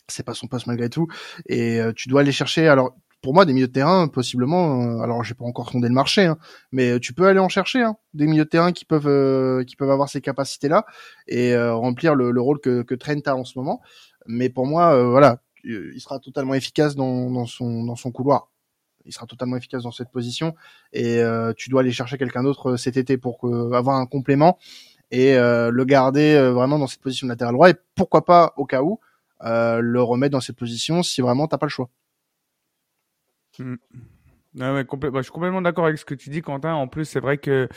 C'est 0.07 0.25
pas 0.25 0.33
son 0.33 0.47
poste 0.47 0.65
malgré 0.65 0.89
tout, 0.89 1.07
et 1.47 1.79
tu 1.95 2.09
dois 2.09 2.21
aller 2.21 2.31
chercher. 2.31 2.67
Alors, 2.67 2.95
pour 3.21 3.33
moi, 3.33 3.45
des 3.45 3.51
milieux 3.51 3.67
de 3.67 3.73
terrain, 3.73 4.07
possiblement. 4.07 5.01
alors, 5.01 5.21
j'ai 5.23 5.33
pas 5.33 5.43
encore 5.43 5.69
sondé 5.69 5.89
le 5.89 5.93
marché, 5.93 6.25
hein, 6.25 6.37
mais 6.71 6.99
tu 7.01 7.13
peux 7.13 7.27
aller 7.27 7.39
en 7.39 7.49
chercher 7.49 7.81
hein, 7.81 7.97
des 8.13 8.25
milieux 8.25 8.45
de 8.45 8.49
terrain 8.49 8.71
qui 8.71 8.85
peuvent, 8.85 9.65
qui 9.65 9.75
peuvent 9.75 9.91
avoir 9.91 10.07
ces 10.07 10.21
capacités-là 10.21 10.85
et 11.27 11.57
remplir 11.57 12.15
le, 12.15 12.31
le, 12.31 12.41
rôle 12.41 12.61
que, 12.61 12.83
que 12.83 12.95
Trent 12.95 13.19
a 13.25 13.35
en 13.35 13.43
ce 13.43 13.59
moment 13.59 13.81
mais 14.27 14.49
pour 14.49 14.65
moi, 14.65 14.93
euh, 14.93 15.09
voilà, 15.09 15.41
il 15.63 15.99
sera 15.99 16.19
totalement 16.19 16.53
efficace 16.53 16.95
dans, 16.95 17.29
dans, 17.31 17.45
son 17.45 17.83
dans 17.83 17.95
son 17.95 18.11
couloir. 18.11 18.49
Il 19.05 19.13
sera 19.13 19.25
totalement 19.25 19.55
efficace 19.55 19.83
dans 19.83 19.91
cette 19.91 20.11
position 20.11 20.53
et 20.91 21.19
euh, 21.19 21.53
tu 21.55 21.69
dois 21.69 21.81
aller 21.81 21.91
chercher 21.91 22.17
quelqu'un 22.17 22.43
d'autre 22.43 22.71
euh, 22.71 22.77
cet 22.77 22.97
été 22.97 23.17
pour 23.17 23.39
avoir 23.73 23.97
un 23.97 24.05
complément 24.05 24.57
et 25.11 25.35
le 25.35 25.83
garder 25.85 26.37
vraiment 26.51 26.77
dans 26.77 26.87
cette 26.87 26.99
position 26.99 27.27
de 27.27 27.31
latéral 27.31 27.53
droit 27.53 27.69
et 27.69 27.75
pourquoi 27.95 28.25
pas 28.25 28.53
au 28.57 28.65
cas 28.65 28.81
où 28.81 28.99
le 29.41 29.99
remettre 30.01 30.33
dans 30.33 30.41
cette 30.41 30.57
position 30.57 31.01
si 31.01 31.21
vraiment 31.21 31.47
t'as 31.47 31.57
pas 31.57 31.67
le 31.67 31.71
choix. 31.71 31.89
Hmm. 33.57 33.75
Ah 34.59 34.73
ouais, 34.73 34.83
bah, 34.83 35.09
je 35.17 35.21
suis 35.21 35.31
complètement 35.31 35.61
d'accord 35.61 35.85
avec 35.85 35.99
ce 35.99 36.05
que 36.05 36.15
tu 36.15 36.29
dis, 36.29 36.41
Quentin. 36.41 36.73
En 36.73 36.87
plus, 36.87 37.05
c'est 37.05 37.19
vrai 37.19 37.37
que, 37.37 37.67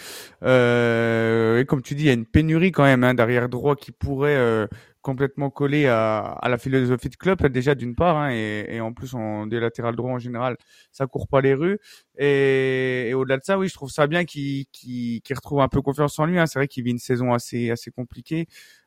euh, 0.42 1.64
comme 1.64 1.82
tu 1.82 1.94
dis, 1.94 2.04
il 2.04 2.06
y 2.06 2.10
a 2.10 2.14
une 2.14 2.24
pénurie 2.24 2.72
quand 2.72 2.84
même 2.84 3.04
hein, 3.04 3.12
derrière 3.12 3.48
droit 3.48 3.76
qui 3.76 3.92
pourrait 3.92 4.36
euh, 4.36 4.66
complètement 5.02 5.50
coller 5.50 5.86
à, 5.86 6.18
à, 6.18 6.48
la 6.48 6.58
philosophie 6.58 7.08
de 7.08 7.16
club 7.16 7.46
déjà 7.48 7.74
d'une 7.74 7.94
part, 7.94 8.16
hein, 8.16 8.30
et, 8.32 8.66
et, 8.68 8.80
en 8.80 8.92
plus 8.92 9.14
en 9.14 9.46
des 9.46 9.60
latérales 9.60 9.96
droits 9.96 10.12
en 10.12 10.18
général, 10.18 10.56
ça 10.92 11.06
court 11.06 11.28
pas 11.28 11.40
les 11.40 11.54
rues. 11.54 11.78
Et, 12.18 13.08
et 13.08 13.14
au-delà 13.14 13.38
de 13.38 13.44
ça, 13.44 13.58
oui, 13.58 13.68
je 13.68 13.74
trouve 13.74 13.90
ça 13.90 14.06
bien 14.06 14.24
qu'il 14.24 14.66
qu'il 14.72 15.22
retrouve 15.34 15.60
un 15.60 15.68
peu 15.68 15.82
confiance 15.82 16.18
en 16.18 16.26
lui. 16.26 16.38
Hein. 16.38 16.46
C'est 16.46 16.58
vrai 16.58 16.68
qu'il 16.68 16.84
vit 16.84 16.90
une 16.90 16.98
saison 16.98 17.32
assez 17.32 17.70
assez 17.70 17.90
compliquée. 17.90 18.46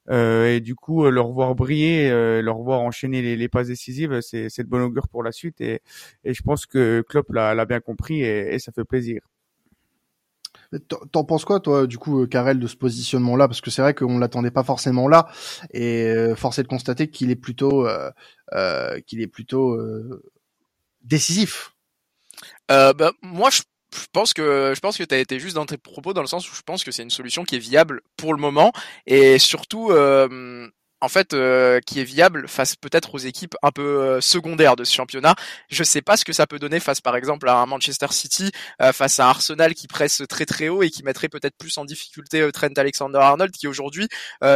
Euh, 0.10 0.47
et 0.56 0.60
du 0.60 0.76
coup, 0.76 1.10
le 1.10 1.21
revoir 1.21 1.56
briller, 1.56 2.10
euh, 2.12 2.41
le 2.41 2.52
revoir 2.52 2.82
enchaîner 2.82 3.21
les, 3.21 3.36
les 3.38 3.47
passes 3.49 3.67
décisives, 3.67 4.19
c'est, 4.21 4.47
de 4.60 4.67
bon 4.67 4.82
augure 4.82 5.08
pour 5.08 5.23
la 5.23 5.32
suite. 5.32 5.62
Et, 5.62 5.82
et 6.23 6.34
je 6.34 6.43
pense 6.43 6.65
que 6.65 7.04
Klopp 7.08 7.32
l'a, 7.32 7.56
l'a 7.56 7.65
bien 7.65 7.80
compris 7.80 8.21
et, 8.23 8.54
et 8.54 8.60
ça 8.60 8.71
fait 8.71 8.84
plaisir. 8.86 9.21
T'en 11.12 11.23
penses 11.23 11.45
quoi, 11.45 11.59
toi, 11.59 11.88
du 11.88 11.97
coup, 11.97 12.25
Karel, 12.27 12.59
de 12.59 12.67
ce 12.67 12.75
positionnement-là? 12.75 13.47
Parce 13.47 13.62
que 13.62 13.71
c'est 13.71 13.81
vrai 13.81 13.93
qu'on 13.93 14.17
l'attendait 14.17 14.51
pas 14.51 14.63
forcément 14.63 15.07
là, 15.07 15.27
et 15.71 16.05
euh, 16.05 16.36
force 16.36 16.59
est 16.59 16.63
de 16.63 16.67
constater 16.67 17.09
qu'il 17.09 17.31
est 17.31 17.36
plutôt, 17.36 17.88
euh, 17.88 18.12
euh, 18.53 18.99
qu'il 19.01 19.21
est 19.21 19.27
plutôt 19.27 19.77
décisif. 21.03 21.73
bah, 22.69 23.12
moi, 23.21 23.49
je 23.49 23.62
je 23.93 24.07
pense 24.12 24.33
que 24.33 24.73
je 24.75 24.79
pense 24.79 24.97
que 24.97 25.03
tu 25.03 25.15
as 25.15 25.19
été 25.19 25.39
juste 25.39 25.55
dans 25.55 25.65
tes 25.65 25.77
propos 25.77 26.13
dans 26.13 26.21
le 26.21 26.27
sens 26.27 26.49
où 26.51 26.55
je 26.55 26.62
pense 26.62 26.83
que 26.83 26.91
c'est 26.91 27.03
une 27.03 27.09
solution 27.09 27.43
qui 27.43 27.55
est 27.55 27.59
viable 27.59 28.01
pour 28.17 28.33
le 28.33 28.39
moment. 28.39 28.71
Et 29.05 29.39
surtout 29.39 29.91
euh, 29.91 30.67
en 31.03 31.09
fait, 31.09 31.33
euh, 31.33 31.81
qui 31.81 31.99
est 31.99 32.05
viable 32.05 32.47
face 32.47 32.77
peut-être 32.77 33.13
aux 33.13 33.17
équipes 33.17 33.55
un 33.61 33.71
peu 33.71 33.81
euh, 33.81 34.21
secondaires 34.21 34.77
de 34.77 34.85
ce 34.85 34.93
championnat. 34.93 35.35
Je 35.67 35.83
sais 35.83 36.01
pas 36.01 36.15
ce 36.15 36.23
que 36.23 36.31
ça 36.31 36.47
peut 36.47 36.59
donner 36.59 36.79
face, 36.79 37.01
par 37.01 37.17
exemple, 37.17 37.49
à 37.49 37.57
un 37.57 37.65
Manchester 37.65 38.07
City, 38.11 38.51
euh, 38.81 38.93
face 38.93 39.19
à 39.19 39.27
Arsenal 39.27 39.73
qui 39.73 39.87
presse 39.87 40.23
très 40.29 40.45
très 40.45 40.69
haut 40.69 40.81
et 40.81 40.89
qui 40.89 41.03
mettrait 41.03 41.27
peut-être 41.27 41.57
plus 41.57 41.77
en 41.77 41.83
difficulté 41.83 42.49
Trent 42.53 42.69
Alexander-Arnold, 42.77 43.51
qui 43.51 43.67
aujourd'hui 43.67 44.07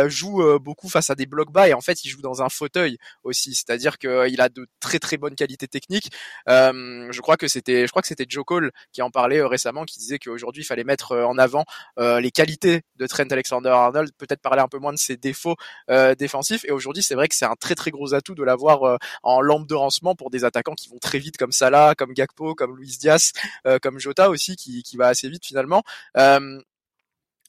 joue 0.06 0.42
beaucoup 0.60 0.88
face 0.90 1.10
à 1.10 1.16
des 1.16 1.26
blocs 1.26 1.52
bas 1.52 1.68
et 1.68 1.74
en 1.74 1.82
fait 1.82 2.06
il 2.06 2.10
joue 2.10 2.22
dans 2.22 2.42
un 2.42 2.50
fauteuil 2.50 2.98
aussi, 3.24 3.54
c'est-à-dire 3.54 3.98
qu'il 3.98 4.42
a 4.42 4.50
de 4.50 4.68
très 4.80 5.00
très 5.00 5.18
bonnes 5.18 5.36
qualités 5.36 5.68
techniques. 5.68 6.12
je 6.48 7.22
crois 7.22 7.38
que 7.38 7.48
c'était, 7.48 7.86
je 7.86 7.92
crois 7.92 8.02
que 8.02 8.08
c'était 8.08 8.26
Joe 8.28 8.46
Cole 8.46 8.72
qui 8.94 9.02
en 9.02 9.10
parlait 9.10 9.42
récemment, 9.42 9.86
qui 9.86 10.00
disait 10.00 10.20
qu'aujourd'hui 10.20 10.64
il 10.64 10.66
fallait 10.66 10.84
mettre 10.84 11.16
en 11.16 11.38
avant 11.38 11.66
les 11.98 12.32
qualités 12.32 12.84
de 12.96 13.08
Trent 13.08 13.28
Alexander-Arnold, 13.30 14.12
peut-être 14.18 14.42
parler 14.42 14.62
un 14.62 14.68
peu 14.68 14.80
moins 14.80 14.94
de 14.94 15.00
ses 15.00 15.18
défauts 15.18 15.56
défensifs 15.90 16.37
et 16.66 16.72
aujourd'hui, 16.72 17.04
c'est 17.04 17.16
vrai 17.16 17.28
que 17.28 17.36
c'est 17.36 17.46
un 17.46 17.56
très 17.56 17.76
très 17.76 17.92
gros 17.92 18.14
atout 18.14 18.36
de 18.36 18.44
l'avoir 18.44 18.84
euh, 18.84 18.98
en 19.24 19.42
lampe 19.42 19.68
de 19.68 19.76
rancement 19.76 20.16
pour 20.16 20.30
des 20.30 20.44
attaquants 20.44 20.76
qui 20.76 20.90
vont 20.90 21.00
très 21.00 21.20
vite 21.20 21.38
comme 21.38 21.52
Salah, 21.52 21.96
comme 21.96 22.14
Gakpo, 22.14 22.56
comme 22.56 22.78
Luis 22.78 22.98
Diaz, 23.00 23.32
euh, 23.66 23.80
comme 23.80 24.00
Jota 24.00 24.30
aussi 24.30 24.56
qui, 24.56 24.84
qui 24.84 24.98
va 24.98 25.08
assez 25.08 25.30
vite 25.30 25.46
finalement. 25.46 25.84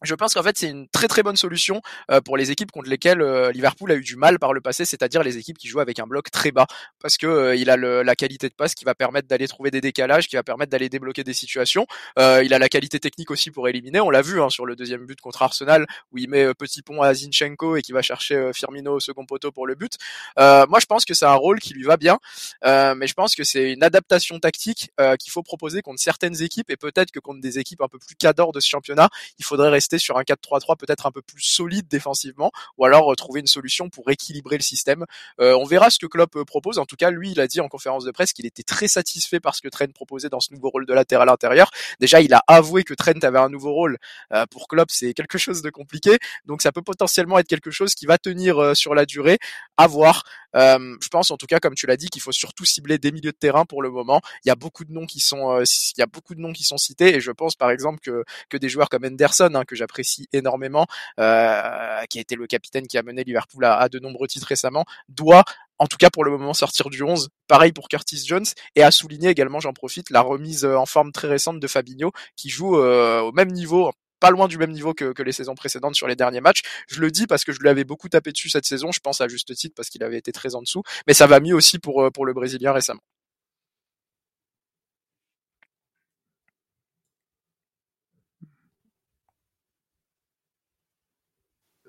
Euh, 0.03 0.07
je 0.09 0.15
pense 0.15 0.35
qu'en 0.35 0.43
fait 0.43 0.57
c'est 0.57 0.69
une 0.69 0.89
très 0.89 1.09
très 1.09 1.23
bonne 1.23 1.37
solution 1.37 1.81
euh, 2.11 2.21
pour 2.21 2.37
les 2.37 2.51
équipes 2.51 2.71
contre 2.71 2.89
lesquelles 2.89 3.21
euh, 3.21 3.53
Liverpool 3.53 3.91
a 3.93 3.95
eu 3.95 4.03
du 4.03 4.17
mal 4.17 4.39
par 4.39 4.53
le 4.53 4.61
passé, 4.61 4.85
c'est-à-dire 4.85 5.23
les 5.23 5.39
équipes 5.39 5.59
qui 5.59 5.69
jouent 5.69 5.81
avec 5.81 5.99
un 5.99 6.07
bloc 6.07 6.31
très 6.31 6.53
bas, 6.53 6.67
parce 7.01 7.17
que 7.17 7.27
euh, 7.27 7.57
il 7.57 7.71
a 7.71 7.77
le, 7.77 8.03
la 8.03 8.15
qualité 8.15 8.49
de 8.49 8.55
passe 8.55 8.75
qui 8.75 8.85
va 8.85 8.95
permettre 8.95 9.29
d'aller 9.29 9.49
trouver 9.49 9.71
des 9.71 9.81
décalages, 9.81 10.29
qui 10.29 10.37
va 10.37 10.43
permettre 10.43 10.71
d'aller 10.71 10.89
débloquer 10.89 11.25
des 11.25 11.33
situations. 11.33 11.87
il 12.17 12.55
a 12.55 12.59
la 12.59 12.69
qualité 12.69 13.01
technique 13.01 13.31
aussi 13.31 13.51
pour 13.51 13.69
éliminer. 13.69 14.01
On 14.01 14.11
l'a 14.11 14.23
vu 14.23 14.41
hein, 14.41 14.51
sur 14.51 14.67
le 14.67 14.77
deuxième 14.77 15.05
but 15.07 15.21
contre 15.21 15.43
Arsenal 15.43 15.87
où 16.13 16.19
il 16.19 16.29
met 16.29 16.53
petit 16.55 16.83
pont 16.83 17.03
à 17.03 17.15
Zinchenko 17.15 17.77
et 17.77 17.83
qui 17.83 17.93
va 17.93 18.03
chercher 18.03 18.51
Firmino 18.55 18.95
au 18.95 19.01
second 19.01 19.25
poteau 19.27 19.53
pour 19.53 19.67
le 19.67 19.75
but. 19.75 19.97
moi 20.37 20.79
je 20.81 20.87
pense 20.87 21.05
que 21.05 21.15
c'est 21.15 21.27
un 21.27 21.35
rôle 21.35 21.61
qui 21.61 21.75
lui 21.75 21.85
va 21.85 21.97
bien, 21.97 22.19
mais 22.65 23.07
je 23.07 23.15
pense 23.15 23.35
que 23.35 23.45
c'est 23.45 23.73
une 23.73 23.83
adaptation 23.83 24.39
tactique 24.39 24.91
qu'il 25.19 25.33
faut 25.33 25.43
proposer 25.43 25.83
contre 25.83 26.01
certaines 26.01 26.43
équipes 26.43 26.71
et 26.71 26.77
peut-être 26.77 27.11
que 27.11 27.21
contre 27.21 27.41
des 27.41 27.59
équipes 27.59 27.83
un 27.83 27.89
peu 27.89 27.99
plus 27.99 28.15
cadors 28.15 28.53
de 28.53 28.61
ce 28.61 28.69
championnat, 28.69 29.09
il 29.39 29.45
faudrait 29.45 29.71
rester 29.71 29.88
sur 29.97 30.19
un 30.19 30.23
4-3-3 30.23 30.77
peut-être 30.77 31.07
un 31.07 31.11
peu 31.11 31.23
plus 31.23 31.41
solide 31.41 31.89
défensivement, 31.89 32.53
ou 32.77 32.85
alors 32.85 33.11
euh, 33.11 33.15
trouver 33.15 33.41
une 33.41 33.47
solution 33.47 33.89
pour 33.89 34.11
équilibrer 34.11 34.57
le 34.57 34.63
système. 34.63 35.07
Euh, 35.41 35.57
on 35.57 35.65
verra 35.65 35.89
ce 35.91 35.99
que 35.99 36.07
Klopp 36.07 36.37
euh, 36.37 36.45
propose. 36.45 36.79
En 36.79 36.85
tout 36.85 36.97
cas, 36.97 37.11
lui, 37.11 37.33
il 37.33 37.41
a 37.41 37.47
dit 37.47 37.61
en 37.61 37.69
conférence 37.69 38.05
de 38.05 38.11
presse 38.11 38.33
qu'il 38.33 38.47
était 38.47 38.63
très 38.63 38.89
satisfait 38.89 39.41
par 39.41 39.55
ce 39.55 39.63
que 39.63 39.69
Trent 39.69 39.87
proposait 39.95 40.29
dans 40.29 40.41
ce 40.41 40.53
nouveau 40.53 40.69
rôle 40.69 40.87
de 40.87 40.93
latéral 40.93 41.29
intérieur. 41.29 41.71
Déjà, 42.01 42.21
il 42.21 42.35
a 42.35 42.43
avoué 42.47 42.85
que 42.85 42.95
Trent 42.95 43.23
avait 43.23 43.39
un 43.39 43.49
nouveau 43.49 43.73
rôle. 43.73 43.99
pour 44.51 44.69
Klopp, 44.69 44.91
c'est 44.91 45.15
quelque 45.15 45.39
chose 45.39 45.63
de 45.63 45.71
compliqué, 45.71 46.19
donc 46.47 46.63
ça 46.63 46.73
peut 46.73 46.83
potentiellement 46.83 47.39
être 47.39 47.47
quelque 47.47 47.71
chose 47.71 47.95
qui 47.95 48.07
va 48.07 48.19
tenir 48.19 48.77
sur 48.77 48.95
la 48.95 49.07
durée. 49.07 49.39
À 49.77 49.87
voir. 49.87 50.25
je 50.55 51.09
pense 51.09 51.31
en 51.31 51.37
tout 51.37 51.47
cas, 51.47 51.61
comme 51.61 51.75
tu 51.75 51.87
l'as 51.87 51.97
dit, 51.97 52.09
qu'il 52.09 52.21
faut 52.21 52.33
surtout 52.33 52.65
cibler 52.65 52.99
des 52.99 53.13
milieux 53.13 53.33
de 53.33 53.37
terrain 53.37 53.65
pour 53.65 53.83
le 53.83 53.91
moment. 53.91 54.21
Il 54.45 54.49
y 54.49 54.51
a 54.51 54.57
beaucoup 54.57 54.85
de 54.85 54.93
noms 54.93 55.07
qui 55.07 55.21
sont, 55.21 55.61
il 55.61 55.99
y 55.99 56.03
a 56.03 56.07
beaucoup 56.07 56.35
de 56.35 56.41
noms 56.41 56.53
qui 56.53 56.65
sont 56.65 56.79
cités, 56.79 57.15
et 57.15 57.21
je 57.21 57.31
pense 57.31 57.55
par 57.55 57.71
exemple 57.71 58.01
que 58.01 58.25
que 58.49 58.57
des 58.57 58.69
joueurs 58.69 58.89
comme 58.89 59.05
Henderson, 59.05 59.51
hein, 59.55 59.65
que 59.65 59.77
j'apprécie 59.79 60.29
énormément, 60.33 60.87
euh, 61.19 62.03
qui 62.11 62.19
a 62.19 62.21
été 62.21 62.37
le 62.37 62.47
capitaine 62.47 62.87
qui 62.87 62.99
a 62.99 63.03
mené 63.03 63.25
Liverpool 63.25 63.65
à, 63.65 63.89
de 63.89 63.99
nombreux 63.99 64.29
titres 64.29 64.47
récemment, 64.47 64.85
doit 65.09 65.45
en 65.79 65.87
tout 65.87 65.97
cas 65.97 66.11
pour 66.11 66.25
le 66.25 66.31
moment 66.31 66.55
sortir 66.55 66.91
du 66.91 67.03
11. 67.03 67.29
Pareil 67.47 67.73
pour 67.73 67.89
Curtis 67.89 68.25
Jones 68.27 68.47
et 68.75 68.83
à 68.83 68.91
souligner 68.91 69.29
également, 69.29 69.61
j'en 69.61 69.73
profite, 69.73 70.11
la 70.11 70.21
remise 70.21 70.65
euh, 70.65 70.77
en 70.77 70.87
forme 70.87 71.13
très 71.13 71.29
récente 71.29 71.61
de 71.61 71.67
Fabinho 71.67 72.13
qui 72.37 72.51
joue 72.51 72.79
euh, 72.79 73.21
au 73.21 73.33
même 73.33 73.51
niveau 73.53 73.91
pas 74.21 74.31
loin 74.31 74.49
du 74.49 74.59
même 74.59 74.73
niveau 74.73 74.95
que, 74.95 75.13
que 75.13 75.23
les 75.23 75.31
saisons 75.31 75.55
précédentes 75.55 75.95
sur 75.95 76.09
les 76.09 76.17
derniers 76.17 76.41
matchs. 76.41 76.63
Je 76.89 77.01
le 77.01 77.09
dis 77.13 77.29
parce 77.29 77.45
que 77.45 77.53
je 77.53 77.61
lui 77.61 77.69
avais 77.69 77.85
beaucoup 77.85 78.09
tapé 78.09 78.33
dessus 78.33 78.49
cette 78.49 78.65
saison. 78.65 78.91
Je 78.91 78.99
pense 78.99 79.21
à 79.21 79.29
juste 79.29 79.55
titre 79.55 79.75
parce 79.77 79.91
qu'il 79.91 80.03
avait 80.03 80.19
été 80.19 80.33
très 80.33 80.57
en 80.57 80.63
dessous, 80.63 80.83
mais 81.07 81.15
ça 81.15 81.29
va 81.29 81.39
mieux 81.39 81.55
aussi 81.55 81.79
pour 81.79 82.11
pour 82.13 82.27
le 82.27 82.33
Brésilien 82.35 82.73
récemment. 82.73 83.01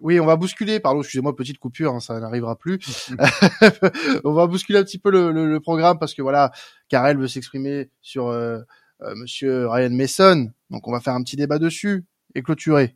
Oui, 0.02 0.20
on 0.20 0.26
va 0.26 0.36
bousculer, 0.36 0.80
pardon, 0.80 1.02
excusez-moi, 1.02 1.36
petite 1.36 1.60
coupure, 1.60 1.94
hein, 1.94 2.00
ça 2.00 2.20
n'arrivera 2.20 2.58
plus. 2.58 2.80
on 4.24 4.32
va 4.32 4.48
bousculer 4.48 4.80
un 4.80 4.84
petit 4.84 5.00
peu 5.00 5.12
le, 5.12 5.32
le, 5.32 5.50
le, 5.50 5.60
programme 5.60 6.00
parce 6.00 6.14
que 6.14 6.22
voilà, 6.22 6.52
Karel 6.88 7.18
veut 7.18 7.28
s'exprimer 7.28 7.90
sur 8.02 8.28
euh, 8.28 8.60
euh, 9.02 9.16
Monsieur 9.16 9.68
Ryan 9.68 9.92
Mason, 9.92 10.52
donc 10.70 10.88
on 10.88 10.92
va 10.92 11.00
faire 11.00 11.14
un 11.14 11.24
petit 11.24 11.36
débat 11.36 11.60
dessus 11.60 12.06
et 12.36 12.42
clôturer. 12.42 12.96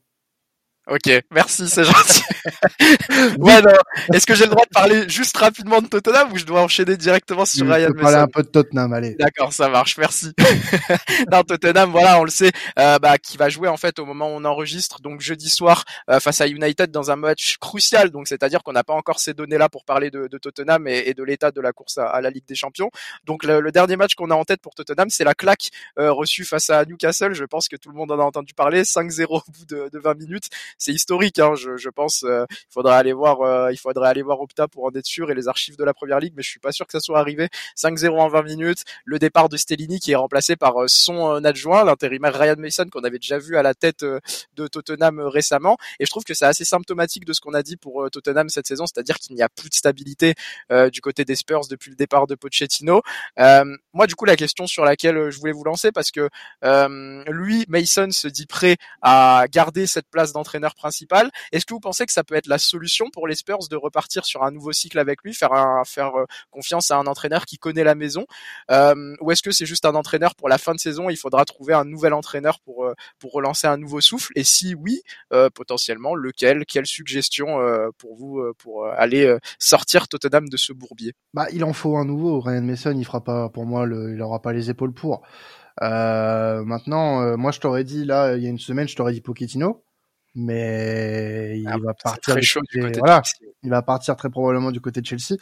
Ok, 0.88 1.10
merci, 1.32 1.69
c'est 1.69 1.86
gentil. 1.86 2.24
ouais, 3.39 3.62
non. 3.62 3.72
Est-ce 4.13 4.26
que 4.26 4.36
j'ai 4.36 4.43
le 4.43 4.50
droit 4.50 4.65
de 4.65 4.74
parler 4.74 5.08
juste 5.08 5.38
rapidement 5.38 5.82
de 5.82 5.88
Tottenham 5.88 6.34
ou 6.34 6.38
je 6.38 6.43
dois 6.43 6.62
enchaîner 6.62 6.98
directement 6.98 7.46
sur 7.46 7.65
Ryan 7.65 7.89
Mason 7.91 8.02
parler 8.02 8.17
un 8.17 8.28
peu 8.28 8.43
de 8.43 8.50
Tottenham, 8.50 8.91
allez. 8.91 9.15
D'accord, 9.15 9.54
ça 9.54 9.69
marche, 9.69 9.98
merci. 9.98 10.34
non, 11.32 11.43
Tottenham, 11.43 11.91
voilà, 11.91 12.19
on 12.19 12.26
le 12.26 12.30
sait, 12.30 12.52
euh, 12.78 13.00
bah, 13.00 13.17
qui 13.17 13.38
va 13.38 13.48
jouer 13.48 13.69
en 13.69 13.78
fait 13.78 13.98
au 13.98 14.06
moment 14.06 14.28
où 14.28 14.32
on 14.34 14.43
enregistre, 14.43 15.02
donc 15.02 15.22
jeudi 15.22 15.50
soir 15.50 15.86
euh, 16.10 16.19
face 16.19 16.41
à 16.41 16.48
United 16.48 16.91
dans 16.91 17.12
un 17.12 17.15
match 17.15 17.58
crucial. 17.60 18.10
Donc 18.10 18.28
c'est-à-dire 18.28 18.62
qu'on 18.62 18.74
n'a 18.74 18.84
pas 18.84 18.93
encore 18.93 19.22
ces 19.22 19.34
données-là 19.34 19.69
pour 19.69 19.86
parler 19.86 20.12
de, 20.12 20.28
de 20.28 20.38
Tottenham 20.38 20.86
et, 20.89 21.04
et, 21.06 21.13
de 21.13 21.24
l'état 21.24 21.52
de 21.52 21.62
la 21.62 21.72
course 21.72 21.98
à, 21.98 22.08
à, 22.08 22.19
la 22.19 22.30
Ligue 22.30 22.46
des 22.46 22.56
Champions. 22.56 22.91
Donc 23.24 23.46
le, 23.46 23.62
le 23.62 23.72
dernier 23.72 23.96
match 23.96 24.15
qu'on 24.15 24.32
a 24.32 24.36
en 24.36 24.43
tête 24.43 24.60
pour 24.60 24.76
Tottenham, 24.76 25.10
c'est 25.10 25.24
la 25.24 25.34
claque 25.34 25.69
euh, 25.98 26.12
reçue 26.12 26.43
face 26.43 26.69
à 26.69 26.84
Newcastle. 26.84 27.34
Je 27.34 27.46
pense 27.46 27.69
que 27.69 27.78
tout 27.78 27.89
le 27.89 27.96
monde 27.96 28.12
en 28.12 28.19
a 28.19 28.24
entendu 28.24 28.54
parler. 28.54 28.84
5-0 28.84 29.28
au 29.30 29.41
bout 29.48 29.65
de, 29.65 29.89
de 29.89 30.00
20 30.00 30.15
minutes 30.15 30.50
c'est 30.78 30.92
historique. 30.92 31.40
Hein, 31.40 31.56
je, 31.56 31.78
je, 31.78 31.90
pense. 31.90 32.24
Euh, 32.24 32.46
il 32.52 32.74
faudrait 32.74 32.96
aller 32.96 33.14
voir. 33.14 33.42
Euh, 33.42 33.72
il 33.72 33.78
faudrait 33.78 34.10
aller 34.10 34.22
voir 34.22 34.42
Opta 34.42 34.68
pour 34.68 34.86
en 34.86 34.92
être 34.92 35.06
sûr 35.06 35.32
et 35.32 35.36
les 35.36 35.48
archives 35.48 35.78
de 35.78 35.84
la 35.84 35.94
première 35.94 36.20
ligue, 36.20 36.34
mais 36.36 36.44
je 36.44 36.50
suis 36.50 36.60
pas 36.60 36.72
sûr 36.72 36.86
que 36.86 36.92
ça 36.92 37.00
soit 37.00 37.20
arrivé. 37.20 37.50
5-0 37.78 38.20
en 38.20 38.28
20 38.28 38.44
minutes. 38.44 38.84
Le 39.06 39.20
départ 39.20 39.50
de 39.50 39.58
Stellini 39.58 40.00
qui 40.00 40.12
est 40.12 40.16
remplacé 40.16 40.56
par 40.56 40.82
euh, 40.82 40.86
son 40.88 41.44
adjoint, 41.44 41.84
l'intérimaire 41.84 42.34
Ryan 42.38 42.56
Mason 42.58 42.86
qu'on 42.92 43.04
avait 43.04 43.20
déjà 43.20 43.38
vu 43.38 43.58
à 43.58 43.64
la 43.64 43.74
tête 43.74 44.04
de 44.04 44.68
Tottenham 44.68 45.20
récemment. 45.20 45.78
Et 46.00 46.06
je 46.06 46.10
trouve 46.10 46.24
que 46.24 46.34
c'est 46.34 46.46
assez 46.46 46.66
symptomatique 46.66 47.26
de 47.26 47.34
ce 47.34 47.42
qu'on 47.42 47.54
a 47.54 47.64
dit 47.64 47.78
pour 47.78 48.10
Tottenham 48.12 48.50
cette 48.50 48.68
saison, 48.68 48.86
c'est-à-dire 48.86 49.18
qu'il 49.18 49.36
n'y 49.36 49.42
a 49.42 49.50
plus 49.50 49.70
de 49.70 49.76
stabilité 49.76 50.34
du 50.92 51.02
côté 51.02 51.26
des 51.26 51.36
Spurs 51.36 51.68
depuis 51.70 51.90
le 51.90 51.96
départ 51.96 52.28
de 52.28 52.36
Pochettino. 52.36 53.02
moi, 53.38 54.08
du 54.08 54.16
coup, 54.16 54.26
la 54.26 54.36
question 54.36 54.68
sur 54.68 54.86
laquelle 54.86 55.30
je 55.30 55.40
voulais 55.40 55.52
vous 55.52 55.64
lancer, 55.64 55.92
parce 55.92 56.12
que 56.12 56.30
lui, 57.32 57.66
Mason 57.68 58.12
se 58.12 58.28
dit 58.28 58.46
prêt 58.46 58.78
à 59.02 59.46
garder 59.50 59.88
cette 59.88 60.08
place 60.10 60.34
d'entraîneur 60.34 60.62
principal. 60.71 61.30
Est-ce 61.52 61.65
que 61.65 61.73
vous 61.73 61.80
pensez 61.80 62.06
que 62.06 62.13
ça 62.13 62.23
peut 62.23 62.36
être 62.36 62.47
la 62.47 62.58
solution 62.58 63.10
pour 63.12 63.28
les 63.28 63.36
Spurs 63.36 63.67
de 63.69 63.76
repartir 63.76 64.26
sur 64.26 64.43
un 64.43 64.52
nouveau 64.52 64.71
cycle 64.71 64.99
avec 64.99 65.21
lui, 65.23 65.34
faire 65.34 65.52
faire 65.86 66.15
euh, 66.15 66.26
confiance 66.52 66.91
à 66.91 66.97
un 66.97 67.06
entraîneur 67.06 67.45
qui 67.45 67.58
connaît 67.58 67.84
la 67.84 67.95
maison, 67.95 68.26
euh, 68.71 69.15
ou 69.21 69.32
est-ce 69.32 69.41
que 69.41 69.52
c'est 69.52 69.65
juste 69.65 69.86
un 69.86 69.95
entraîneur 69.95 70.36
pour 70.36 70.49
la 70.49 70.58
fin 70.58 70.73
de 70.73 70.80
saison 70.80 71.10
Il 71.10 71.17
faudra 71.17 71.45
trouver 71.45 71.73
un 71.73 71.86
nouvel 71.86 72.13
entraîneur 72.13 72.60
pour 72.62 72.86
euh, 72.86 72.93
pour 73.19 73.32
relancer 73.34 73.67
un 73.67 73.78
nouveau 73.78 74.02
souffle? 74.02 74.32
Et 74.36 74.43
si 74.43 74.76
oui, 74.76 75.02
potentiellement 75.54 76.15
lequel? 76.15 76.65
Quelle 76.65 76.86
suggestion 76.86 77.60
pour 77.97 78.15
vous 78.15 78.41
pour 78.58 78.86
aller 78.88 79.38
sortir 79.60 80.08
Tottenham 80.08 80.49
de 80.49 80.58
ce 80.58 80.73
bourbier? 80.73 81.13
Bah, 81.34 81.47
il 81.52 81.63
en 81.63 81.73
faut 81.73 81.97
un 81.97 82.06
nouveau. 82.06 82.39
Ryan 82.39 82.62
Mason, 82.62 82.95
il 82.97 83.06
fera 83.06 83.23
pas 83.23 83.49
pour 83.49 83.65
moi, 83.65 83.86
il 83.86 84.21
aura 84.21 84.41
pas 84.41 84.54
les 84.54 84.69
épaules 84.69 84.93
pour. 84.93 85.21
Maintenant, 85.82 87.38
moi 87.38 87.52
je 87.52 87.60
t'aurais 87.60 87.84
dit 87.84 88.06
là, 88.06 88.36
il 88.36 88.43
y 88.43 88.47
a 88.47 88.49
une 88.49 88.60
semaine, 88.60 88.88
je 88.88 88.95
t'aurais 88.95 89.13
dit 89.13 89.21
Pochettino 89.21 89.84
mais 90.36 91.60
il 91.60 91.67
ah, 91.67 91.78
va 91.78 91.93
partir 91.93 92.36
du 92.36 92.48
côté, 92.54 93.00
voilà, 93.00 93.22
il 93.63 93.69
va 93.69 93.82
partir 93.82 94.15
très 94.15 94.30
probablement 94.30 94.72
du 94.72 94.82
côté 94.82 95.02
de 95.02 95.06
Chelsea. 95.06 95.38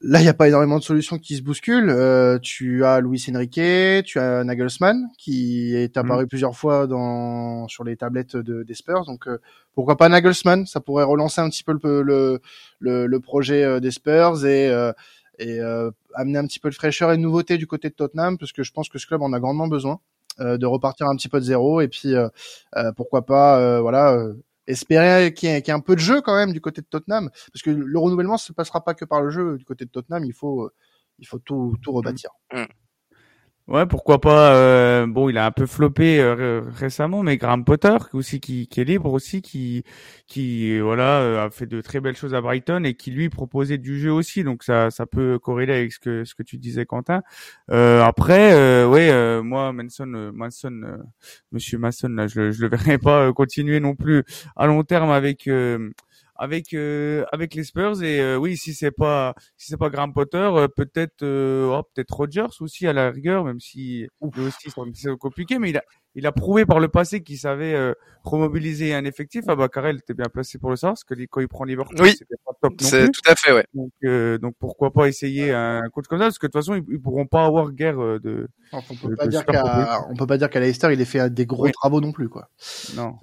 Là, 0.00 0.20
il 0.20 0.22
n'y 0.22 0.28
a 0.28 0.34
pas 0.34 0.46
énormément 0.46 0.78
de 0.78 0.84
solutions 0.84 1.18
qui 1.18 1.36
se 1.36 1.42
bousculent. 1.42 1.90
Euh, 1.90 2.38
tu 2.38 2.84
as 2.84 3.00
Luis 3.00 3.24
Enrique, 3.34 4.04
tu 4.04 4.20
as 4.20 4.44
Nagelsmann 4.44 5.08
qui 5.18 5.74
est 5.74 5.96
apparu 5.96 6.24
mmh. 6.24 6.28
plusieurs 6.28 6.56
fois 6.56 6.86
dans 6.86 7.66
sur 7.66 7.82
les 7.82 7.96
tablettes 7.96 8.36
de, 8.36 8.62
des 8.62 8.74
Spurs. 8.74 9.04
Donc 9.06 9.26
euh, 9.26 9.38
pourquoi 9.74 9.96
pas 9.96 10.08
Nagelsmann? 10.08 10.66
Ça 10.66 10.80
pourrait 10.80 11.02
relancer 11.02 11.40
un 11.40 11.50
petit 11.50 11.64
peu 11.64 11.76
le 11.82 12.02
le, 12.02 12.40
le, 12.78 13.06
le 13.08 13.20
projet 13.20 13.64
euh, 13.64 13.80
des 13.80 13.90
Spurs 13.90 14.46
et 14.46 14.68
euh, 14.68 14.92
et 15.40 15.60
euh, 15.60 15.90
amener 16.14 16.38
un 16.38 16.46
petit 16.46 16.60
peu 16.60 16.70
de 16.70 16.76
fraîcheur 16.76 17.10
et 17.10 17.16
de 17.16 17.22
nouveauté 17.22 17.58
du 17.58 17.66
côté 17.66 17.88
de 17.88 17.94
Tottenham 17.94 18.38
parce 18.38 18.52
que 18.52 18.62
je 18.62 18.72
pense 18.72 18.88
que 18.88 18.98
ce 19.00 19.06
club 19.06 19.22
en 19.22 19.32
a 19.32 19.40
grandement 19.40 19.66
besoin. 19.66 19.98
Euh, 20.40 20.56
de 20.56 20.66
repartir 20.66 21.08
un 21.08 21.16
petit 21.16 21.28
peu 21.28 21.40
de 21.40 21.44
zéro 21.44 21.80
et 21.80 21.88
puis 21.88 22.14
euh, 22.14 22.28
euh, 22.76 22.92
pourquoi 22.92 23.26
pas 23.26 23.80
voilà 23.80 24.16
espérer 24.68 25.34
qu'il 25.34 25.48
y, 25.48 25.52
ait 25.52 25.70
un 25.70 25.80
peu 25.80 25.96
de 25.96 26.00
jeu 26.00 26.20
quand 26.20 26.36
même 26.36 26.52
du 26.52 26.60
côté 26.60 26.80
de 26.80 26.86
Tottenham 26.86 27.28
parce 27.52 27.62
que 27.62 27.70
le 27.70 27.98
renouvellement 27.98 28.36
se 28.36 28.52
passera 28.52 28.84
pas 28.84 28.94
que 28.94 29.04
par 29.04 29.20
le 29.20 29.30
jeu 29.30 29.58
du 29.58 29.64
côté 29.64 29.84
de 29.84 29.90
Tottenham 29.90 30.24
il 30.24 30.32
faut 30.32 30.70
il 31.18 31.26
faut 31.26 31.40
tout 31.40 31.74
tout 31.82 31.90
rebâtir. 31.90 32.30
Mmh. 32.52 32.64
Ouais, 33.68 33.84
pourquoi 33.84 34.18
pas. 34.18 34.54
Euh, 34.54 35.06
bon, 35.06 35.28
il 35.28 35.36
a 35.36 35.44
un 35.44 35.50
peu 35.50 35.66
floppé 35.66 36.18
euh, 36.20 36.62
récemment, 36.74 37.22
mais 37.22 37.36
Graham 37.36 37.66
Potter 37.66 37.98
aussi 38.14 38.40
qui, 38.40 38.66
qui 38.66 38.80
est 38.80 38.84
libre 38.84 39.12
aussi, 39.12 39.42
qui 39.42 39.84
qui 40.26 40.78
voilà 40.80 41.20
euh, 41.20 41.44
a 41.46 41.50
fait 41.50 41.66
de 41.66 41.82
très 41.82 42.00
belles 42.00 42.16
choses 42.16 42.32
à 42.34 42.40
Brighton 42.40 42.82
et 42.84 42.94
qui 42.94 43.10
lui 43.10 43.28
proposait 43.28 43.76
du 43.76 43.98
jeu 44.00 44.10
aussi. 44.10 44.42
Donc 44.42 44.62
ça 44.62 44.90
ça 44.90 45.04
peut 45.04 45.38
corréler 45.38 45.74
avec 45.74 45.92
ce 45.92 45.98
que 45.98 46.24
ce 46.24 46.34
que 46.34 46.42
tu 46.42 46.56
disais, 46.56 46.86
Quentin. 46.86 47.20
Euh, 47.70 48.02
après, 48.02 48.54
euh, 48.54 48.88
ouais, 48.88 49.42
moi 49.42 49.70
Manson, 49.74 50.30
Manson, 50.32 50.80
Monsieur 51.52 51.76
Mason, 51.78 52.08
là, 52.08 52.26
je 52.26 52.50
je 52.52 52.62
le 52.62 52.68
verrai 52.70 52.96
pas 52.96 53.30
continuer 53.34 53.80
non 53.80 53.94
plus 53.94 54.24
à 54.56 54.66
long 54.66 54.82
terme 54.82 55.10
avec 55.10 55.46
avec 56.38 56.72
euh, 56.72 57.24
avec 57.32 57.54
les 57.54 57.64
Spurs 57.64 58.02
et 58.02 58.20
euh, 58.20 58.36
oui 58.36 58.56
si 58.56 58.72
c'est 58.72 58.92
pas 58.92 59.34
si 59.56 59.68
c'est 59.68 59.76
pas 59.76 59.90
Graham 59.90 60.12
Potter 60.12 60.38
euh, 60.38 60.68
peut-être 60.68 61.24
oh, 61.24 61.82
peut-être 61.94 62.14
Rogers 62.14 62.60
aussi 62.60 62.86
à 62.86 62.92
la 62.92 63.10
rigueur 63.10 63.44
même 63.44 63.60
si 63.60 64.06
lui 64.22 64.42
aussi 64.46 64.70
c'est 64.94 65.16
compliqué 65.18 65.58
mais 65.58 65.70
il 65.70 65.76
a 65.76 65.82
il 66.18 66.26
a 66.26 66.32
prouvé 66.32 66.66
par 66.66 66.80
le 66.80 66.88
passé 66.88 67.22
qu'il 67.22 67.38
savait 67.38 67.74
euh, 67.74 67.94
remobiliser 68.24 68.92
un 68.92 69.04
effectif. 69.04 69.44
Ah 69.46 69.54
bah 69.54 69.68
Karel 69.68 69.98
était 69.98 70.14
bien 70.14 70.26
placé 70.26 70.58
pour 70.58 70.70
le 70.70 70.76
savoir, 70.76 70.94
parce 70.94 71.04
que 71.04 71.14
quand 71.30 71.40
il 71.40 71.46
prend 71.46 71.62
Liverpool, 71.62 71.96
oui, 72.00 72.12
pas 72.44 72.52
top 72.60 72.74
C'est 72.80 73.08
tout 73.12 73.20
à 73.24 73.36
fait, 73.36 73.52
ouais. 73.52 73.64
Donc, 73.72 73.92
euh, 74.02 74.36
donc 74.38 74.54
pourquoi 74.58 74.92
pas 74.92 75.06
essayer 75.06 75.52
un 75.52 75.82
coach 75.92 76.06
comme 76.08 76.18
ça, 76.18 76.24
parce 76.24 76.38
que 76.40 76.46
de 76.46 76.50
toute 76.50 76.60
façon 76.60 76.74
ils, 76.74 76.82
ils 76.92 77.00
pourront 77.00 77.26
pas 77.26 77.44
avoir 77.44 77.70
guerre 77.70 78.02
euh, 78.02 78.18
de. 78.18 78.48
on 78.72 78.80
peut 78.82 79.14
pas 79.14 79.28
dire 79.28 79.46
qu'à 79.46 80.00
on 80.10 80.16
peut 80.16 80.26
pas 80.26 80.38
dire 80.38 80.50
qu'à 80.50 80.58
Leicester 80.58 80.88
il 80.92 81.00
ait 81.00 81.04
fait 81.04 81.32
des 81.32 81.46
gros 81.46 81.66
oui. 81.66 81.72
travaux 81.72 82.00
non 82.00 82.10
plus 82.10 82.28
quoi. 82.28 82.48
Non. 82.96 83.14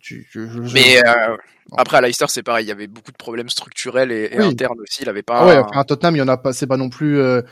Tu, 0.00 0.26
je, 0.30 0.48
je, 0.48 0.60
Mais 0.72 1.06
euh, 1.06 1.36
après 1.76 1.98
à 1.98 2.00
Leicester 2.00 2.26
c'est 2.28 2.42
pareil, 2.42 2.64
il 2.64 2.68
y 2.68 2.72
avait 2.72 2.86
beaucoup 2.86 3.12
de 3.12 3.18
problèmes 3.18 3.50
structurels 3.50 4.12
et, 4.12 4.30
et 4.32 4.38
oui. 4.38 4.46
internes 4.46 4.80
aussi. 4.80 5.02
Il 5.02 5.10
avait 5.10 5.22
pas. 5.22 5.40
Ah 5.40 5.46
ouais, 5.46 5.58
enfin, 5.58 5.80
à 5.80 5.84
Tottenham 5.84 6.16
il 6.16 6.20
y 6.20 6.22
en 6.22 6.28
a 6.28 6.38
pas, 6.38 6.54
c'est 6.54 6.66
pas 6.66 6.78
non 6.78 6.88
plus. 6.88 7.20
Euh 7.20 7.42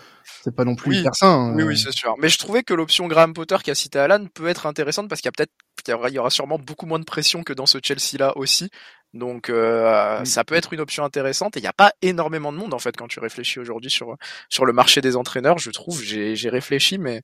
c'est 0.42 0.54
pas 0.54 0.64
non 0.64 0.74
plus 0.74 0.90
oui. 0.90 0.98
hyper 1.00 1.14
sain. 1.14 1.52
Oui, 1.54 1.62
oui, 1.62 1.78
c'est 1.78 1.92
sûr. 1.92 2.14
Mais 2.18 2.28
je 2.28 2.38
trouvais 2.38 2.62
que 2.62 2.74
l'option 2.74 3.06
Graham 3.06 3.32
Potter 3.32 3.56
qui 3.62 3.70
a 3.70 3.74
cité 3.74 3.98
Alan 3.98 4.26
peut 4.32 4.45
être 4.50 4.66
intéressante 4.66 5.08
parce 5.08 5.20
qu'il 5.20 5.28
y 5.28 5.30
a 5.30 5.32
peut-être, 5.32 5.52
il 5.86 5.90
y 5.90 5.94
aura, 5.94 6.08
il 6.08 6.14
y 6.14 6.18
aura 6.18 6.30
sûrement 6.30 6.58
beaucoup 6.58 6.86
moins 6.86 6.98
de 6.98 7.04
pression 7.04 7.42
que 7.42 7.52
dans 7.52 7.66
ce 7.66 7.78
Chelsea-là 7.82 8.36
aussi. 8.36 8.70
Donc 9.14 9.48
euh, 9.48 10.18
oui. 10.20 10.26
ça 10.26 10.44
peut 10.44 10.54
être 10.54 10.72
une 10.72 10.80
option 10.80 11.04
intéressante 11.04 11.56
et 11.56 11.60
il 11.60 11.62
n'y 11.62 11.68
a 11.68 11.72
pas 11.72 11.92
énormément 12.02 12.52
de 12.52 12.58
monde 12.58 12.74
en 12.74 12.78
fait 12.78 12.96
quand 12.96 13.08
tu 13.08 13.20
réfléchis 13.20 13.58
aujourd'hui 13.58 13.90
sur 13.90 14.16
sur 14.48 14.66
le 14.66 14.72
marché 14.72 15.00
des 15.00 15.16
entraîneurs. 15.16 15.58
Je 15.58 15.70
trouve, 15.70 16.02
j'ai 16.02 16.48
réfléchi, 16.48 16.98
mais 16.98 17.22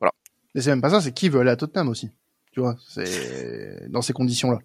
voilà. 0.00 0.12
Et 0.54 0.60
c'est 0.60 0.70
même 0.70 0.82
pas 0.82 0.90
ça, 0.90 1.00
c'est 1.00 1.12
qui 1.12 1.28
veut 1.28 1.40
aller 1.40 1.50
à 1.50 1.56
Tottenham 1.56 1.88
aussi. 1.88 2.10
Tu 2.52 2.60
vois, 2.60 2.76
c'est 2.88 3.88
dans 3.88 4.02
ces 4.02 4.12
conditions-là. 4.12 4.58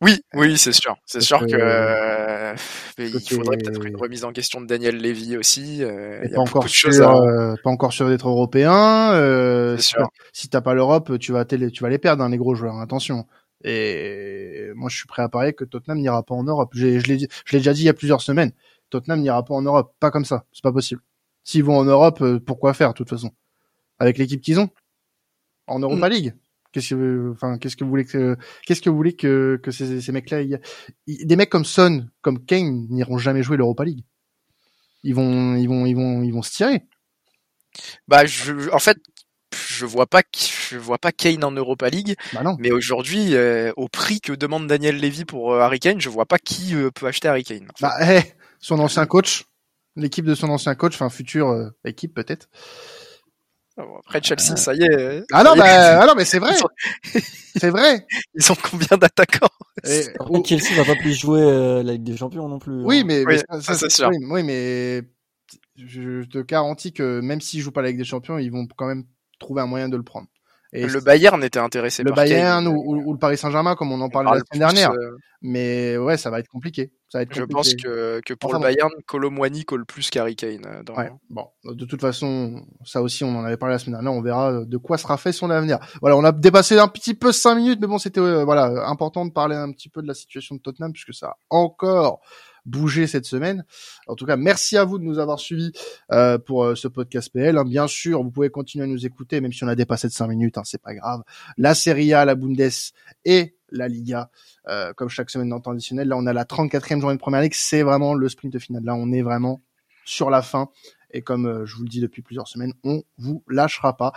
Oui, 0.00 0.20
oui, 0.34 0.58
c'est 0.58 0.72
sûr. 0.72 0.96
C'est 1.06 1.20
sûr 1.20 1.40
que 1.46 1.54
euh, 1.54 2.54
il 2.98 3.20
faudrait 3.20 3.56
peut-être 3.56 3.84
une 3.84 3.96
remise 3.96 4.24
en 4.24 4.32
question 4.32 4.60
de 4.60 4.66
Daniel 4.66 5.00
Levy 5.00 5.36
aussi. 5.36 5.82
Euh, 5.82 6.20
il 6.24 6.30
y 6.30 6.34
a 6.34 6.36
pas, 6.36 6.42
encore 6.42 6.68
sûr, 6.68 7.08
à... 7.08 7.20
euh, 7.20 7.54
pas 7.62 7.70
encore 7.70 7.92
sûr 7.92 8.08
d'être 8.08 8.28
européen. 8.28 9.12
Euh, 9.12 9.76
si, 9.78 9.94
si 10.32 10.48
t'as 10.48 10.60
pas 10.60 10.74
l'Europe, 10.74 11.18
tu 11.18 11.32
vas 11.32 11.44
tu 11.44 11.82
vas 11.82 11.88
les 11.88 11.98
perdre, 11.98 12.24
hein, 12.24 12.30
les 12.30 12.38
gros 12.38 12.54
joueurs. 12.54 12.78
Attention. 12.78 13.26
Et 13.64 14.70
moi, 14.74 14.88
je 14.90 14.96
suis 14.96 15.06
prêt 15.06 15.22
à 15.22 15.28
parier 15.28 15.52
que 15.52 15.64
Tottenham 15.64 15.98
n'ira 15.98 16.22
pas 16.22 16.34
en 16.34 16.42
Europe. 16.42 16.70
Je 16.74 16.86
l'ai, 16.86 17.28
déjà 17.52 17.72
dit 17.72 17.82
il 17.82 17.86
y 17.86 17.88
a 17.88 17.94
plusieurs 17.94 18.20
semaines. 18.20 18.52
Tottenham 18.90 19.20
n'ira 19.20 19.44
pas 19.44 19.54
en 19.54 19.62
Europe, 19.62 19.94
pas 20.00 20.10
comme 20.10 20.24
ça. 20.24 20.44
C'est 20.52 20.62
pas 20.62 20.72
possible. 20.72 21.00
S'ils 21.44 21.64
vont 21.64 21.78
en 21.78 21.84
Europe, 21.84 22.20
euh, 22.22 22.38
pourquoi 22.38 22.74
faire 22.74 22.90
de 22.90 22.94
toute 22.94 23.08
façon? 23.08 23.30
Avec 23.98 24.18
l'équipe 24.18 24.40
qu'ils 24.40 24.60
ont? 24.60 24.68
En 25.66 25.78
Europa 25.78 26.08
mm. 26.08 26.12
League? 26.12 26.34
Qu'est-ce 26.72 26.94
que, 26.94 27.30
enfin, 27.32 27.58
qu'est-ce 27.58 27.76
que 27.76 27.84
vous 27.84 27.90
voulez 27.90 28.06
que, 28.06 28.36
qu'est-ce 28.66 28.80
que 28.80 28.88
vous 28.88 28.96
voulez 28.96 29.14
que, 29.14 29.60
que 29.62 29.70
ces, 29.70 30.00
ces 30.00 30.12
mecs-là, 30.12 30.40
y... 30.40 30.58
des 31.06 31.36
mecs 31.36 31.50
comme 31.50 31.66
Son, 31.66 32.08
comme 32.22 32.44
Kane 32.44 32.86
n'iront 32.88 33.18
jamais 33.18 33.42
jouer 33.42 33.58
l'Europa 33.58 33.84
League. 33.84 34.04
Ils 35.04 35.14
vont, 35.14 35.56
ils 35.56 35.66
vont, 35.68 35.84
ils 35.84 35.94
vont, 35.94 36.22
ils 36.22 36.32
vont 36.32 36.42
se 36.42 36.52
tirer. 36.52 36.86
Bah, 38.08 38.24
je, 38.24 38.70
en 38.70 38.78
fait, 38.78 38.98
je 39.54 39.84
vois 39.84 40.06
pas, 40.06 40.22
je 40.34 40.78
vois 40.78 40.98
pas 40.98 41.12
Kane 41.12 41.44
en 41.44 41.50
Europa 41.50 41.88
League. 41.90 42.16
Bah 42.32 42.42
non. 42.42 42.56
Mais 42.58 42.70
aujourd'hui, 42.70 43.34
euh, 43.34 43.72
au 43.76 43.88
prix 43.88 44.20
que 44.20 44.32
demande 44.32 44.66
Daniel 44.66 44.98
Levy 44.98 45.24
pour 45.24 45.52
euh, 45.52 45.60
Harry 45.60 45.80
Kane, 45.80 46.00
je 46.00 46.08
vois 46.08 46.26
pas 46.26 46.38
qui 46.38 46.74
euh, 46.74 46.90
peut 46.90 47.06
acheter 47.06 47.28
Harry 47.28 47.44
Kane. 47.44 47.68
Bah, 47.80 47.94
hey, 48.00 48.22
son 48.60 48.78
ancien 48.78 49.04
coach, 49.06 49.44
l'équipe 49.96 50.24
de 50.24 50.34
son 50.34 50.48
ancien 50.48 50.74
coach, 50.74 50.94
enfin 50.94 51.10
future 51.10 51.70
équipe 51.84 52.14
peut-être 52.14 52.48
Après 53.76 54.22
Chelsea, 54.22 54.56
ça 54.56 54.74
y 54.74 54.82
est. 54.82 55.24
Ah 55.32 55.42
non, 55.42 55.56
bah, 55.56 56.02
ah 56.02 56.06
non, 56.06 56.14
mais 56.14 56.24
c'est 56.24 56.38
vrai. 56.38 56.54
c'est 57.56 57.70
vrai. 57.70 58.06
Ils 58.34 58.52
ont 58.52 58.56
combien 58.70 58.98
d'attaquants? 58.98 59.48
Et, 59.84 60.02
Chelsea 60.44 60.74
va 60.76 60.84
pas 60.84 60.96
plus 60.96 61.14
jouer 61.14 61.42
euh, 61.42 61.82
la 61.82 61.92
Ligue 61.92 62.04
des 62.04 62.16
Champions 62.16 62.48
non 62.48 62.58
plus. 62.58 62.84
Oui, 62.84 63.00
hein. 63.00 63.04
mais, 63.06 63.24
oui, 63.26 63.38
ça, 63.60 63.74
c'est 63.74 63.90
sûr. 63.90 64.10
Oui, 64.30 64.42
mais 64.42 65.02
je 65.76 66.24
te 66.24 66.38
garantis 66.38 66.92
que 66.92 67.20
même 67.20 67.40
s'ils 67.40 67.60
jouent 67.60 67.72
pas 67.72 67.82
la 67.82 67.88
Ligue 67.88 67.98
des 67.98 68.04
Champions, 68.04 68.38
ils 68.38 68.50
vont 68.50 68.66
quand 68.76 68.86
même 68.86 69.04
trouver 69.38 69.62
un 69.62 69.66
moyen 69.66 69.88
de 69.88 69.96
le 69.96 70.02
prendre. 70.02 70.28
Et 70.72 70.86
le 70.86 71.00
Bayern 71.00 71.42
était 71.44 71.58
intéressé 71.58 72.02
le 72.02 72.10
par 72.10 72.24
Bayern 72.24 72.66
ou, 72.66 73.02
ou, 73.06 73.12
le 73.12 73.18
Paris 73.18 73.36
Saint-Germain 73.36 73.74
comme 73.74 73.92
on 73.92 74.00
en 74.00 74.08
parlait 74.08 74.30
la 74.30 74.38
semaine 74.38 74.72
dernière. 74.72 74.92
Euh, 74.92 75.16
mais 75.42 75.98
ouais, 75.98 76.16
ça 76.16 76.30
va 76.30 76.38
être 76.38 76.48
compliqué. 76.48 76.92
Ça 77.08 77.18
va 77.18 77.22
être 77.22 77.34
Je 77.34 77.42
pense 77.42 77.74
que, 77.74 78.20
que 78.24 78.32
pour 78.32 78.54
le 78.54 78.58
Bayern, 78.58 78.90
Colomwani 79.06 79.64
colle 79.64 79.84
plus 79.84 80.08
qu'Harry 80.08 80.34
Kane. 80.34 80.64
Euh, 80.64 80.82
dans... 80.82 80.94
Ouais. 80.94 81.10
Bon, 81.28 81.48
de 81.64 81.84
toute 81.84 82.00
façon, 82.00 82.64
ça 82.84 83.02
aussi, 83.02 83.22
on 83.22 83.36
en 83.36 83.44
avait 83.44 83.58
parlé 83.58 83.74
la 83.74 83.78
semaine 83.80 83.96
dernière. 83.96 84.12
On 84.12 84.22
verra 84.22 84.64
de 84.64 84.76
quoi 84.78 84.96
sera 84.96 85.18
fait 85.18 85.32
son 85.32 85.50
avenir. 85.50 85.78
Voilà, 86.00 86.16
on 86.16 86.24
a 86.24 86.32
dépassé 86.32 86.78
un 86.78 86.88
petit 86.88 87.14
peu 87.14 87.32
cinq 87.32 87.56
minutes, 87.56 87.78
mais 87.80 87.86
bon, 87.86 87.98
c'était 87.98 88.20
euh, 88.20 88.44
voilà 88.44 88.88
important 88.88 89.26
de 89.26 89.32
parler 89.32 89.56
un 89.56 89.72
petit 89.72 89.90
peu 89.90 90.00
de 90.00 90.08
la 90.08 90.14
situation 90.14 90.54
de 90.54 90.60
Tottenham 90.60 90.92
puisque 90.92 91.12
ça 91.12 91.26
a 91.26 91.36
encore 91.50 92.20
bougé 92.66 93.06
cette 93.06 93.24
semaine. 93.24 93.64
En 94.06 94.14
tout 94.14 94.26
cas, 94.26 94.36
merci 94.36 94.76
à 94.76 94.84
vous 94.84 94.98
de 94.98 95.04
nous 95.04 95.18
avoir 95.18 95.40
suivis 95.40 95.72
euh, 96.12 96.38
pour 96.38 96.64
euh, 96.64 96.74
ce 96.74 96.88
podcast 96.88 97.30
PL. 97.32 97.56
Hein. 97.56 97.64
Bien 97.64 97.86
sûr, 97.86 98.22
vous 98.22 98.30
pouvez 98.30 98.50
continuer 98.50 98.84
à 98.84 98.86
nous 98.86 99.06
écouter, 99.06 99.40
même 99.40 99.52
si 99.52 99.64
on 99.64 99.68
a 99.68 99.74
dépassé 99.74 100.08
de 100.08 100.12
5 100.12 100.26
minutes, 100.28 100.58
hein, 100.58 100.62
c'est 100.64 100.80
pas 100.80 100.94
grave. 100.94 101.22
La 101.56 101.74
Serie 101.74 102.12
A, 102.12 102.24
la 102.24 102.34
Bundes 102.34 102.60
et 103.24 103.56
la 103.70 103.88
Liga, 103.88 104.30
euh, 104.68 104.92
comme 104.92 105.08
chaque 105.08 105.30
semaine 105.30 105.48
dans 105.48 105.56
le 105.56 105.62
temps 105.62 105.72
additionnel. 105.72 106.08
Là, 106.08 106.16
on 106.16 106.26
a 106.26 106.32
la 106.32 106.44
34e 106.44 107.00
journée 107.00 107.16
de 107.16 107.20
Première 107.20 107.40
Ligue. 107.40 107.54
C'est 107.54 107.82
vraiment 107.82 108.14
le 108.14 108.28
sprint 108.28 108.58
final. 108.58 108.84
Là, 108.84 108.94
on 108.94 109.12
est 109.12 109.22
vraiment 109.22 109.62
sur 110.04 110.30
la 110.30 110.42
fin. 110.42 110.68
Et 111.14 111.20
comme 111.20 111.66
je 111.66 111.76
vous 111.76 111.82
le 111.82 111.88
dis 111.88 112.00
depuis 112.00 112.22
plusieurs 112.22 112.48
semaines, 112.48 112.72
on 112.84 113.02
vous 113.18 113.44
lâchera 113.46 113.96
pas. 113.98 114.12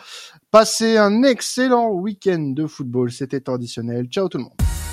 Passez 0.50 0.96
un 0.96 1.24
excellent 1.24 1.90
week-end 1.90 2.54
de 2.56 2.66
football. 2.68 3.12
C'était 3.12 3.42
traditionnel. 3.42 4.06
Ciao 4.08 4.30
tout 4.30 4.38
le 4.38 4.46
monde. 4.46 4.85